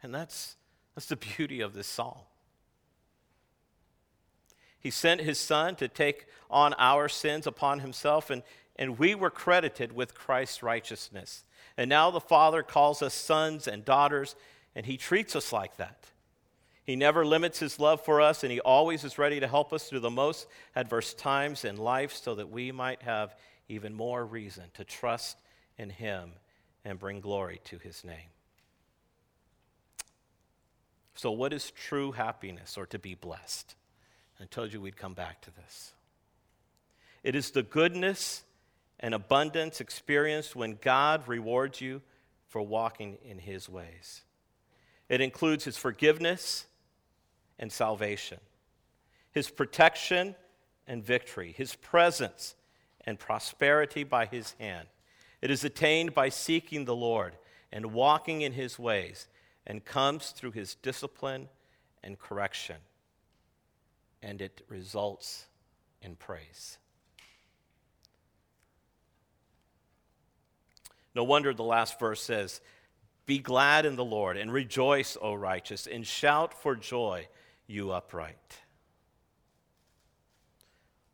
And 0.02 0.14
that's, 0.14 0.56
that's 0.94 1.06
the 1.06 1.16
beauty 1.16 1.60
of 1.60 1.74
this 1.74 1.86
psalm. 1.86 2.18
He 4.80 4.90
sent 4.90 5.20
his 5.20 5.38
son 5.38 5.76
to 5.76 5.88
take 5.88 6.26
on 6.50 6.74
our 6.78 7.08
sins 7.08 7.46
upon 7.46 7.80
himself, 7.80 8.30
and, 8.30 8.42
and 8.76 8.98
we 8.98 9.14
were 9.14 9.30
credited 9.30 9.92
with 9.92 10.14
Christ's 10.14 10.62
righteousness. 10.62 11.44
And 11.76 11.90
now 11.90 12.10
the 12.10 12.20
Father 12.20 12.62
calls 12.62 13.02
us 13.02 13.12
sons 13.12 13.68
and 13.68 13.84
daughters, 13.84 14.34
and 14.74 14.86
He 14.86 14.96
treats 14.96 15.36
us 15.36 15.52
like 15.52 15.76
that. 15.76 16.06
He 16.84 16.96
never 16.96 17.24
limits 17.24 17.58
His 17.58 17.80
love 17.80 18.04
for 18.04 18.20
us, 18.20 18.42
and 18.42 18.52
He 18.52 18.60
always 18.60 19.04
is 19.04 19.18
ready 19.18 19.40
to 19.40 19.48
help 19.48 19.72
us 19.72 19.88
through 19.88 20.00
the 20.00 20.10
most 20.10 20.46
adverse 20.76 21.14
times 21.14 21.64
in 21.64 21.76
life 21.76 22.14
so 22.14 22.34
that 22.34 22.50
we 22.50 22.72
might 22.72 23.02
have 23.02 23.34
even 23.68 23.94
more 23.94 24.24
reason 24.24 24.64
to 24.74 24.84
trust 24.84 25.38
in 25.78 25.88
Him 25.88 26.32
and 26.84 26.98
bring 26.98 27.20
glory 27.20 27.60
to 27.64 27.78
His 27.78 28.04
name. 28.04 28.28
So, 31.14 31.30
what 31.30 31.54
is 31.54 31.70
true 31.70 32.12
happiness 32.12 32.76
or 32.76 32.86
to 32.86 32.98
be 32.98 33.14
blessed? 33.14 33.74
I 34.40 34.44
told 34.44 34.72
you 34.72 34.80
we'd 34.80 34.96
come 34.96 35.14
back 35.14 35.40
to 35.42 35.50
this. 35.50 35.94
It 37.22 37.34
is 37.34 37.52
the 37.52 37.62
goodness 37.62 38.42
and 39.00 39.14
abundance 39.14 39.80
experienced 39.80 40.54
when 40.54 40.78
God 40.82 41.26
rewards 41.28 41.80
you 41.80 42.02
for 42.48 42.60
walking 42.60 43.16
in 43.24 43.38
His 43.38 43.70
ways. 43.70 44.22
It 45.08 45.22
includes 45.22 45.64
His 45.64 45.78
forgiveness 45.78 46.66
and 47.58 47.70
salvation, 47.70 48.38
His 49.32 49.50
protection 49.50 50.34
and 50.86 51.04
victory, 51.04 51.52
His 51.56 51.74
presence 51.76 52.54
and 53.06 53.18
prosperity 53.18 54.04
by 54.04 54.26
His 54.26 54.54
hand. 54.58 54.88
It 55.42 55.50
is 55.50 55.64
attained 55.64 56.14
by 56.14 56.28
seeking 56.30 56.84
the 56.84 56.96
Lord 56.96 57.36
and 57.72 57.92
walking 57.92 58.42
in 58.42 58.52
His 58.52 58.78
ways, 58.78 59.28
and 59.66 59.84
comes 59.84 60.30
through 60.30 60.52
His 60.52 60.74
discipline 60.76 61.48
and 62.02 62.18
correction. 62.18 62.76
and 64.22 64.40
it 64.40 64.62
results 64.68 65.46
in 66.00 66.16
praise. 66.16 66.78
No 71.14 71.24
wonder 71.24 71.52
the 71.52 71.62
last 71.62 72.00
verse 72.00 72.22
says, 72.22 72.60
Be 73.26 73.38
glad 73.38 73.84
in 73.84 73.96
the 73.96 74.04
Lord 74.04 74.36
and 74.36 74.50
rejoice, 74.52 75.16
O 75.20 75.34
righteous, 75.34 75.86
and 75.86 76.06
shout 76.06 76.54
for 76.54 76.74
joy, 76.74 77.28
you 77.66 77.92
upright. 77.92 78.58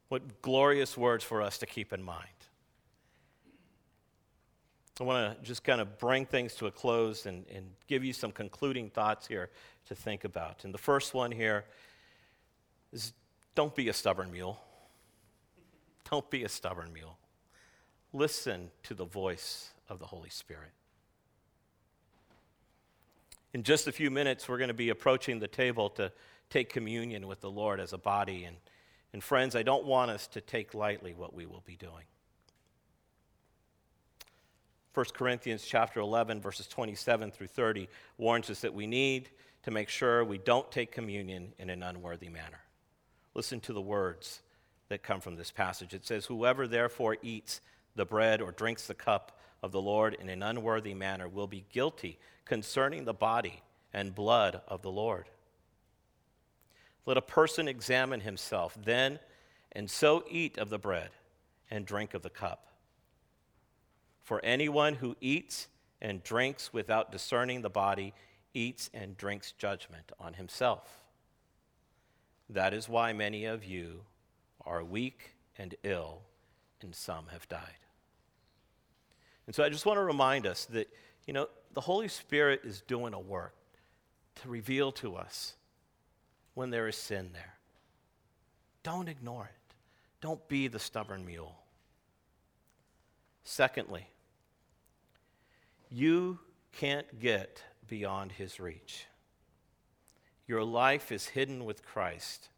What 0.08 0.42
glorious 0.42 0.96
words 0.96 1.22
for 1.22 1.40
us 1.40 1.58
to 1.58 1.66
keep 1.66 1.92
in 1.92 2.02
mind. 2.02 2.26
I 5.00 5.04
want 5.04 5.38
to 5.38 5.46
just 5.46 5.64
kind 5.64 5.80
of 5.80 5.98
bring 5.98 6.26
things 6.26 6.54
to 6.56 6.66
a 6.66 6.70
close 6.70 7.24
and, 7.24 7.46
and 7.54 7.64
give 7.86 8.04
you 8.04 8.12
some 8.12 8.32
concluding 8.32 8.90
thoughts 8.90 9.26
here 9.26 9.48
to 9.86 9.94
think 9.94 10.24
about. 10.24 10.64
And 10.64 10.74
the 10.74 10.78
first 10.78 11.14
one 11.14 11.32
here 11.32 11.64
is 12.92 13.14
don't 13.54 13.74
be 13.74 13.88
a 13.88 13.94
stubborn 13.94 14.30
mule. 14.30 14.60
Don't 16.10 16.28
be 16.28 16.44
a 16.44 16.48
stubborn 16.48 16.92
mule. 16.92 17.16
Listen 18.12 18.70
to 18.82 18.94
the 18.94 19.04
voice 19.04 19.70
of 19.88 20.00
the 20.00 20.06
Holy 20.06 20.28
Spirit. 20.28 20.72
In 23.54 23.62
just 23.62 23.86
a 23.86 23.92
few 23.92 24.10
minutes, 24.10 24.48
we're 24.48 24.58
going 24.58 24.68
to 24.68 24.74
be 24.74 24.90
approaching 24.90 25.38
the 25.38 25.48
table 25.48 25.88
to 25.90 26.12
take 26.50 26.68
communion 26.68 27.26
with 27.26 27.40
the 27.40 27.50
Lord 27.50 27.80
as 27.80 27.92
a 27.92 27.98
body. 27.98 28.44
And, 28.44 28.56
and 29.12 29.22
friends, 29.22 29.56
I 29.56 29.62
don't 29.62 29.86
want 29.86 30.10
us 30.10 30.26
to 30.28 30.40
take 30.40 30.74
lightly 30.74 31.14
what 31.14 31.32
we 31.32 31.46
will 31.46 31.62
be 31.64 31.76
doing. 31.76 32.04
1 34.92 35.06
Corinthians 35.14 35.64
chapter 35.64 36.00
11 36.00 36.40
verses 36.40 36.66
27 36.66 37.30
through 37.30 37.46
30 37.46 37.88
warns 38.18 38.50
us 38.50 38.60
that 38.60 38.74
we 38.74 38.88
need 38.88 39.28
to 39.62 39.70
make 39.70 39.88
sure 39.88 40.24
we 40.24 40.38
don't 40.38 40.70
take 40.72 40.90
communion 40.90 41.52
in 41.58 41.70
an 41.70 41.82
unworthy 41.82 42.28
manner. 42.28 42.60
Listen 43.34 43.60
to 43.60 43.72
the 43.72 43.80
words 43.80 44.42
that 44.88 45.04
come 45.04 45.20
from 45.20 45.36
this 45.36 45.52
passage. 45.52 45.94
It 45.94 46.04
says, 46.04 46.26
Whoever 46.26 46.66
therefore 46.66 47.18
eats 47.22 47.60
the 47.94 48.04
bread 48.04 48.40
or 48.40 48.50
drinks 48.50 48.86
the 48.86 48.94
cup 48.94 49.38
of 49.62 49.70
the 49.70 49.80
Lord 49.80 50.14
in 50.14 50.28
an 50.28 50.42
unworthy 50.42 50.94
manner 50.94 51.28
will 51.28 51.46
be 51.46 51.64
guilty 51.72 52.18
concerning 52.44 53.04
the 53.04 53.14
body 53.14 53.62
and 53.92 54.14
blood 54.14 54.60
of 54.66 54.82
the 54.82 54.90
Lord. 54.90 55.26
Let 57.06 57.16
a 57.16 57.22
person 57.22 57.68
examine 57.68 58.20
himself 58.20 58.76
then, 58.82 59.18
and 59.72 59.90
so 59.90 60.24
eat 60.28 60.58
of 60.58 60.70
the 60.70 60.78
bread 60.78 61.10
and 61.70 61.86
drink 61.86 62.14
of 62.14 62.22
the 62.22 62.30
cup. 62.30 62.66
For 64.22 64.40
anyone 64.44 64.94
who 64.94 65.16
eats 65.20 65.68
and 66.00 66.22
drinks 66.22 66.72
without 66.72 67.12
discerning 67.12 67.62
the 67.62 67.70
body 67.70 68.14
eats 68.54 68.90
and 68.92 69.16
drinks 69.16 69.52
judgment 69.52 70.12
on 70.18 70.34
himself. 70.34 71.02
That 72.48 72.74
is 72.74 72.88
why 72.88 73.12
many 73.12 73.44
of 73.44 73.64
you 73.64 74.02
are 74.66 74.82
weak 74.82 75.36
and 75.56 75.74
ill, 75.82 76.22
and 76.82 76.94
some 76.94 77.26
have 77.32 77.48
died. 77.48 77.60
And 79.46 79.54
so 79.54 79.62
I 79.62 79.68
just 79.68 79.86
want 79.86 79.98
to 79.98 80.04
remind 80.04 80.46
us 80.46 80.64
that, 80.66 80.88
you 81.26 81.32
know, 81.32 81.48
the 81.74 81.80
Holy 81.80 82.08
Spirit 82.08 82.62
is 82.64 82.82
doing 82.82 83.14
a 83.14 83.20
work 83.20 83.54
to 84.36 84.48
reveal 84.48 84.90
to 84.92 85.16
us 85.16 85.54
when 86.54 86.70
there 86.70 86.88
is 86.88 86.96
sin 86.96 87.30
there. 87.32 87.54
Don't 88.82 89.08
ignore 89.08 89.44
it. 89.44 89.74
Don't 90.20 90.46
be 90.48 90.68
the 90.68 90.78
stubborn 90.78 91.24
mule. 91.24 91.56
Secondly, 93.44 94.06
you 95.90 96.38
can't 96.72 97.18
get 97.18 97.62
beyond 97.88 98.32
his 98.32 98.60
reach. 98.60 99.06
Your 100.46 100.64
life 100.64 101.12
is 101.12 101.28
hidden 101.28 101.64
with 101.64 101.84
Christ 101.84 102.48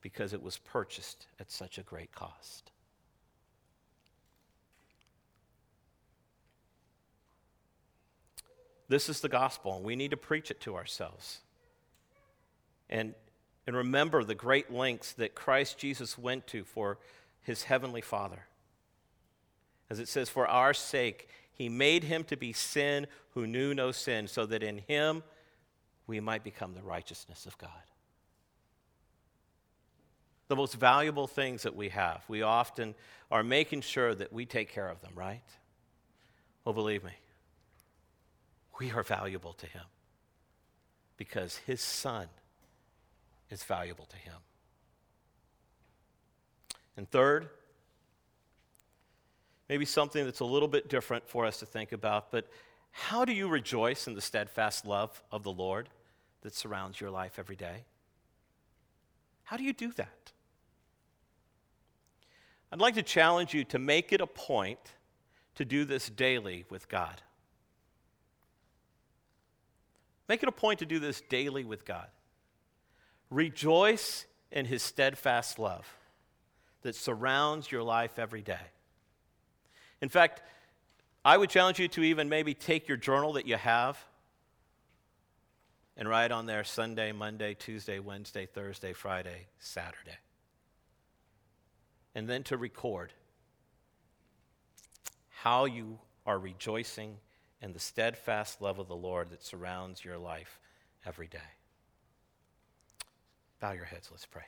because 0.00 0.32
it 0.32 0.42
was 0.42 0.58
purchased 0.58 1.26
at 1.38 1.50
such 1.50 1.78
a 1.78 1.82
great 1.82 2.12
cost. 2.12 2.70
This 8.88 9.08
is 9.08 9.20
the 9.20 9.28
gospel, 9.28 9.76
and 9.76 9.84
we 9.84 9.96
need 9.96 10.12
to 10.12 10.16
preach 10.16 10.50
it 10.50 10.60
to 10.62 10.74
ourselves. 10.74 11.40
And, 12.90 13.14
and 13.66 13.76
remember 13.76 14.24
the 14.24 14.34
great 14.34 14.72
lengths 14.72 15.12
that 15.14 15.34
Christ 15.34 15.78
Jesus 15.78 16.16
went 16.16 16.46
to 16.48 16.64
for 16.64 16.98
his 17.42 17.64
heavenly 17.64 18.00
Father. 18.00 18.46
As 19.90 19.98
it 19.98 20.08
says, 20.08 20.28
for 20.28 20.46
our 20.46 20.74
sake, 20.74 21.28
he 21.52 21.68
made 21.68 22.04
him 22.04 22.24
to 22.24 22.36
be 22.36 22.52
sin 22.52 23.06
who 23.30 23.46
knew 23.46 23.74
no 23.74 23.90
sin, 23.90 24.28
so 24.28 24.46
that 24.46 24.62
in 24.62 24.78
him 24.78 25.22
we 26.06 26.20
might 26.20 26.44
become 26.44 26.74
the 26.74 26.82
righteousness 26.82 27.46
of 27.46 27.56
God. 27.58 27.70
The 30.48 30.56
most 30.56 30.74
valuable 30.74 31.26
things 31.26 31.62
that 31.62 31.76
we 31.76 31.90
have, 31.90 32.24
we 32.28 32.42
often 32.42 32.94
are 33.30 33.42
making 33.42 33.82
sure 33.82 34.14
that 34.14 34.32
we 34.32 34.46
take 34.46 34.70
care 34.70 34.88
of 34.88 35.00
them, 35.00 35.12
right? 35.14 35.42
Well, 36.64 36.72
believe 36.72 37.04
me, 37.04 37.12
we 38.78 38.90
are 38.92 39.02
valuable 39.02 39.52
to 39.54 39.66
him 39.66 39.84
because 41.16 41.56
his 41.66 41.80
son 41.80 42.28
is 43.50 43.62
valuable 43.64 44.06
to 44.06 44.16
him. 44.16 44.34
And 46.96 47.08
third, 47.10 47.48
maybe 49.68 49.84
something 49.84 50.24
that's 50.24 50.40
a 50.40 50.44
little 50.44 50.68
bit 50.68 50.88
different 50.88 51.28
for 51.28 51.46
us 51.46 51.58
to 51.60 51.66
think 51.66 51.92
about, 51.92 52.30
but 52.30 52.48
how 52.90 53.24
do 53.24 53.32
you 53.32 53.48
rejoice 53.48 54.06
in 54.06 54.14
the 54.14 54.20
steadfast 54.20 54.84
love 54.84 55.22
of 55.30 55.42
the 55.42 55.52
Lord 55.52 55.88
that 56.42 56.54
surrounds 56.54 57.00
your 57.00 57.10
life 57.10 57.38
every 57.38 57.56
day? 57.56 57.84
How 59.44 59.56
do 59.56 59.62
you 59.62 59.72
do 59.72 59.92
that? 59.92 60.32
I'd 62.70 62.80
like 62.80 62.94
to 62.94 63.02
challenge 63.02 63.54
you 63.54 63.64
to 63.64 63.78
make 63.78 64.12
it 64.12 64.20
a 64.20 64.26
point 64.26 64.80
to 65.54 65.64
do 65.64 65.84
this 65.84 66.08
daily 66.10 66.64
with 66.68 66.88
God. 66.88 67.22
Make 70.28 70.42
it 70.42 70.48
a 70.48 70.52
point 70.52 70.80
to 70.80 70.86
do 70.86 70.98
this 70.98 71.22
daily 71.22 71.64
with 71.64 71.86
God. 71.86 72.08
Rejoice 73.30 74.26
in 74.50 74.64
his 74.64 74.82
steadfast 74.82 75.58
love 75.58 75.86
that 76.82 76.94
surrounds 76.94 77.70
your 77.70 77.82
life 77.82 78.18
every 78.18 78.42
day. 78.42 78.56
In 80.00 80.08
fact, 80.08 80.42
I 81.24 81.36
would 81.36 81.50
challenge 81.50 81.78
you 81.78 81.88
to 81.88 82.02
even 82.02 82.28
maybe 82.28 82.54
take 82.54 82.88
your 82.88 82.96
journal 82.96 83.34
that 83.34 83.46
you 83.46 83.56
have 83.56 83.98
and 85.96 86.08
write 86.08 86.30
on 86.30 86.46
there 86.46 86.64
Sunday, 86.64 87.12
Monday, 87.12 87.54
Tuesday, 87.54 87.98
Wednesday, 87.98 88.46
Thursday, 88.46 88.92
Friday, 88.92 89.48
Saturday. 89.58 90.18
And 92.14 92.28
then 92.28 92.44
to 92.44 92.56
record 92.56 93.12
how 95.30 95.64
you 95.66 95.98
are 96.24 96.38
rejoicing 96.38 97.16
in 97.60 97.72
the 97.72 97.80
steadfast 97.80 98.62
love 98.62 98.78
of 98.78 98.88
the 98.88 98.96
Lord 98.96 99.30
that 99.30 99.42
surrounds 99.42 100.04
your 100.04 100.18
life 100.18 100.60
every 101.04 101.26
day. 101.26 101.38
Bow 103.60 103.72
your 103.72 103.84
heads, 103.84 104.08
let's 104.10 104.26
pray. 104.26 104.44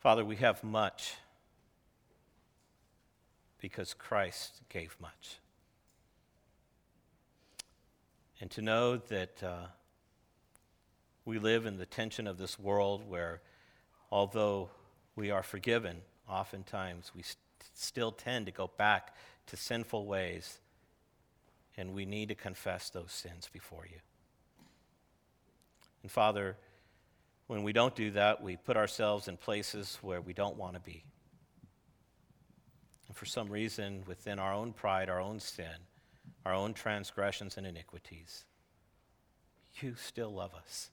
Father, 0.00 0.24
we 0.24 0.36
have 0.36 0.64
much 0.64 1.14
because 3.60 3.94
Christ 3.94 4.62
gave 4.68 4.96
much. 5.00 5.38
And 8.40 8.50
to 8.52 8.62
know 8.62 8.96
that 8.96 9.42
uh, 9.42 9.66
we 11.24 11.38
live 11.38 11.66
in 11.66 11.76
the 11.76 11.86
tension 11.86 12.26
of 12.26 12.38
this 12.38 12.58
world 12.58 13.08
where, 13.08 13.40
although 14.10 14.70
we 15.16 15.30
are 15.30 15.42
forgiven, 15.42 15.98
oftentimes 16.28 17.12
we 17.14 17.22
st- 17.22 17.36
still 17.74 18.12
tend 18.12 18.46
to 18.46 18.52
go 18.52 18.70
back 18.76 19.14
to 19.46 19.56
sinful 19.56 20.06
ways, 20.06 20.58
and 21.78 21.94
we 21.94 22.04
need 22.04 22.28
to 22.28 22.34
confess 22.34 22.90
those 22.90 23.12
sins 23.12 23.48
before 23.50 23.86
you. 23.86 23.98
And 26.02 26.10
Father, 26.10 26.56
when 27.46 27.62
we 27.62 27.72
don't 27.72 27.94
do 27.94 28.10
that, 28.10 28.42
we 28.42 28.56
put 28.56 28.76
ourselves 28.76 29.28
in 29.28 29.36
places 29.36 29.96
where 30.02 30.20
we 30.20 30.32
don't 30.32 30.56
want 30.56 30.74
to 30.74 30.80
be. 30.80 31.04
And 33.06 33.16
for 33.16 33.26
some 33.26 33.48
reason, 33.48 34.02
within 34.06 34.40
our 34.40 34.52
own 34.52 34.72
pride, 34.72 35.08
our 35.08 35.20
own 35.20 35.38
sin, 35.38 35.86
our 36.44 36.52
own 36.52 36.74
transgressions 36.74 37.56
and 37.56 37.66
iniquities, 37.66 38.44
you 39.80 39.94
still 39.96 40.30
love 40.30 40.54
us. 40.54 40.90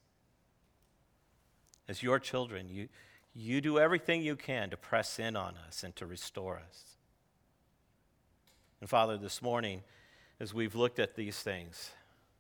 As 1.89 2.03
your 2.03 2.19
children, 2.19 2.69
you, 2.69 2.89
you 3.33 3.59
do 3.59 3.79
everything 3.79 4.21
you 4.21 4.35
can 4.35 4.69
to 4.69 4.77
press 4.77 5.17
in 5.17 5.35
on 5.35 5.55
us 5.67 5.83
and 5.83 5.95
to 5.95 6.05
restore 6.05 6.57
us. 6.57 6.95
And 8.81 8.89
Father, 8.89 9.17
this 9.17 9.41
morning, 9.41 9.81
as 10.39 10.53
we've 10.53 10.75
looked 10.75 10.99
at 10.99 11.15
these 11.15 11.37
things, 11.37 11.91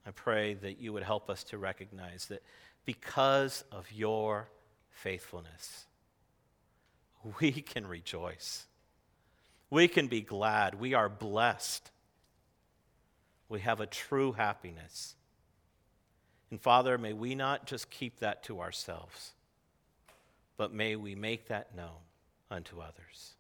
I 0.05 0.11
pray 0.11 0.53
that 0.55 0.79
you 0.79 0.93
would 0.93 1.03
help 1.03 1.29
us 1.29 1.43
to 1.45 1.57
recognize 1.57 2.27
that 2.27 2.43
because 2.85 3.63
of 3.71 3.91
your 3.91 4.49
faithfulness, 4.89 5.85
we 7.39 7.51
can 7.51 7.87
rejoice. 7.87 8.67
We 9.69 9.87
can 9.87 10.07
be 10.07 10.21
glad. 10.21 10.79
We 10.79 10.93
are 10.93 11.09
blessed. 11.09 11.89
We 13.49 13.61
have 13.61 13.81
a 13.81 13.87
true 13.87 14.31
happiness. 14.33 15.15
And 16.51 16.61
Father, 16.61 16.97
may 16.97 17.13
we 17.13 17.35
not 17.35 17.65
just 17.65 17.89
keep 17.89 18.19
that 18.19 18.43
to 18.43 18.61
ourselves, 18.61 19.31
but 20.57 20.73
may 20.73 20.95
we 20.95 21.15
make 21.15 21.47
that 21.47 21.75
known 21.75 22.05
unto 22.51 22.79
others. 22.79 23.33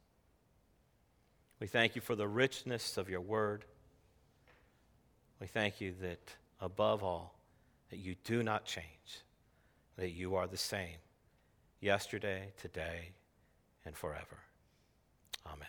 We 1.59 1.67
thank 1.67 1.95
you 1.95 2.01
for 2.01 2.15
the 2.15 2.27
richness 2.27 2.97
of 2.97 3.09
your 3.09 3.21
word. 3.21 3.65
We 5.45 5.49
thank 5.49 5.79
you 5.79 5.93
that 6.01 6.35
above 6.59 7.03
all, 7.03 7.35
that 7.91 7.97
you 7.97 8.15
do 8.23 8.41
not 8.41 8.65
change, 8.65 9.21
that 9.95 10.09
you 10.09 10.33
are 10.33 10.47
the 10.47 10.57
same 10.57 10.97
yesterday, 11.79 12.47
today, 12.59 13.09
and 13.85 13.95
forever. 13.95 14.39
Amen. 15.45 15.67